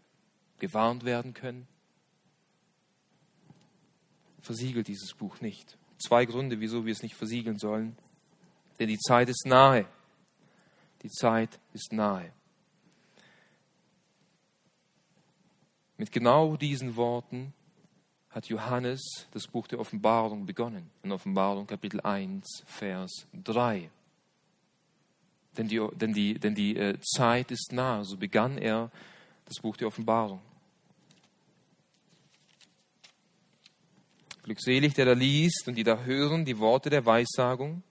gewarnt 0.61 1.05
werden 1.05 1.35
können. 1.35 1.67
Versiegelt 4.41 4.87
dieses 4.87 5.15
Buch 5.15 5.41
nicht. 5.41 5.77
Zwei 5.99 6.27
Gründe, 6.27 6.61
wieso 6.61 6.87
wir 6.87 6.93
es 6.93 7.03
nicht 7.03 7.17
versiegeln 7.17 7.59
sollen. 7.59 7.97
Denn 8.79 8.87
die 8.87 8.99
Zeit 8.99 9.29
ist 9.29 9.47
nahe 9.47 9.87
die 11.03 11.11
Zeit 11.11 11.59
ist 11.73 11.93
nahe. 11.93 12.33
Mit 15.97 16.13
genau 16.13 16.57
diesen 16.57 16.97
Worten 16.97 17.53
hat 18.31 18.47
Johannes 18.47 19.27
das 19.33 19.47
Buch 19.47 19.67
der 19.67 19.81
Offenbarung 19.81 20.47
begonnen. 20.47 20.91
In 21.03 21.13
Offenbarung 21.13 21.67
Kapitel 21.67 22.01
1, 22.01 22.63
Vers 22.65 23.27
3. 23.35 23.91
Denn 25.57 25.69
die, 25.69 25.87
denn 25.93 26.13
die, 26.13 26.39
denn 26.39 26.55
die 26.55 26.77
äh, 26.77 26.99
Zeit 27.01 27.51
ist 27.51 27.73
nahe. 27.73 28.05
So 28.05 28.17
begann 28.17 28.57
er 28.57 28.91
das 29.47 29.61
Buch 29.61 29.77
der 29.77 29.89
Offenbarung. 29.89 30.41
Glückselig, 34.43 34.95
der 34.95 35.07
da 35.07 35.13
liest 35.13 35.69
und 35.69 35.75
die 35.75 35.85
da 35.85 35.99
hören 36.03 36.45
die 36.45 36.59
Worte 36.59 36.89
der 36.89 37.05
Weissagung 37.05 37.83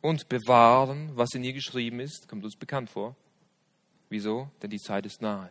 und 0.00 0.28
bewahren, 0.28 1.10
was 1.14 1.34
in 1.34 1.44
ihr 1.44 1.52
geschrieben 1.52 2.00
ist, 2.00 2.28
kommt 2.28 2.44
uns 2.44 2.56
bekannt 2.56 2.90
vor. 2.90 3.16
Wieso? 4.08 4.50
Denn 4.62 4.70
die 4.70 4.78
Zeit 4.78 5.06
ist 5.06 5.22
nahe. 5.22 5.50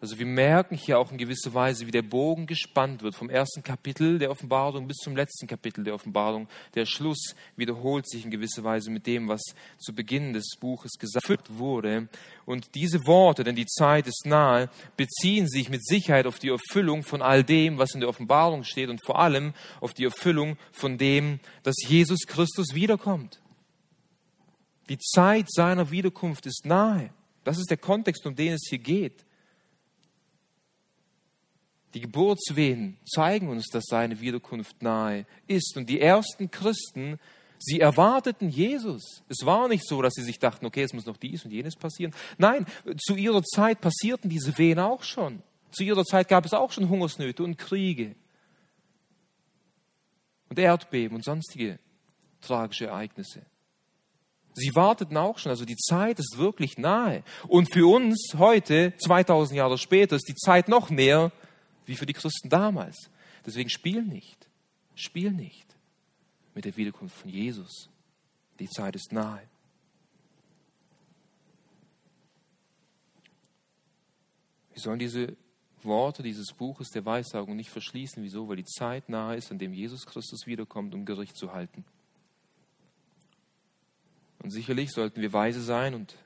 Also 0.00 0.18
wir 0.18 0.26
merken 0.26 0.76
hier 0.76 0.98
auch 0.98 1.10
in 1.10 1.16
gewisser 1.16 1.54
Weise, 1.54 1.86
wie 1.86 1.90
der 1.90 2.02
Bogen 2.02 2.46
gespannt 2.46 3.02
wird 3.02 3.14
vom 3.14 3.30
ersten 3.30 3.62
Kapitel 3.62 4.18
der 4.18 4.30
Offenbarung 4.30 4.86
bis 4.86 4.98
zum 4.98 5.16
letzten 5.16 5.46
Kapitel 5.46 5.84
der 5.84 5.94
Offenbarung. 5.94 6.48
Der 6.74 6.84
Schluss 6.84 7.34
wiederholt 7.56 8.08
sich 8.08 8.24
in 8.24 8.30
gewisser 8.30 8.62
Weise 8.62 8.90
mit 8.90 9.06
dem, 9.06 9.28
was 9.28 9.42
zu 9.78 9.94
Beginn 9.94 10.34
des 10.34 10.56
Buches 10.60 10.92
gesagt 10.98 11.56
wurde. 11.56 12.08
Und 12.44 12.74
diese 12.74 13.06
Worte, 13.06 13.42
denn 13.42 13.56
die 13.56 13.66
Zeit 13.66 14.06
ist 14.06 14.26
nahe, 14.26 14.68
beziehen 14.96 15.48
sich 15.48 15.70
mit 15.70 15.84
Sicherheit 15.86 16.26
auf 16.26 16.38
die 16.38 16.50
Erfüllung 16.50 17.02
von 17.02 17.22
all 17.22 17.42
dem, 17.42 17.78
was 17.78 17.94
in 17.94 18.00
der 18.00 18.08
Offenbarung 18.08 18.64
steht 18.64 18.90
und 18.90 19.04
vor 19.04 19.18
allem 19.18 19.54
auf 19.80 19.94
die 19.94 20.04
Erfüllung 20.04 20.58
von 20.72 20.98
dem, 20.98 21.40
dass 21.62 21.76
Jesus 21.88 22.26
Christus 22.26 22.74
wiederkommt. 22.74 23.40
Die 24.88 24.98
Zeit 24.98 25.50
seiner 25.50 25.90
Wiederkunft 25.90 26.46
ist 26.46 26.66
nahe. 26.66 27.10
Das 27.44 27.58
ist 27.58 27.70
der 27.70 27.76
Kontext, 27.76 28.26
um 28.26 28.36
den 28.36 28.52
es 28.52 28.66
hier 28.68 28.78
geht. 28.78 29.24
Die 31.94 32.00
Geburtswehen 32.00 32.98
zeigen 33.06 33.48
uns, 33.48 33.68
dass 33.68 33.84
seine 33.88 34.20
Wiederkunft 34.20 34.82
nahe 34.82 35.26
ist. 35.46 35.76
Und 35.76 35.88
die 35.88 36.00
ersten 36.00 36.50
Christen 36.50 37.18
Sie 37.58 37.80
erwarteten 37.80 38.48
Jesus. 38.48 39.22
Es 39.28 39.44
war 39.44 39.68
nicht 39.68 39.86
so, 39.86 40.02
dass 40.02 40.14
sie 40.14 40.22
sich 40.22 40.38
dachten, 40.38 40.66
okay, 40.66 40.82
es 40.82 40.92
muss 40.92 41.06
noch 41.06 41.16
dies 41.16 41.44
und 41.44 41.52
jenes 41.52 41.76
passieren. 41.76 42.14
Nein, 42.38 42.66
zu 42.98 43.14
ihrer 43.14 43.42
Zeit 43.42 43.80
passierten 43.80 44.28
diese 44.28 44.56
Wehen 44.58 44.78
auch 44.78 45.02
schon. 45.02 45.42
Zu 45.70 45.84
ihrer 45.84 46.04
Zeit 46.04 46.28
gab 46.28 46.44
es 46.44 46.54
auch 46.54 46.70
schon 46.70 46.88
Hungersnöte 46.88 47.42
und 47.42 47.56
Kriege 47.56 48.14
und 50.48 50.58
Erdbeben 50.58 51.16
und 51.16 51.24
sonstige 51.24 51.78
tragische 52.40 52.86
Ereignisse. 52.86 53.42
Sie 54.54 54.74
warteten 54.74 55.18
auch 55.18 55.38
schon, 55.38 55.50
also 55.50 55.66
die 55.66 55.76
Zeit 55.76 56.18
ist 56.18 56.38
wirklich 56.38 56.78
nahe. 56.78 57.22
Und 57.46 57.72
für 57.72 57.86
uns 57.86 58.32
heute, 58.38 58.94
2000 58.96 59.58
Jahre 59.58 59.76
später, 59.76 60.16
ist 60.16 60.28
die 60.28 60.34
Zeit 60.34 60.68
noch 60.68 60.88
näher 60.88 61.30
wie 61.86 61.96
für 61.96 62.06
die 62.06 62.12
Christen 62.12 62.48
damals. 62.48 63.10
Deswegen 63.44 63.70
spiel 63.70 64.02
nicht, 64.02 64.48
spiel 64.94 65.30
nicht 65.30 65.76
mit 66.54 66.64
der 66.64 66.76
Wiederkunft 66.76 67.16
von 67.16 67.30
Jesus. 67.30 67.88
Die 68.58 68.68
Zeit 68.68 68.96
ist 68.96 69.12
nahe. 69.12 69.42
Wir 74.72 74.82
sollen 74.82 74.98
diese 74.98 75.36
Worte 75.82 76.22
dieses 76.22 76.52
Buches 76.52 76.90
der 76.90 77.04
Weissagung 77.06 77.56
nicht 77.56 77.70
verschließen. 77.70 78.22
Wieso? 78.22 78.48
Weil 78.48 78.56
die 78.56 78.64
Zeit 78.64 79.08
nahe 79.08 79.36
ist, 79.36 79.50
an 79.50 79.58
dem 79.58 79.72
Jesus 79.72 80.04
Christus 80.04 80.46
wiederkommt, 80.46 80.94
um 80.94 81.06
Gericht 81.06 81.36
zu 81.36 81.52
halten. 81.52 81.84
Und 84.42 84.50
sicherlich 84.50 84.90
sollten 84.90 85.20
wir 85.22 85.32
weise 85.32 85.62
sein 85.62 85.94
und 85.94 86.16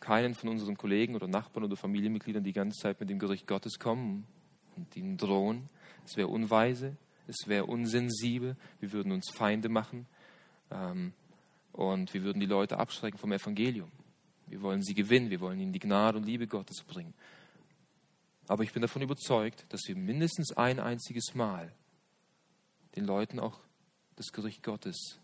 keinen 0.00 0.34
von 0.34 0.48
unseren 0.48 0.76
Kollegen 0.76 1.14
oder 1.14 1.28
Nachbarn 1.28 1.64
oder 1.64 1.76
Familienmitgliedern 1.76 2.42
die 2.42 2.52
ganze 2.52 2.80
Zeit 2.80 3.00
mit 3.00 3.10
dem 3.10 3.18
Gericht 3.18 3.46
Gottes 3.46 3.78
kommen 3.78 4.26
und 4.76 4.96
ihnen 4.96 5.16
drohen. 5.16 5.68
Es 6.04 6.16
wäre 6.16 6.28
unweise, 6.28 6.96
es 7.26 7.46
wäre 7.46 7.66
unsensibel, 7.66 8.56
wir 8.80 8.92
würden 8.92 9.12
uns 9.12 9.30
Feinde 9.30 9.68
machen 9.68 10.06
ähm, 10.70 11.12
und 11.72 12.12
wir 12.14 12.22
würden 12.22 12.40
die 12.40 12.46
Leute 12.46 12.78
abschrecken 12.78 13.18
vom 13.18 13.32
Evangelium. 13.32 13.90
Wir 14.46 14.62
wollen 14.62 14.82
sie 14.82 14.94
gewinnen, 14.94 15.30
wir 15.30 15.40
wollen 15.40 15.60
ihnen 15.60 15.72
die 15.72 15.78
Gnade 15.78 16.18
und 16.18 16.24
Liebe 16.24 16.46
Gottes 16.46 16.82
bringen. 16.82 17.14
Aber 18.48 18.64
ich 18.64 18.72
bin 18.72 18.82
davon 18.82 19.02
überzeugt, 19.02 19.64
dass 19.68 19.82
wir 19.86 19.94
mindestens 19.94 20.56
ein 20.56 20.80
einziges 20.80 21.34
Mal 21.34 21.72
den 22.96 23.04
Leuten 23.04 23.38
auch 23.38 23.60
das 24.16 24.32
Gericht 24.32 24.64
Gottes 24.64 25.20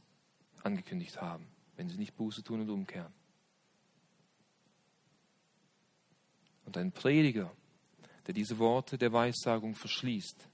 angekündigt 0.62 1.20
haben, 1.20 1.47
wenn 1.74 1.89
sie 1.89 1.99
nicht 1.99 2.16
Buße 2.16 2.45
tun 2.45 2.61
und 2.61 2.70
umkehren. 2.70 3.12
Und 6.66 6.76
ein 6.76 6.92
Prediger, 6.92 7.50
der 8.26 8.34
diese 8.34 8.58
Worte 8.58 8.98
der 8.98 9.12
Weissagung 9.12 9.74
verschließt 9.74 10.48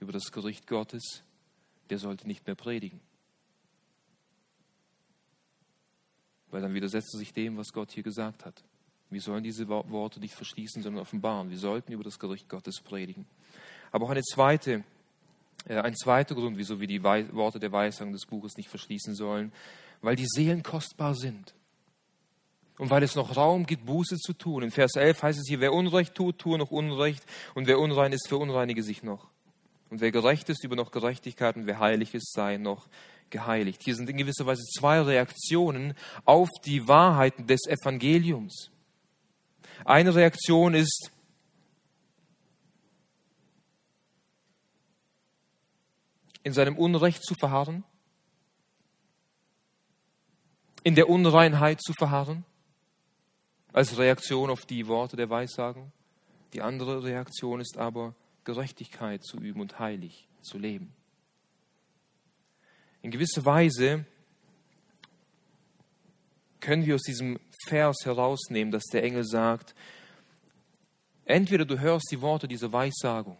über 0.00 0.12
das 0.12 0.32
Gericht 0.32 0.66
Gottes, 0.66 1.22
der 1.90 1.98
sollte 1.98 2.26
nicht 2.26 2.46
mehr 2.46 2.56
predigen. 2.56 3.00
Weil 6.50 6.62
dann 6.62 6.74
widersetzt 6.74 7.14
er 7.14 7.18
sich 7.18 7.32
dem, 7.32 7.56
was 7.56 7.72
Gott 7.72 7.92
hier 7.92 8.02
gesagt 8.02 8.44
hat. 8.44 8.64
Wir 9.10 9.20
sollen 9.20 9.44
diese 9.44 9.68
Worte 9.68 10.20
nicht 10.20 10.34
verschließen, 10.34 10.82
sondern 10.82 11.02
offenbaren. 11.02 11.50
Wir 11.50 11.58
sollten 11.58 11.92
über 11.92 12.04
das 12.04 12.18
Gericht 12.18 12.48
Gottes 12.48 12.80
predigen. 12.80 13.26
Aber 13.90 14.06
auch 14.06 14.10
eine 14.10 14.22
zweite, 14.22 14.84
äh, 15.66 15.76
ein 15.76 15.94
zweiter 15.94 16.34
Grund, 16.34 16.56
wieso 16.56 16.80
wir 16.80 16.86
die 16.86 17.02
Worte 17.02 17.58
der 17.60 17.72
Weissagung 17.72 18.14
des 18.14 18.24
Buches 18.24 18.56
nicht 18.56 18.70
verschließen 18.70 19.14
sollen, 19.14 19.52
weil 20.00 20.16
die 20.16 20.26
Seelen 20.26 20.62
kostbar 20.62 21.14
sind. 21.14 21.54
Und 22.78 22.90
weil 22.90 23.02
es 23.02 23.14
noch 23.14 23.36
Raum 23.36 23.66
gibt, 23.66 23.86
Buße 23.86 24.16
zu 24.16 24.32
tun. 24.32 24.62
In 24.62 24.70
Vers 24.70 24.96
11 24.96 25.22
heißt 25.22 25.38
es 25.38 25.48
hier, 25.48 25.60
wer 25.60 25.72
Unrecht 25.72 26.14
tut, 26.14 26.38
tue 26.38 26.58
noch 26.58 26.70
Unrecht. 26.70 27.24
Und 27.54 27.66
wer 27.66 27.78
unrein 27.78 28.12
ist, 28.12 28.28
verunreinige 28.28 28.82
sich 28.82 29.02
noch. 29.02 29.28
Und 29.90 30.00
wer 30.00 30.10
gerecht 30.10 30.48
ist, 30.48 30.64
über 30.64 30.74
noch 30.74 30.90
Gerechtigkeit. 30.90 31.56
Und 31.56 31.66
wer 31.66 31.78
heilig 31.78 32.14
ist, 32.14 32.32
sei 32.32 32.56
noch 32.56 32.88
geheiligt. 33.30 33.82
Hier 33.82 33.94
sind 33.94 34.08
in 34.08 34.16
gewisser 34.16 34.46
Weise 34.46 34.62
zwei 34.62 35.00
Reaktionen 35.00 35.94
auf 36.24 36.48
die 36.64 36.86
Wahrheiten 36.88 37.46
des 37.46 37.66
Evangeliums. 37.66 38.70
Eine 39.84 40.14
Reaktion 40.14 40.74
ist, 40.74 41.10
in 46.44 46.52
seinem 46.52 46.76
Unrecht 46.76 47.24
zu 47.24 47.34
verharren, 47.34 47.84
in 50.82 50.94
der 50.94 51.08
Unreinheit 51.08 51.80
zu 51.80 51.92
verharren, 51.92 52.44
als 53.72 53.96
Reaktion 53.98 54.50
auf 54.50 54.66
die 54.66 54.86
Worte 54.86 55.16
der 55.16 55.30
Weissagung. 55.30 55.92
Die 56.52 56.60
andere 56.60 57.02
Reaktion 57.02 57.60
ist 57.60 57.78
aber, 57.78 58.14
Gerechtigkeit 58.44 59.24
zu 59.24 59.38
üben 59.38 59.60
und 59.60 59.78
heilig 59.78 60.28
zu 60.42 60.58
leben. 60.58 60.92
In 63.00 63.10
gewisser 63.10 63.44
Weise 63.44 64.04
können 66.60 66.86
wir 66.86 66.94
aus 66.94 67.02
diesem 67.02 67.40
Vers 67.66 67.98
herausnehmen, 68.04 68.70
dass 68.70 68.84
der 68.84 69.02
Engel 69.02 69.24
sagt, 69.24 69.74
entweder 71.24 71.64
du 71.64 71.78
hörst 71.78 72.08
die 72.10 72.20
Worte 72.20 72.46
dieser 72.46 72.72
Weissagung 72.72 73.38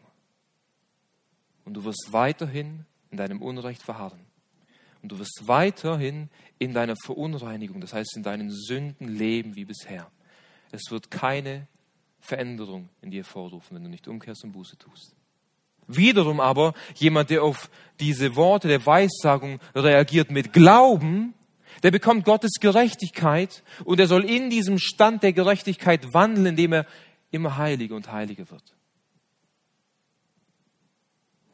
und 1.64 1.74
du 1.74 1.84
wirst 1.84 2.08
weiterhin 2.10 2.86
in 3.10 3.18
deinem 3.18 3.42
Unrecht 3.42 3.82
verharren 3.82 4.24
und 5.02 5.12
du 5.12 5.18
wirst 5.18 5.42
weiterhin 5.46 6.30
in 6.58 6.72
deiner 6.72 6.96
Verunreinigung, 6.96 7.80
das 7.80 7.92
heißt 7.92 8.16
in 8.16 8.22
deinen 8.22 8.50
Sünden 8.50 9.08
leben 9.08 9.54
wie 9.56 9.64
bisher. 9.64 10.10
Es 10.72 10.90
wird 10.90 11.10
keine 11.10 11.68
Veränderung 12.20 12.88
in 13.02 13.10
dir 13.10 13.24
vorrufen, 13.24 13.76
wenn 13.76 13.84
du 13.84 13.90
nicht 13.90 14.08
umkehrst 14.08 14.42
und 14.44 14.52
Buße 14.52 14.78
tust. 14.78 15.14
Wiederum 15.86 16.40
aber 16.40 16.74
jemand, 16.94 17.30
der 17.30 17.42
auf 17.42 17.70
diese 18.00 18.34
Worte 18.36 18.68
der 18.68 18.84
Weissagung 18.84 19.60
reagiert 19.74 20.30
mit 20.30 20.52
Glauben, 20.52 21.34
der 21.82 21.90
bekommt 21.90 22.24
Gottes 22.24 22.52
Gerechtigkeit 22.60 23.62
und 23.84 24.00
er 24.00 24.06
soll 24.06 24.24
in 24.24 24.50
diesem 24.50 24.78
Stand 24.78 25.22
der 25.22 25.32
Gerechtigkeit 25.32 26.14
wandeln, 26.14 26.46
indem 26.46 26.72
er 26.72 26.86
immer 27.30 27.56
heiliger 27.56 27.96
und 27.96 28.10
heiliger 28.10 28.48
wird. 28.50 28.74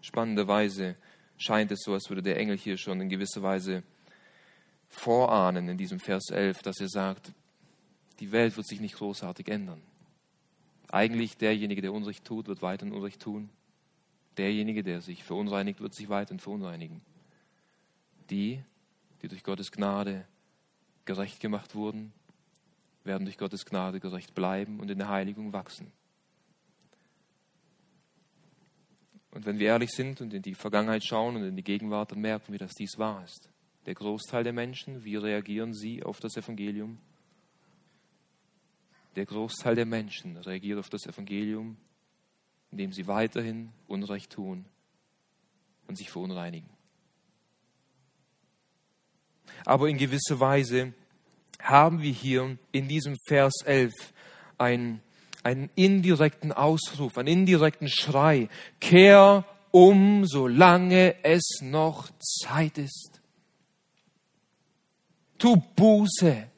Spannenderweise 0.01 0.97
scheint 1.39 1.73
es 1.73 1.81
so, 1.85 1.95
als 1.95 2.09
würde 2.09 2.23
der 2.23 2.37
Engel 2.37 2.57
hier 2.57 2.77
schon 2.77 3.01
in 3.01 3.09
gewisser 3.09 3.43
Weise 3.43 3.83
vorahnen 4.89 5.69
in 5.69 5.77
diesem 5.77 6.01
Vers 6.01 6.31
11, 6.31 6.63
dass 6.63 6.81
er 6.81 6.89
sagt, 6.89 7.33
die 8.21 8.33
Welt 8.33 8.57
wird 8.57 8.67
sich 8.67 8.81
nicht 8.81 8.97
großartig 8.97 9.49
ändern. 9.49 9.83
Eigentlich 10.91 11.37
derjenige, 11.37 11.83
der 11.83 11.93
Unrecht 11.93 12.25
tut, 12.25 12.49
wird 12.49 12.63
weiterhin 12.63 12.95
Unrecht 12.95 13.21
tun. 13.21 13.51
Derjenige, 14.37 14.83
der 14.83 15.01
sich 15.01 15.25
verunreinigt, 15.25 15.81
wird 15.81 15.95
sich 15.95 16.09
weiterhin 16.09 16.41
verunreinigen. 16.41 17.03
Die, 18.31 18.63
die 19.23 19.29
durch 19.29 19.43
Gottes 19.43 19.71
Gnade 19.71 20.27
gerecht 21.05 21.41
gemacht 21.41 21.75
wurden, 21.75 22.13
werden 23.05 23.25
durch 23.25 23.39
Gottes 23.39 23.65
Gnade 23.65 24.01
gerecht 24.01 24.35
bleiben 24.35 24.81
und 24.81 24.91
in 24.91 24.99
der 24.99 25.09
Heiligung 25.09 25.53
wachsen. 25.53 25.93
Und 29.31 29.47
wenn 29.47 29.59
wir 29.59 29.69
ehrlich 29.69 29.91
sind 29.91 30.21
und 30.21 30.33
in 30.33 30.43
die 30.43 30.55
Vergangenheit 30.55 31.05
schauen 31.05 31.37
und 31.37 31.45
in 31.45 31.57
die 31.57 31.65
Gegenwart, 31.65 32.13
dann 32.13 32.21
merken 32.21 32.53
wir, 32.53 32.59
dass 32.59 32.73
dies 32.73 32.99
wahr 32.99 33.25
ist. 33.25 33.49
Der 33.87 33.95
Großteil 33.95 34.45
der 34.45 34.53
Menschen, 34.53 35.05
wie 35.05 35.17
reagieren 35.17 35.75
sie 35.75 36.03
auf 36.03 36.21
das 36.21 36.37
Evangelium? 36.37 36.99
Der 39.19 39.27
Großteil 39.27 39.75
der 39.75 39.85
Menschen 39.85 40.37
reagiert 40.37 40.79
auf 40.79 40.91
das 40.91 41.05
Evangelium, 41.05 41.77
indem 42.71 42.93
sie 42.93 43.09
weiterhin 43.09 43.73
Unrecht 43.89 44.31
tun 44.31 44.65
und 45.89 45.99
sich 45.99 46.09
verunreinigen. 46.09 46.71
Aber 49.65 49.89
in 49.89 49.99
gewisser 49.99 50.39
Weise 50.39 50.95
haben 51.59 52.01
wir 52.01 52.13
hier 52.13 52.59
in 52.71 52.87
diesem 52.87 53.17
Vers 53.27 53.55
11 53.65 53.93
einen, 54.57 55.03
einen 55.43 55.69
indirekten 55.75 56.53
Ausruf, 56.53 57.19
einen 57.19 57.27
indirekten 57.27 57.89
Schrei. 57.89 58.49
Kehr 58.79 59.45
um, 59.73 60.27
solange 60.27 61.25
es 61.25 61.59
noch 61.61 62.09
Zeit 62.21 62.79
ist. 62.79 63.21
Tu 65.39 65.57
Buße. 65.75 66.53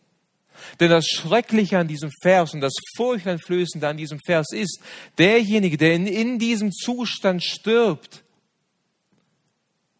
Denn 0.79 0.91
das 0.91 1.07
Schreckliche 1.07 1.79
an 1.79 1.89
diesem 1.89 2.11
Vers 2.23 2.55
und 2.55 2.61
das 2.61 2.75
Furchteinflößende 2.97 3.87
an 3.87 3.97
diesem 3.97 4.19
Vers 4.25 4.53
ist, 4.53 4.81
derjenige, 5.19 5.77
der 5.77 5.95
in, 5.95 6.07
in 6.07 6.39
diesem 6.39 6.73
Zustand 6.73 7.43
stirbt, 7.43 8.23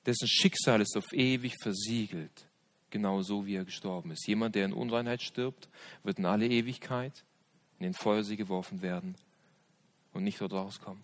dessen 0.07 0.29
Schicksal 0.29 0.81
ist 0.81 0.97
auf 0.97 1.13
ewig 1.13 1.55
versiegelt 1.63 2.47
genau 2.91 3.23
so, 3.23 3.47
wie 3.47 3.55
er 3.55 3.65
gestorben 3.65 4.11
ist. 4.11 4.27
Jemand, 4.27 4.55
der 4.55 4.67
in 4.67 4.73
Unreinheit 4.73 5.23
stirbt, 5.23 5.69
wird 6.03 6.19
in 6.19 6.27
alle 6.27 6.47
Ewigkeit 6.47 7.25
in 7.79 7.85
den 7.85 7.95
Feuersee 7.95 8.37
geworfen 8.37 8.83
werden 8.83 9.15
und 10.13 10.25
nicht 10.25 10.41
dort 10.41 10.53
rauskommen. 10.53 11.03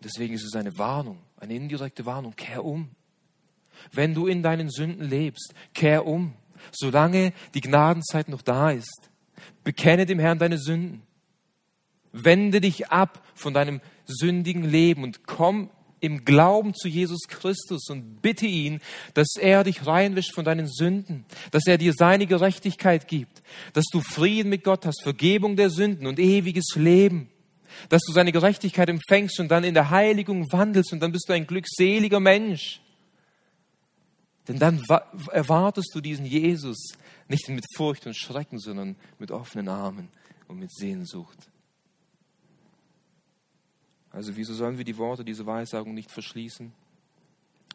Deswegen 0.00 0.34
ist 0.34 0.44
es 0.44 0.54
eine 0.54 0.76
Warnung, 0.78 1.18
eine 1.38 1.54
indirekte 1.54 2.04
Warnung. 2.06 2.36
Kehr 2.36 2.64
um. 2.64 2.90
Wenn 3.92 4.14
du 4.14 4.26
in 4.26 4.42
deinen 4.42 4.70
Sünden 4.70 5.08
lebst, 5.08 5.54
kehr 5.74 6.06
um, 6.06 6.34
solange 6.72 7.32
die 7.54 7.60
Gnadenzeit 7.60 8.28
noch 8.28 8.42
da 8.42 8.70
ist. 8.70 9.10
Bekenne 9.64 10.06
dem 10.06 10.18
Herrn 10.18 10.38
deine 10.38 10.58
Sünden. 10.58 11.02
Wende 12.12 12.60
dich 12.60 12.88
ab 12.90 13.22
von 13.34 13.52
deinem 13.52 13.80
sündigen 14.06 14.64
Leben 14.64 15.02
und 15.02 15.26
komm 15.26 15.70
im 16.00 16.24
Glauben 16.24 16.74
zu 16.74 16.88
Jesus 16.88 17.22
Christus 17.28 17.88
und 17.88 18.22
bitte 18.22 18.46
ihn, 18.46 18.80
dass 19.14 19.36
er 19.38 19.64
dich 19.64 19.86
reinwischt 19.86 20.34
von 20.34 20.44
deinen 20.44 20.68
Sünden, 20.68 21.24
dass 21.50 21.66
er 21.66 21.78
dir 21.78 21.92
seine 21.96 22.26
Gerechtigkeit 22.26 23.08
gibt, 23.08 23.42
dass 23.72 23.84
du 23.90 24.00
Frieden 24.00 24.50
mit 24.50 24.64
Gott 24.64 24.86
hast, 24.86 25.02
Vergebung 25.02 25.56
der 25.56 25.70
Sünden 25.70 26.06
und 26.06 26.18
ewiges 26.18 26.74
Leben, 26.76 27.28
dass 27.88 28.02
du 28.06 28.12
seine 28.12 28.32
Gerechtigkeit 28.32 28.88
empfängst 28.88 29.40
und 29.40 29.48
dann 29.48 29.64
in 29.64 29.74
der 29.74 29.90
Heiligung 29.90 30.50
wandelst 30.52 30.92
und 30.92 31.00
dann 31.00 31.12
bist 31.12 31.28
du 31.28 31.32
ein 31.32 31.46
glückseliger 31.46 32.20
Mensch. 32.20 32.80
Denn 34.48 34.58
dann 34.58 34.80
erwartest 35.32 35.90
du 35.94 36.00
diesen 36.00 36.24
Jesus 36.24 36.92
nicht 37.28 37.48
mit 37.48 37.64
Furcht 37.74 38.06
und 38.06 38.16
Schrecken, 38.16 38.58
sondern 38.58 38.96
mit 39.18 39.30
offenen 39.30 39.68
Armen 39.68 40.08
und 40.46 40.58
mit 40.58 40.72
Sehnsucht. 40.72 41.50
Also 44.10 44.36
wieso 44.36 44.54
sollen 44.54 44.78
wir 44.78 44.84
die 44.84 44.96
Worte 44.96 45.24
dieser 45.24 45.46
Weissagung 45.46 45.94
nicht 45.94 46.10
verschließen? 46.10 46.72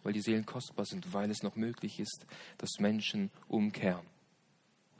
Weil 0.03 0.13
die 0.13 0.21
Seelen 0.21 0.45
kostbar 0.45 0.85
sind, 0.85 1.13
weil 1.13 1.29
es 1.29 1.43
noch 1.43 1.55
möglich 1.55 1.99
ist, 1.99 2.25
dass 2.57 2.79
Menschen 2.79 3.29
umkehren. 3.47 4.05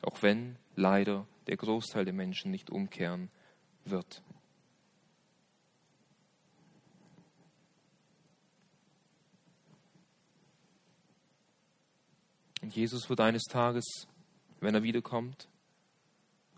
Auch 0.03 0.22
wenn 0.22 0.57
leider 0.76 1.26
der 1.47 1.57
Großteil 1.57 2.05
der 2.05 2.13
Menschen 2.13 2.51
nicht 2.51 2.69
umkehren 2.69 3.30
wird. 3.86 4.22
Und 12.62 12.76
Jesus 12.76 13.09
wird 13.09 13.20
eines 13.20 13.43
Tages, 13.43 14.07
wenn 14.59 14.76
er 14.76 14.84
wiederkommt, 14.84 15.49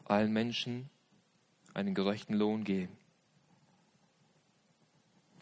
allen 0.06 0.34
Menschen 0.34 0.90
einen 1.74 1.96
gerechten 1.96 2.34
Lohn 2.34 2.64
geben. 2.64 2.96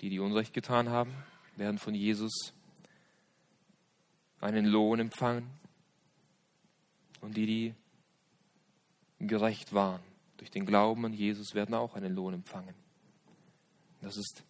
Die, 0.02 0.10
die 0.10 0.20
Unrecht 0.20 0.54
getan 0.54 0.90
haben, 0.90 1.14
werden 1.58 1.78
von 1.78 1.94
Jesus 1.94 2.54
einen 4.40 4.66
Lohn 4.66 5.00
empfangen. 5.00 5.50
Und 7.22 7.38
die, 7.38 7.46
die 7.46 7.74
gerecht 9.20 9.74
waren, 9.74 10.02
durch 10.38 10.50
den 10.50 10.66
Glauben 10.66 11.06
an 11.06 11.14
Jesus, 11.14 11.54
werden 11.54 11.76
auch 11.76 11.96
einen 11.96 12.16
Lohn 12.16 12.34
empfangen. 12.34 12.74
Das 14.02 14.18
ist 14.18 14.44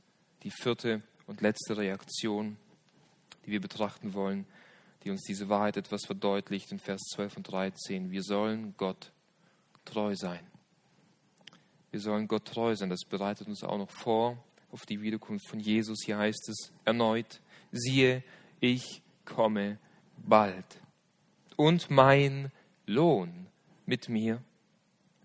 die 0.44 0.52
vierte 0.52 1.04
und 1.28 1.42
letzte 1.42 1.78
Reaktion, 1.78 2.58
die 3.46 3.52
wir 3.52 3.62
betrachten 3.62 4.14
wollen, 4.14 4.46
die 5.04 5.10
uns 5.10 5.24
diese 5.24 5.50
Wahrheit 5.50 5.78
etwas 5.78 6.06
verdeutlicht 6.06 6.72
in 6.72 6.80
Vers 6.80 7.02
12 7.14 7.38
und 7.38 7.44
13. 7.52 8.12
Wir 8.12 8.24
sollen 8.24 8.76
Gott 8.78 9.12
treu 9.86 10.16
sein. 10.16 10.46
Wir 11.90 12.00
sollen 12.00 12.28
Gott 12.28 12.46
treu 12.46 12.76
sein. 12.76 12.90
Das 12.90 13.02
bereitet 13.08 13.48
uns 13.48 13.64
auch 13.64 13.78
noch 13.78 13.92
vor 13.92 14.44
auf 14.72 14.86
die 14.86 15.02
Wiederkunft 15.02 15.48
von 15.50 15.60
Jesus. 15.60 16.00
Hier 16.06 16.18
heißt 16.18 16.50
es 16.50 16.72
erneut, 16.86 17.42
siehe, 17.72 18.24
ich 18.60 19.02
komme 19.26 19.80
bald. 20.18 20.66
Und 21.58 21.90
mein 21.90 22.52
Lohn 22.86 23.48
mit 23.86 24.08
mir, 24.08 24.42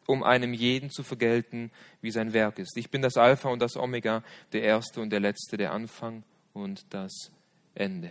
um 0.07 0.23
einem 0.23 0.53
jeden 0.53 0.91
zu 0.91 1.03
vergelten, 1.03 1.71
wie 2.01 2.11
sein 2.11 2.33
Werk 2.33 2.59
ist. 2.59 2.77
Ich 2.77 2.91
bin 2.91 3.03
das 3.03 3.17
Alpha 3.17 3.49
und 3.49 3.61
das 3.61 3.77
Omega, 3.77 4.23
der 4.53 4.63
Erste 4.63 5.01
und 5.01 5.11
der 5.11 5.21
Letzte, 5.21 5.57
der 5.57 5.73
Anfang 5.73 6.23
und 6.53 6.87
das 6.91 7.31
Ende. 7.75 8.11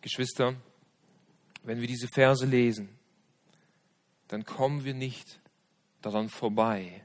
Geschwister, 0.00 0.56
wenn 1.62 1.80
wir 1.80 1.88
diese 1.88 2.08
Verse 2.08 2.46
lesen, 2.46 2.88
dann 4.28 4.44
kommen 4.44 4.84
wir 4.84 4.94
nicht 4.94 5.40
daran 6.02 6.28
vorbei, 6.28 7.04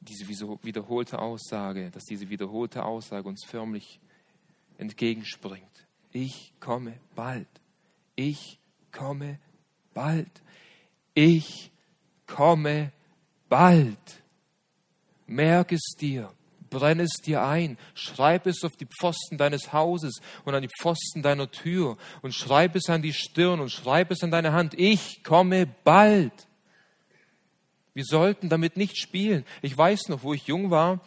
diese 0.00 0.26
wiederholte 0.28 1.18
Aussage, 1.18 1.90
dass 1.90 2.04
diese 2.04 2.30
wiederholte 2.30 2.84
Aussage 2.84 3.28
uns 3.28 3.44
förmlich 3.44 4.00
entgegenspringt. 4.78 5.86
Ich 6.12 6.54
komme 6.58 6.98
bald. 7.14 7.48
Ich 8.16 8.58
komme 8.90 9.38
bald. 9.92 10.42
Ich 11.14 11.70
komme 12.26 12.92
bald. 13.48 14.22
Merk 15.26 15.72
es 15.72 15.94
dir, 15.98 16.32
brenn 16.70 17.00
es 17.00 17.14
dir 17.24 17.42
ein, 17.42 17.76
schreib 17.94 18.46
es 18.46 18.64
auf 18.64 18.76
die 18.76 18.86
Pfosten 18.86 19.36
deines 19.36 19.72
Hauses 19.72 20.20
und 20.44 20.54
an 20.54 20.62
die 20.62 20.70
Pfosten 20.80 21.22
deiner 21.22 21.50
Tür 21.50 21.96
und 22.22 22.34
schreib 22.34 22.76
es 22.76 22.88
an 22.88 23.02
die 23.02 23.12
Stirn 23.12 23.60
und 23.60 23.70
schreib 23.70 24.10
es 24.10 24.22
an 24.22 24.30
deine 24.30 24.52
Hand. 24.52 24.74
Ich 24.74 25.22
komme 25.24 25.66
bald. 25.84 26.32
Wir 27.92 28.04
sollten 28.04 28.48
damit 28.48 28.76
nicht 28.76 28.96
spielen. 28.96 29.44
Ich 29.62 29.76
weiß 29.76 30.08
noch, 30.08 30.22
wo 30.22 30.32
ich 30.32 30.46
jung 30.46 30.70
war, 30.70 31.00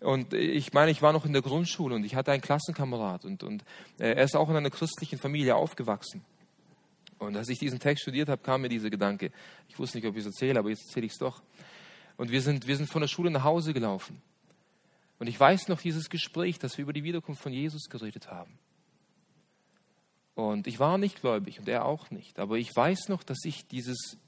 und 0.00 0.32
ich 0.32 0.72
meine, 0.72 0.90
ich 0.90 1.02
war 1.02 1.12
noch 1.12 1.26
in 1.26 1.34
der 1.34 1.42
Grundschule 1.42 1.94
und 1.94 2.04
ich 2.04 2.14
hatte 2.14 2.32
einen 2.32 2.40
Klassenkamerad 2.40 3.26
und, 3.26 3.42
und 3.42 3.62
äh, 3.98 4.14
er 4.14 4.24
ist 4.24 4.34
auch 4.34 4.48
in 4.48 4.56
einer 4.56 4.70
christlichen 4.70 5.18
Familie 5.18 5.56
aufgewachsen. 5.56 6.24
Und 7.18 7.36
als 7.36 7.50
ich 7.50 7.58
diesen 7.58 7.78
Text 7.78 8.02
studiert 8.02 8.30
habe, 8.30 8.42
kam 8.42 8.62
mir 8.62 8.70
dieser 8.70 8.88
Gedanke. 8.88 9.30
Ich 9.68 9.78
wusste 9.78 9.98
nicht, 9.98 10.06
ob 10.06 10.14
ich 10.16 10.20
es 10.20 10.26
erzähle, 10.26 10.58
aber 10.58 10.70
jetzt 10.70 10.86
erzähle 10.86 11.04
ich 11.04 11.12
es 11.12 11.18
doch. 11.18 11.42
Und 12.16 12.30
wir 12.30 12.40
sind, 12.40 12.66
wir 12.66 12.78
sind 12.78 12.88
von 12.88 13.02
der 13.02 13.08
Schule 13.08 13.30
nach 13.30 13.44
Hause 13.44 13.74
gelaufen. 13.74 14.22
Und 15.20 15.28
ich 15.28 15.38
weiß 15.38 15.68
noch 15.68 15.80
dieses 15.80 16.10
Gespräch, 16.10 16.58
dass 16.58 16.76
wir 16.76 16.82
über 16.82 16.92
die 16.92 17.04
Wiederkunft 17.04 17.40
von 17.40 17.52
Jesus 17.52 17.88
geredet 17.88 18.30
haben. 18.30 18.58
Und 20.34 20.66
ich 20.66 20.80
war 20.80 20.98
nicht 20.98 21.20
gläubig 21.20 21.60
und 21.60 21.68
er 21.68 21.84
auch 21.84 22.10
nicht. 22.10 22.40
Aber 22.40 22.56
ich 22.56 22.74
weiß 22.74 23.08
noch, 23.08 23.22
dass 23.22 23.44
ich 23.44 23.68
dieses 23.68 24.18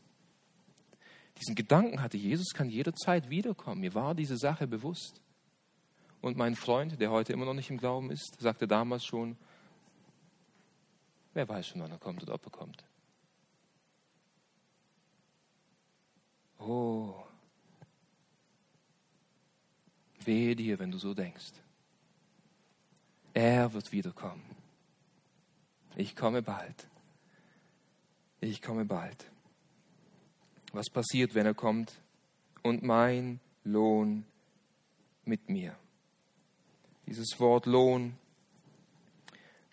diesen 1.40 1.54
Gedanken 1.54 2.02
hatte, 2.02 2.16
Jesus 2.16 2.52
kann 2.54 2.68
jederzeit 2.68 3.30
wiederkommen. 3.30 3.80
Mir 3.80 3.94
war 3.94 4.14
diese 4.14 4.36
Sache 4.36 4.66
bewusst. 4.66 5.20
Und 6.20 6.36
mein 6.36 6.54
Freund, 6.54 7.00
der 7.00 7.10
heute 7.10 7.32
immer 7.32 7.46
noch 7.46 7.54
nicht 7.54 7.70
im 7.70 7.78
Glauben 7.78 8.10
ist, 8.10 8.36
sagte 8.38 8.68
damals 8.68 9.04
schon, 9.04 9.36
wer 11.32 11.48
weiß 11.48 11.66
schon, 11.66 11.80
wann 11.80 11.90
er 11.90 11.98
kommt 11.98 12.22
oder 12.22 12.34
ob 12.34 12.46
er 12.46 12.50
kommt. 12.50 12.84
Oh, 16.58 17.24
wehe 20.26 20.56
dir, 20.56 20.78
wenn 20.78 20.90
du 20.90 20.98
so 20.98 21.14
denkst. 21.14 21.52
Er 23.34 23.72
wird 23.72 23.92
wiederkommen. 23.92 24.44
Ich 25.96 26.16
komme 26.16 26.42
bald. 26.42 26.88
Ich 28.40 28.60
komme 28.60 28.84
bald 28.84 29.32
was 30.72 30.88
passiert, 30.90 31.34
wenn 31.34 31.46
er 31.46 31.54
kommt. 31.54 32.00
Und 32.62 32.82
mein 32.82 33.40
Lohn 33.64 34.24
mit 35.24 35.48
mir. 35.48 35.76
Dieses 37.06 37.38
Wort 37.38 37.66
Lohn, 37.66 38.14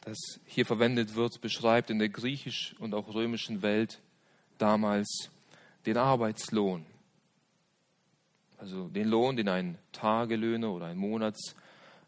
das 0.02 0.18
hier 0.46 0.66
verwendet 0.66 1.16
wird, 1.16 1.42
beschreibt 1.42 1.90
in 1.90 2.00
der 2.00 2.10
griechisch- 2.10 2.76
und 2.80 2.94
auch 2.94 3.14
römischen 3.14 3.62
Welt 3.62 4.02
damals 4.58 5.30
den 5.86 5.98
Arbeitslohn. 5.98 6.86
Also 8.60 8.90
den 8.90 9.08
Lohn, 9.08 9.38
den 9.38 9.48
ein 9.48 9.78
Tagelöhner 9.94 10.72
oder 10.72 10.88
ein, 10.88 10.98
Monats, 10.98 11.56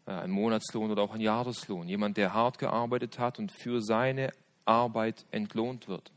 äh, 0.06 0.12
ein 0.12 0.30
Monatslohn 0.30 0.90
oder 0.90 1.02
auch 1.02 1.14
ein 1.14 1.20
Jahreslohn, 1.20 1.88
jemand, 1.88 2.18
der 2.18 2.34
hart 2.34 2.58
gearbeitet 2.58 3.18
hat 3.18 3.38
und 3.38 3.50
für 3.50 3.80
seine 3.80 4.32
Arbeit 4.66 5.24
entlohnt 5.30 5.88
wird. 5.88 6.12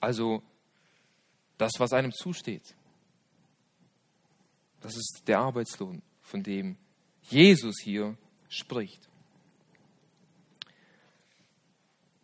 Also 0.00 0.42
das, 1.58 1.72
was 1.78 1.92
einem 1.92 2.12
zusteht. 2.12 2.74
Das 4.80 4.96
ist 4.96 5.22
der 5.26 5.40
Arbeitslohn, 5.40 6.02
von 6.22 6.42
dem 6.42 6.76
Jesus 7.22 7.76
hier 7.82 8.16
spricht. 8.48 9.08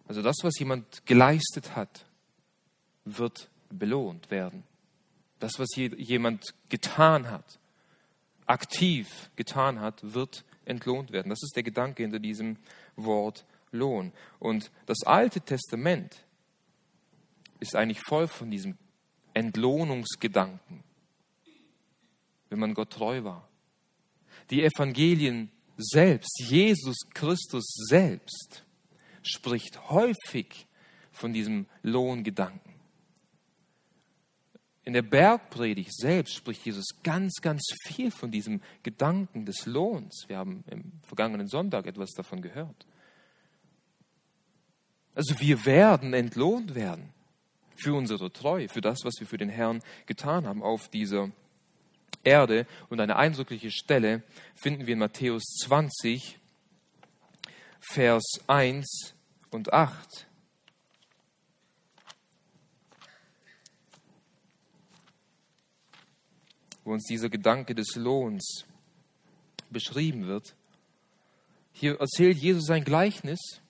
Also 0.06 0.22
das, 0.22 0.36
was 0.42 0.58
jemand 0.58 1.06
geleistet 1.06 1.74
hat, 1.74 2.04
wird 3.04 3.48
belohnt 3.70 4.30
werden. 4.30 4.64
Das, 5.40 5.58
was 5.58 5.68
jemand 5.74 6.54
getan 6.68 7.30
hat, 7.30 7.58
aktiv 8.46 9.30
getan 9.36 9.80
hat, 9.80 10.14
wird 10.14 10.44
entlohnt 10.64 11.12
werden. 11.12 11.30
Das 11.30 11.42
ist 11.42 11.56
der 11.56 11.62
Gedanke 11.62 12.02
hinter 12.02 12.18
diesem 12.18 12.56
Wort 12.96 13.44
Lohn. 13.72 14.12
Und 14.38 14.70
das 14.86 15.02
Alte 15.04 15.40
Testament 15.40 16.24
ist 17.58 17.76
eigentlich 17.76 18.00
voll 18.00 18.28
von 18.28 18.50
diesem 18.50 18.76
Entlohnungsgedanken, 19.34 20.82
wenn 22.48 22.58
man 22.58 22.74
Gott 22.74 22.92
treu 22.92 23.22
war. 23.22 23.48
Die 24.50 24.62
Evangelien 24.62 25.50
selbst, 25.76 26.40
Jesus 26.40 27.08
Christus 27.14 27.64
selbst, 27.88 28.64
spricht 29.22 29.90
häufig 29.90 30.66
von 31.12 31.32
diesem 31.32 31.66
Lohngedanken. 31.82 32.69
In 34.90 34.94
der 34.94 35.02
Bergpredigt 35.02 35.94
selbst 35.94 36.34
spricht 36.34 36.66
Jesus 36.66 36.96
ganz, 37.04 37.34
ganz 37.40 37.62
viel 37.84 38.10
von 38.10 38.32
diesem 38.32 38.60
Gedanken 38.82 39.46
des 39.46 39.64
Lohns. 39.66 40.24
Wir 40.26 40.36
haben 40.36 40.64
im 40.68 40.90
vergangenen 41.04 41.46
Sonntag 41.46 41.86
etwas 41.86 42.10
davon 42.10 42.42
gehört. 42.42 42.88
Also 45.14 45.38
wir 45.38 45.64
werden 45.64 46.12
entlohnt 46.12 46.74
werden 46.74 47.10
für 47.76 47.94
unsere 47.94 48.32
Treue, 48.32 48.68
für 48.68 48.80
das, 48.80 49.04
was 49.04 49.14
wir 49.20 49.28
für 49.28 49.38
den 49.38 49.48
Herrn 49.48 49.80
getan 50.06 50.44
haben 50.44 50.60
auf 50.60 50.88
dieser 50.88 51.30
Erde. 52.24 52.66
Und 52.88 52.98
eine 52.98 53.14
eindrückliche 53.14 53.70
Stelle 53.70 54.24
finden 54.56 54.88
wir 54.88 54.94
in 54.94 54.98
Matthäus 54.98 55.44
20, 55.66 56.36
Vers 57.78 58.24
1 58.48 59.14
und 59.52 59.72
8. 59.72 60.26
uns 66.90 67.04
dieser 67.04 67.28
Gedanke 67.28 67.74
des 67.74 67.94
Lohns 67.96 68.64
beschrieben 69.70 70.26
wird. 70.26 70.54
Hier 71.72 71.98
erzählt 72.00 72.38
Jesus 72.38 72.66
sein 72.66 72.84
Gleichnis 72.84 73.60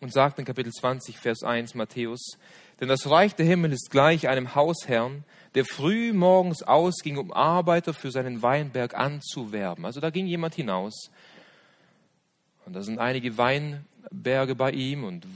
und 0.00 0.12
sagt 0.12 0.38
in 0.38 0.44
Kapitel 0.44 0.72
20, 0.72 1.18
Vers 1.18 1.42
1 1.42 1.74
Matthäus, 1.74 2.38
denn 2.80 2.88
das 2.88 3.08
Reich 3.08 3.34
der 3.34 3.46
Himmel 3.46 3.72
ist 3.72 3.90
gleich 3.90 4.28
einem 4.28 4.54
Hausherrn, 4.54 5.24
der 5.54 5.64
früh 5.64 6.12
morgens 6.12 6.62
ausging, 6.62 7.16
um 7.16 7.32
Arbeiter 7.32 7.94
für 7.94 8.10
seinen 8.10 8.42
Weinberg 8.42 8.94
anzuwerben. 8.94 9.84
Also 9.84 10.00
da 10.00 10.10
ging 10.10 10.26
jemand 10.26 10.54
hinaus 10.54 11.10
und 12.66 12.74
da 12.74 12.82
sind 12.82 12.98
einige 12.98 13.38
Weinberge 13.38 14.54
bei 14.56 14.72
ihm 14.72 15.04
und 15.04 15.26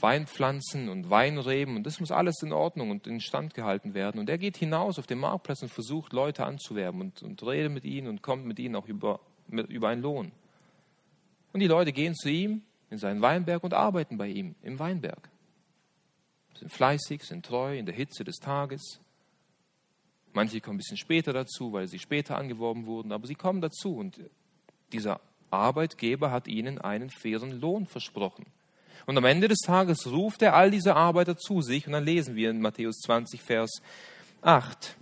Weinpflanzen 0.00 0.88
und 0.88 1.08
Weinreben 1.08 1.76
und 1.76 1.84
das 1.84 2.00
muss 2.00 2.10
alles 2.10 2.42
in 2.42 2.52
Ordnung 2.52 2.90
und 2.90 3.06
in 3.06 3.20
Stand 3.20 3.54
gehalten 3.54 3.94
werden. 3.94 4.18
Und 4.18 4.28
er 4.28 4.38
geht 4.38 4.56
hinaus 4.56 4.98
auf 4.98 5.06
den 5.06 5.18
Marktplatz 5.18 5.62
und 5.62 5.68
versucht, 5.68 6.12
Leute 6.12 6.44
anzuwerben 6.44 7.00
und, 7.00 7.22
und 7.22 7.42
redet 7.46 7.70
mit 7.70 7.84
ihnen 7.84 8.08
und 8.08 8.22
kommt 8.22 8.44
mit 8.44 8.58
ihnen 8.58 8.74
auch 8.74 8.88
über, 8.88 9.20
mit, 9.46 9.68
über 9.68 9.88
einen 9.88 10.02
Lohn. 10.02 10.32
Und 11.52 11.60
die 11.60 11.68
Leute 11.68 11.92
gehen 11.92 12.14
zu 12.14 12.28
ihm 12.28 12.62
in 12.90 12.98
seinen 12.98 13.22
Weinberg 13.22 13.62
und 13.62 13.72
arbeiten 13.72 14.18
bei 14.18 14.28
ihm 14.28 14.56
im 14.62 14.78
Weinberg. 14.80 15.30
Sind 16.58 16.72
fleißig, 16.72 17.22
sind 17.22 17.46
treu 17.46 17.78
in 17.78 17.86
der 17.86 17.94
Hitze 17.94 18.24
des 18.24 18.36
Tages. 18.36 19.00
Manche 20.32 20.60
kommen 20.60 20.74
ein 20.74 20.78
bisschen 20.78 20.96
später 20.96 21.32
dazu, 21.32 21.72
weil 21.72 21.86
sie 21.86 22.00
später 22.00 22.36
angeworben 22.36 22.86
wurden, 22.86 23.12
aber 23.12 23.28
sie 23.28 23.36
kommen 23.36 23.60
dazu 23.60 23.96
und 23.96 24.18
dieser 24.92 25.20
Arbeitgeber 25.50 26.32
hat 26.32 26.48
ihnen 26.48 26.80
einen 26.80 27.10
fairen 27.10 27.52
Lohn 27.52 27.86
versprochen. 27.86 28.46
Und 29.06 29.16
am 29.18 29.24
Ende 29.24 29.48
des 29.48 29.58
Tages 29.58 30.06
ruft 30.06 30.42
er 30.42 30.54
all 30.54 30.70
diese 30.70 30.94
Arbeiter 30.94 31.36
zu 31.36 31.62
sich 31.62 31.86
und 31.86 31.92
dann 31.92 32.04
lesen 32.04 32.36
wir 32.36 32.50
in 32.50 32.60
Matthäus 32.60 32.98
20, 33.00 33.42
Vers 33.42 33.82
8. 34.42 34.96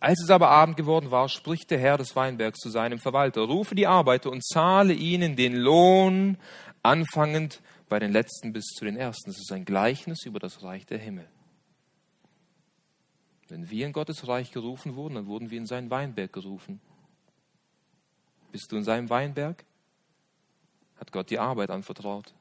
Als 0.00 0.22
es 0.22 0.30
aber 0.30 0.48
Abend 0.48 0.76
geworden 0.76 1.10
war, 1.10 1.28
spricht 1.28 1.70
der 1.70 1.78
Herr 1.78 1.98
des 1.98 2.16
Weinbergs 2.16 2.58
zu 2.58 2.70
seinem 2.70 2.98
Verwalter, 2.98 3.42
rufe 3.42 3.74
die 3.74 3.86
Arbeiter 3.86 4.30
und 4.30 4.44
zahle 4.44 4.94
ihnen 4.94 5.36
den 5.36 5.54
Lohn, 5.54 6.38
anfangend 6.82 7.60
bei 7.90 7.98
den 7.98 8.10
Letzten 8.10 8.54
bis 8.54 8.64
zu 8.66 8.86
den 8.86 8.96
Ersten. 8.96 9.30
Das 9.30 9.38
ist 9.38 9.52
ein 9.52 9.66
Gleichnis 9.66 10.24
über 10.24 10.38
das 10.38 10.62
Reich 10.62 10.86
der 10.86 10.98
Himmel. 10.98 11.28
Wenn 13.48 13.68
wir 13.68 13.84
in 13.84 13.92
Gottes 13.92 14.26
Reich 14.28 14.52
gerufen 14.52 14.94
wurden, 14.94 15.16
dann 15.16 15.26
wurden 15.26 15.50
wir 15.50 15.58
in 15.58 15.66
seinen 15.66 15.90
Weinberg 15.90 16.32
gerufen. 16.32 16.80
Bist 18.52 18.72
du 18.72 18.76
in 18.76 18.84
seinem 18.84 19.10
Weinberg? 19.10 19.64
Hat 20.96 21.12
Gott 21.12 21.30
die 21.30 21.38
Arbeit 21.38 21.70
anvertraut? 21.70 22.32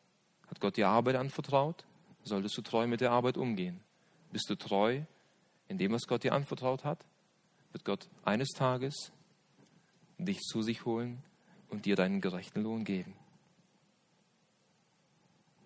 Hat 0.50 0.60
Gott 0.60 0.78
die 0.78 0.84
Arbeit 0.84 1.16
anvertraut? 1.16 1.86
Solltest 2.24 2.58
du 2.58 2.62
treu 2.62 2.88
mit 2.88 3.02
der 3.02 3.12
Arbeit 3.12 3.38
umgehen? 3.38 3.80
Bist 4.32 4.50
du 4.50 4.56
treu 4.56 5.02
in 5.68 5.78
dem, 5.78 5.91
was 5.91 6.08
Gott 6.08 6.24
dir 6.24 6.34
anvertraut 6.34 6.84
hat? 6.84 7.06
Wird 7.72 7.86
Gott 7.86 8.10
eines 8.24 8.50
Tages 8.50 9.12
dich 10.18 10.39
zu 10.39 10.62
sich 10.62 10.86
holen 10.86 11.24
und 11.70 11.86
dir 11.86 11.95
deinen 11.95 12.22
gerechten 12.22 12.62
Lohn 12.62 12.84
geben? 12.84 13.14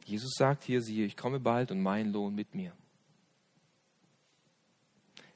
Jesus 0.05 0.34
sagt 0.38 0.63
hier, 0.63 0.81
siehe, 0.81 1.05
ich 1.05 1.15
komme 1.15 1.39
bald 1.39 1.71
und 1.71 1.81
mein 1.81 2.11
Lohn 2.11 2.36
mit 2.36 2.53
mir. 2.53 2.73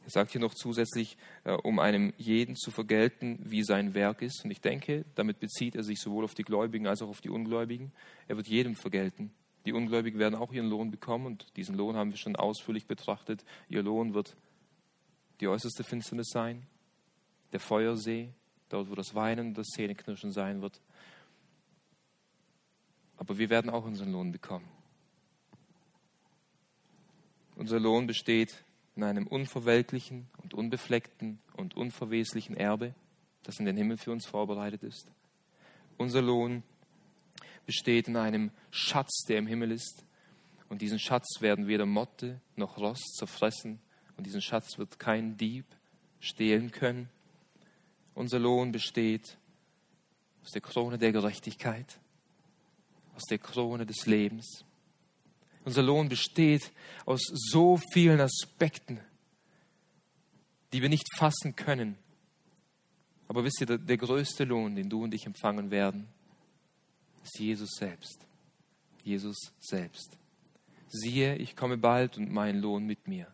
Er 0.07 0.11
sagt 0.11 0.31
hier 0.31 0.39
noch 0.39 0.53
zusätzlich, 0.53 1.17
äh, 1.43 1.51
um 1.51 1.79
einem 1.79 2.13
jeden 2.15 2.55
zu 2.55 2.71
vergelten, 2.71 3.39
wie 3.43 3.61
sein 3.61 3.93
Werk 3.93 4.21
ist. 4.21 4.45
Und 4.45 4.51
ich 4.51 4.61
denke, 4.61 5.03
damit 5.15 5.41
bezieht 5.41 5.75
er 5.75 5.83
sich 5.83 5.99
sowohl 5.99 6.23
auf 6.23 6.33
die 6.33 6.43
Gläubigen 6.43 6.87
als 6.87 7.01
auch 7.01 7.09
auf 7.09 7.19
die 7.19 7.29
Ungläubigen. 7.29 7.91
Er 8.29 8.37
wird 8.37 8.47
jedem 8.47 8.77
vergelten. 8.77 9.33
Die 9.65 9.73
Ungläubigen 9.73 10.17
werden 10.17 10.35
auch 10.35 10.53
ihren 10.53 10.69
Lohn 10.69 10.91
bekommen 10.91 11.25
und 11.25 11.57
diesen 11.57 11.75
Lohn 11.75 11.97
haben 11.97 12.11
wir 12.11 12.17
schon 12.17 12.37
ausführlich 12.37 12.87
betrachtet. 12.87 13.43
Ihr 13.67 13.83
Lohn 13.83 14.13
wird 14.13 14.37
die 15.41 15.49
äußerste 15.49 15.83
Finsternis 15.83 16.29
sein, 16.29 16.65
der 17.51 17.59
Feuersee, 17.59 18.29
dort 18.69 18.89
wo 18.89 18.95
das 18.95 19.13
Weinen 19.13 19.47
und 19.47 19.57
das 19.57 19.67
Zähneknirschen 19.75 20.31
sein 20.31 20.61
wird. 20.61 20.79
Aber 23.17 23.37
wir 23.37 23.49
werden 23.49 23.69
auch 23.69 23.83
unseren 23.83 24.13
Lohn 24.13 24.31
bekommen. 24.31 24.69
Unser 27.57 27.81
Lohn 27.81 28.07
besteht 28.07 28.63
in 28.97 29.03
einem 29.03 29.27
unverwelklichen 29.27 30.27
und 30.41 30.55
unbefleckten 30.55 31.39
und 31.53 31.77
unverweslichen 31.77 32.57
Erbe, 32.57 32.95
das 33.43 33.59
in 33.59 33.65
den 33.65 33.77
Himmel 33.77 33.97
für 33.97 34.11
uns 34.11 34.25
vorbereitet 34.25 34.83
ist. 34.83 35.11
Unser 35.97 36.23
Lohn 36.23 36.63
besteht 37.67 38.07
in 38.07 38.17
einem 38.17 38.51
Schatz, 38.71 39.23
der 39.27 39.37
im 39.37 39.45
Himmel 39.45 39.71
ist. 39.71 40.03
Und 40.67 40.81
diesen 40.81 40.99
Schatz 40.99 41.41
werden 41.41 41.67
weder 41.67 41.85
Motte 41.85 42.41
noch 42.55 42.77
Rost 42.77 43.15
zerfressen. 43.17 43.79
Und 44.17 44.25
diesen 44.25 44.41
Schatz 44.41 44.79
wird 44.79 44.99
kein 44.99 45.37
Dieb 45.37 45.65
stehlen 46.19 46.71
können. 46.71 47.09
Unser 48.15 48.39
Lohn 48.39 48.71
besteht 48.71 49.37
aus 50.43 50.51
der 50.51 50.61
Krone 50.61 50.97
der 50.97 51.11
Gerechtigkeit, 51.11 51.99
aus 53.15 53.23
der 53.29 53.37
Krone 53.37 53.85
des 53.85 54.07
Lebens, 54.07 54.65
unser 55.67 55.83
Lohn 55.83 56.07
besteht 56.07 56.71
aus 57.05 57.19
so 57.29 57.77
vielen 57.91 58.21
Aspekten, 58.21 59.01
die 60.71 60.81
wir 60.81 60.87
nicht 60.87 61.05
fassen 61.17 61.57
können. 61.57 61.97
Aber 63.27 63.43
wisst 63.43 63.59
ihr, 63.59 63.77
der, 63.77 63.97
größte 63.97 64.45
Lohn, 64.45 64.77
den 64.77 64.89
du 64.89 65.03
und 65.03 65.13
ich 65.13 65.25
empfangen 65.25 65.69
werden, 65.69 66.07
ist 67.21 67.37
Jesus 67.39 67.71
selbst. 67.77 68.25
Jesus 69.03 69.35
selbst. 69.59 70.17
Siehe, 70.87 71.35
ich 71.35 71.57
komme 71.57 71.77
bald 71.77 72.17
und 72.17 72.31
mein 72.31 72.61
Lohn 72.61 72.85
mit 72.85 73.05
mir. 73.09 73.27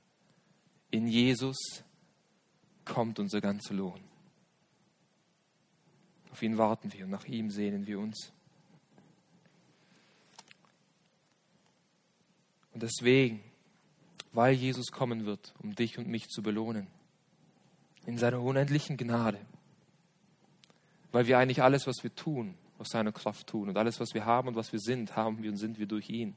In 0.89 1.07
Jesus 1.07 1.83
kommt 2.83 3.19
unser 3.19 3.41
ganzer 3.41 3.75
Lohn. 3.75 4.01
Auf 6.31 6.41
ihn 6.41 6.57
warten 6.57 6.91
wir 6.93 7.05
und 7.05 7.11
nach 7.11 7.25
ihm 7.25 7.51
sehnen 7.51 7.85
wir 7.85 7.99
uns. 7.99 8.33
Und 12.73 12.83
deswegen, 12.83 13.41
weil 14.31 14.53
Jesus 14.53 14.91
kommen 14.91 15.25
wird, 15.25 15.53
um 15.61 15.75
dich 15.75 15.97
und 15.97 16.07
mich 16.07 16.27
zu 16.27 16.41
belohnen, 16.41 16.87
in 18.05 18.17
seiner 18.17 18.41
unendlichen 18.41 18.97
Gnade, 18.97 19.39
weil 21.11 21.27
wir 21.27 21.37
eigentlich 21.37 21.61
alles, 21.61 21.87
was 21.87 22.03
wir 22.03 22.13
tun, 22.15 22.55
aus 22.79 22.89
seiner 22.89 23.11
Kraft 23.11 23.47
tun 23.47 23.69
und 23.69 23.77
alles, 23.77 23.99
was 23.99 24.13
wir 24.13 24.25
haben 24.25 24.49
und 24.49 24.55
was 24.55 24.73
wir 24.73 24.79
sind, 24.79 25.15
haben 25.15 25.41
wir 25.41 25.51
und 25.51 25.57
sind 25.57 25.77
wir 25.79 25.85
durch 25.85 26.09
ihn. 26.09 26.35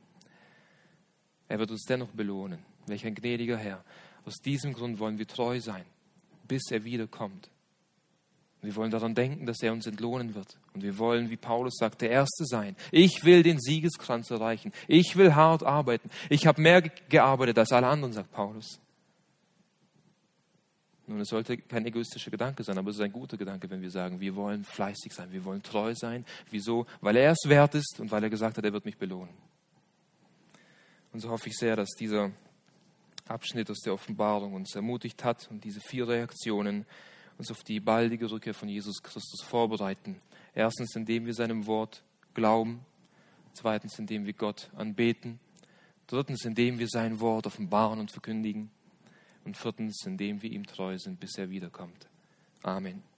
Er 1.49 1.59
wird 1.59 1.71
uns 1.71 1.85
dennoch 1.85 2.11
belohnen. 2.11 2.65
Welch 2.87 3.07
ein 3.07 3.15
gnädiger 3.15 3.57
Herr. 3.57 3.85
Aus 4.25 4.37
diesem 4.37 4.73
Grund 4.73 4.99
wollen 4.99 5.19
wir 5.19 5.27
treu 5.27 5.61
sein, 5.61 5.85
bis 6.47 6.71
er 6.71 6.85
wiederkommt. 6.85 7.51
Wir 8.67 8.75
wollen 8.75 8.91
daran 8.91 9.15
denken, 9.15 9.47
dass 9.47 9.63
er 9.63 9.73
uns 9.73 9.87
entlohnen 9.87 10.35
wird. 10.35 10.59
Und 10.75 10.83
wir 10.83 10.99
wollen, 10.99 11.31
wie 11.31 11.37
Paulus 11.37 11.77
sagt, 11.79 12.01
der 12.01 12.11
Erste 12.11 12.45
sein. 12.45 12.75
Ich 12.91 13.23
will 13.23 13.45
den 13.45 13.61
Siegeskranz 13.61 14.29
erreichen. 14.33 14.73
Ich 14.89 15.15
will 15.15 15.37
hart 15.37 15.63
arbeiten. 15.63 16.11
Ich 16.31 16.49
habe 16.49 16.61
mehr 16.61 16.83
gearbeitet 16.83 17.57
als 17.61 17.71
alle 17.71 17.87
anderen, 17.87 18.13
sagt 18.13 18.33
Paulus. 18.33 18.81
Nun, 21.07 21.21
es 21.21 21.29
sollte 21.29 21.59
kein 21.59 21.87
egoistischer 21.87 22.33
Gedanke 22.33 22.65
sein, 22.65 22.77
aber 22.77 22.91
es 22.91 22.97
ist 22.97 23.03
ein 23.03 23.13
guter 23.13 23.37
Gedanke, 23.37 23.71
wenn 23.71 23.83
wir 23.83 23.91
sagen, 23.93 24.19
wir 24.19 24.35
wollen 24.35 24.65
fleißig 24.65 25.13
sein, 25.13 25.31
wir 25.31 25.45
wollen 25.45 25.63
treu 25.63 25.95
sein. 25.95 26.25
Wieso? 26.51 26.87
Weil 27.01 27.15
er 27.19 27.31
es 27.31 27.49
wert 27.49 27.77
ist 27.77 28.01
und 28.01 28.11
weil 28.11 28.25
er 28.25 28.31
gesagt 28.31 28.59
hat, 28.59 28.65
er 28.65 28.73
wird 28.73 28.85
mich 28.85 28.99
belohnen. 28.99 29.33
Und 31.13 31.21
so 31.21 31.31
hoffe 31.31 31.49
ich 31.49 31.57
sehr, 31.57 31.77
dass 31.77 31.91
dieser 31.91 32.33
Abschnitt 33.29 33.71
aus 33.71 33.79
der 33.79 33.93
Offenbarung 33.93 34.55
uns 34.55 34.75
ermutigt 34.75 35.23
hat 35.23 35.49
und 35.53 35.63
diese 35.63 35.81
vier 35.81 36.09
Reaktionen 36.09 36.85
uns 37.39 37.51
auf 37.51 37.63
die 37.65 37.81
baldige 37.81 38.31
Rückkehr 38.31 38.55
von 38.55 38.69
Jesus 38.69 39.03
Christus 39.03 39.43
vorbereiten. 39.43 40.21
Erstens, 40.55 40.95
indem 40.97 41.27
wir 41.27 41.35
seinem 41.35 41.67
Wort 41.67 42.03
glauben. 42.35 42.81
Zweitens, 43.53 43.99
indem 43.99 44.27
wir 44.27 44.33
Gott 44.33 44.71
anbeten. 44.77 45.39
Drittens, 46.07 46.45
indem 46.45 46.79
wir 46.79 46.89
sein 46.89 47.21
Wort 47.21 47.47
offenbaren 47.47 47.99
und 47.99 48.11
verkündigen. 48.11 48.71
Und 49.45 49.57
viertens, 49.57 50.05
indem 50.07 50.43
wir 50.43 50.51
ihm 50.51 50.67
treu 50.67 50.99
sind, 50.99 51.21
bis 51.21 51.37
er 51.39 51.51
wiederkommt. 51.51 52.09
Amen. 52.63 53.16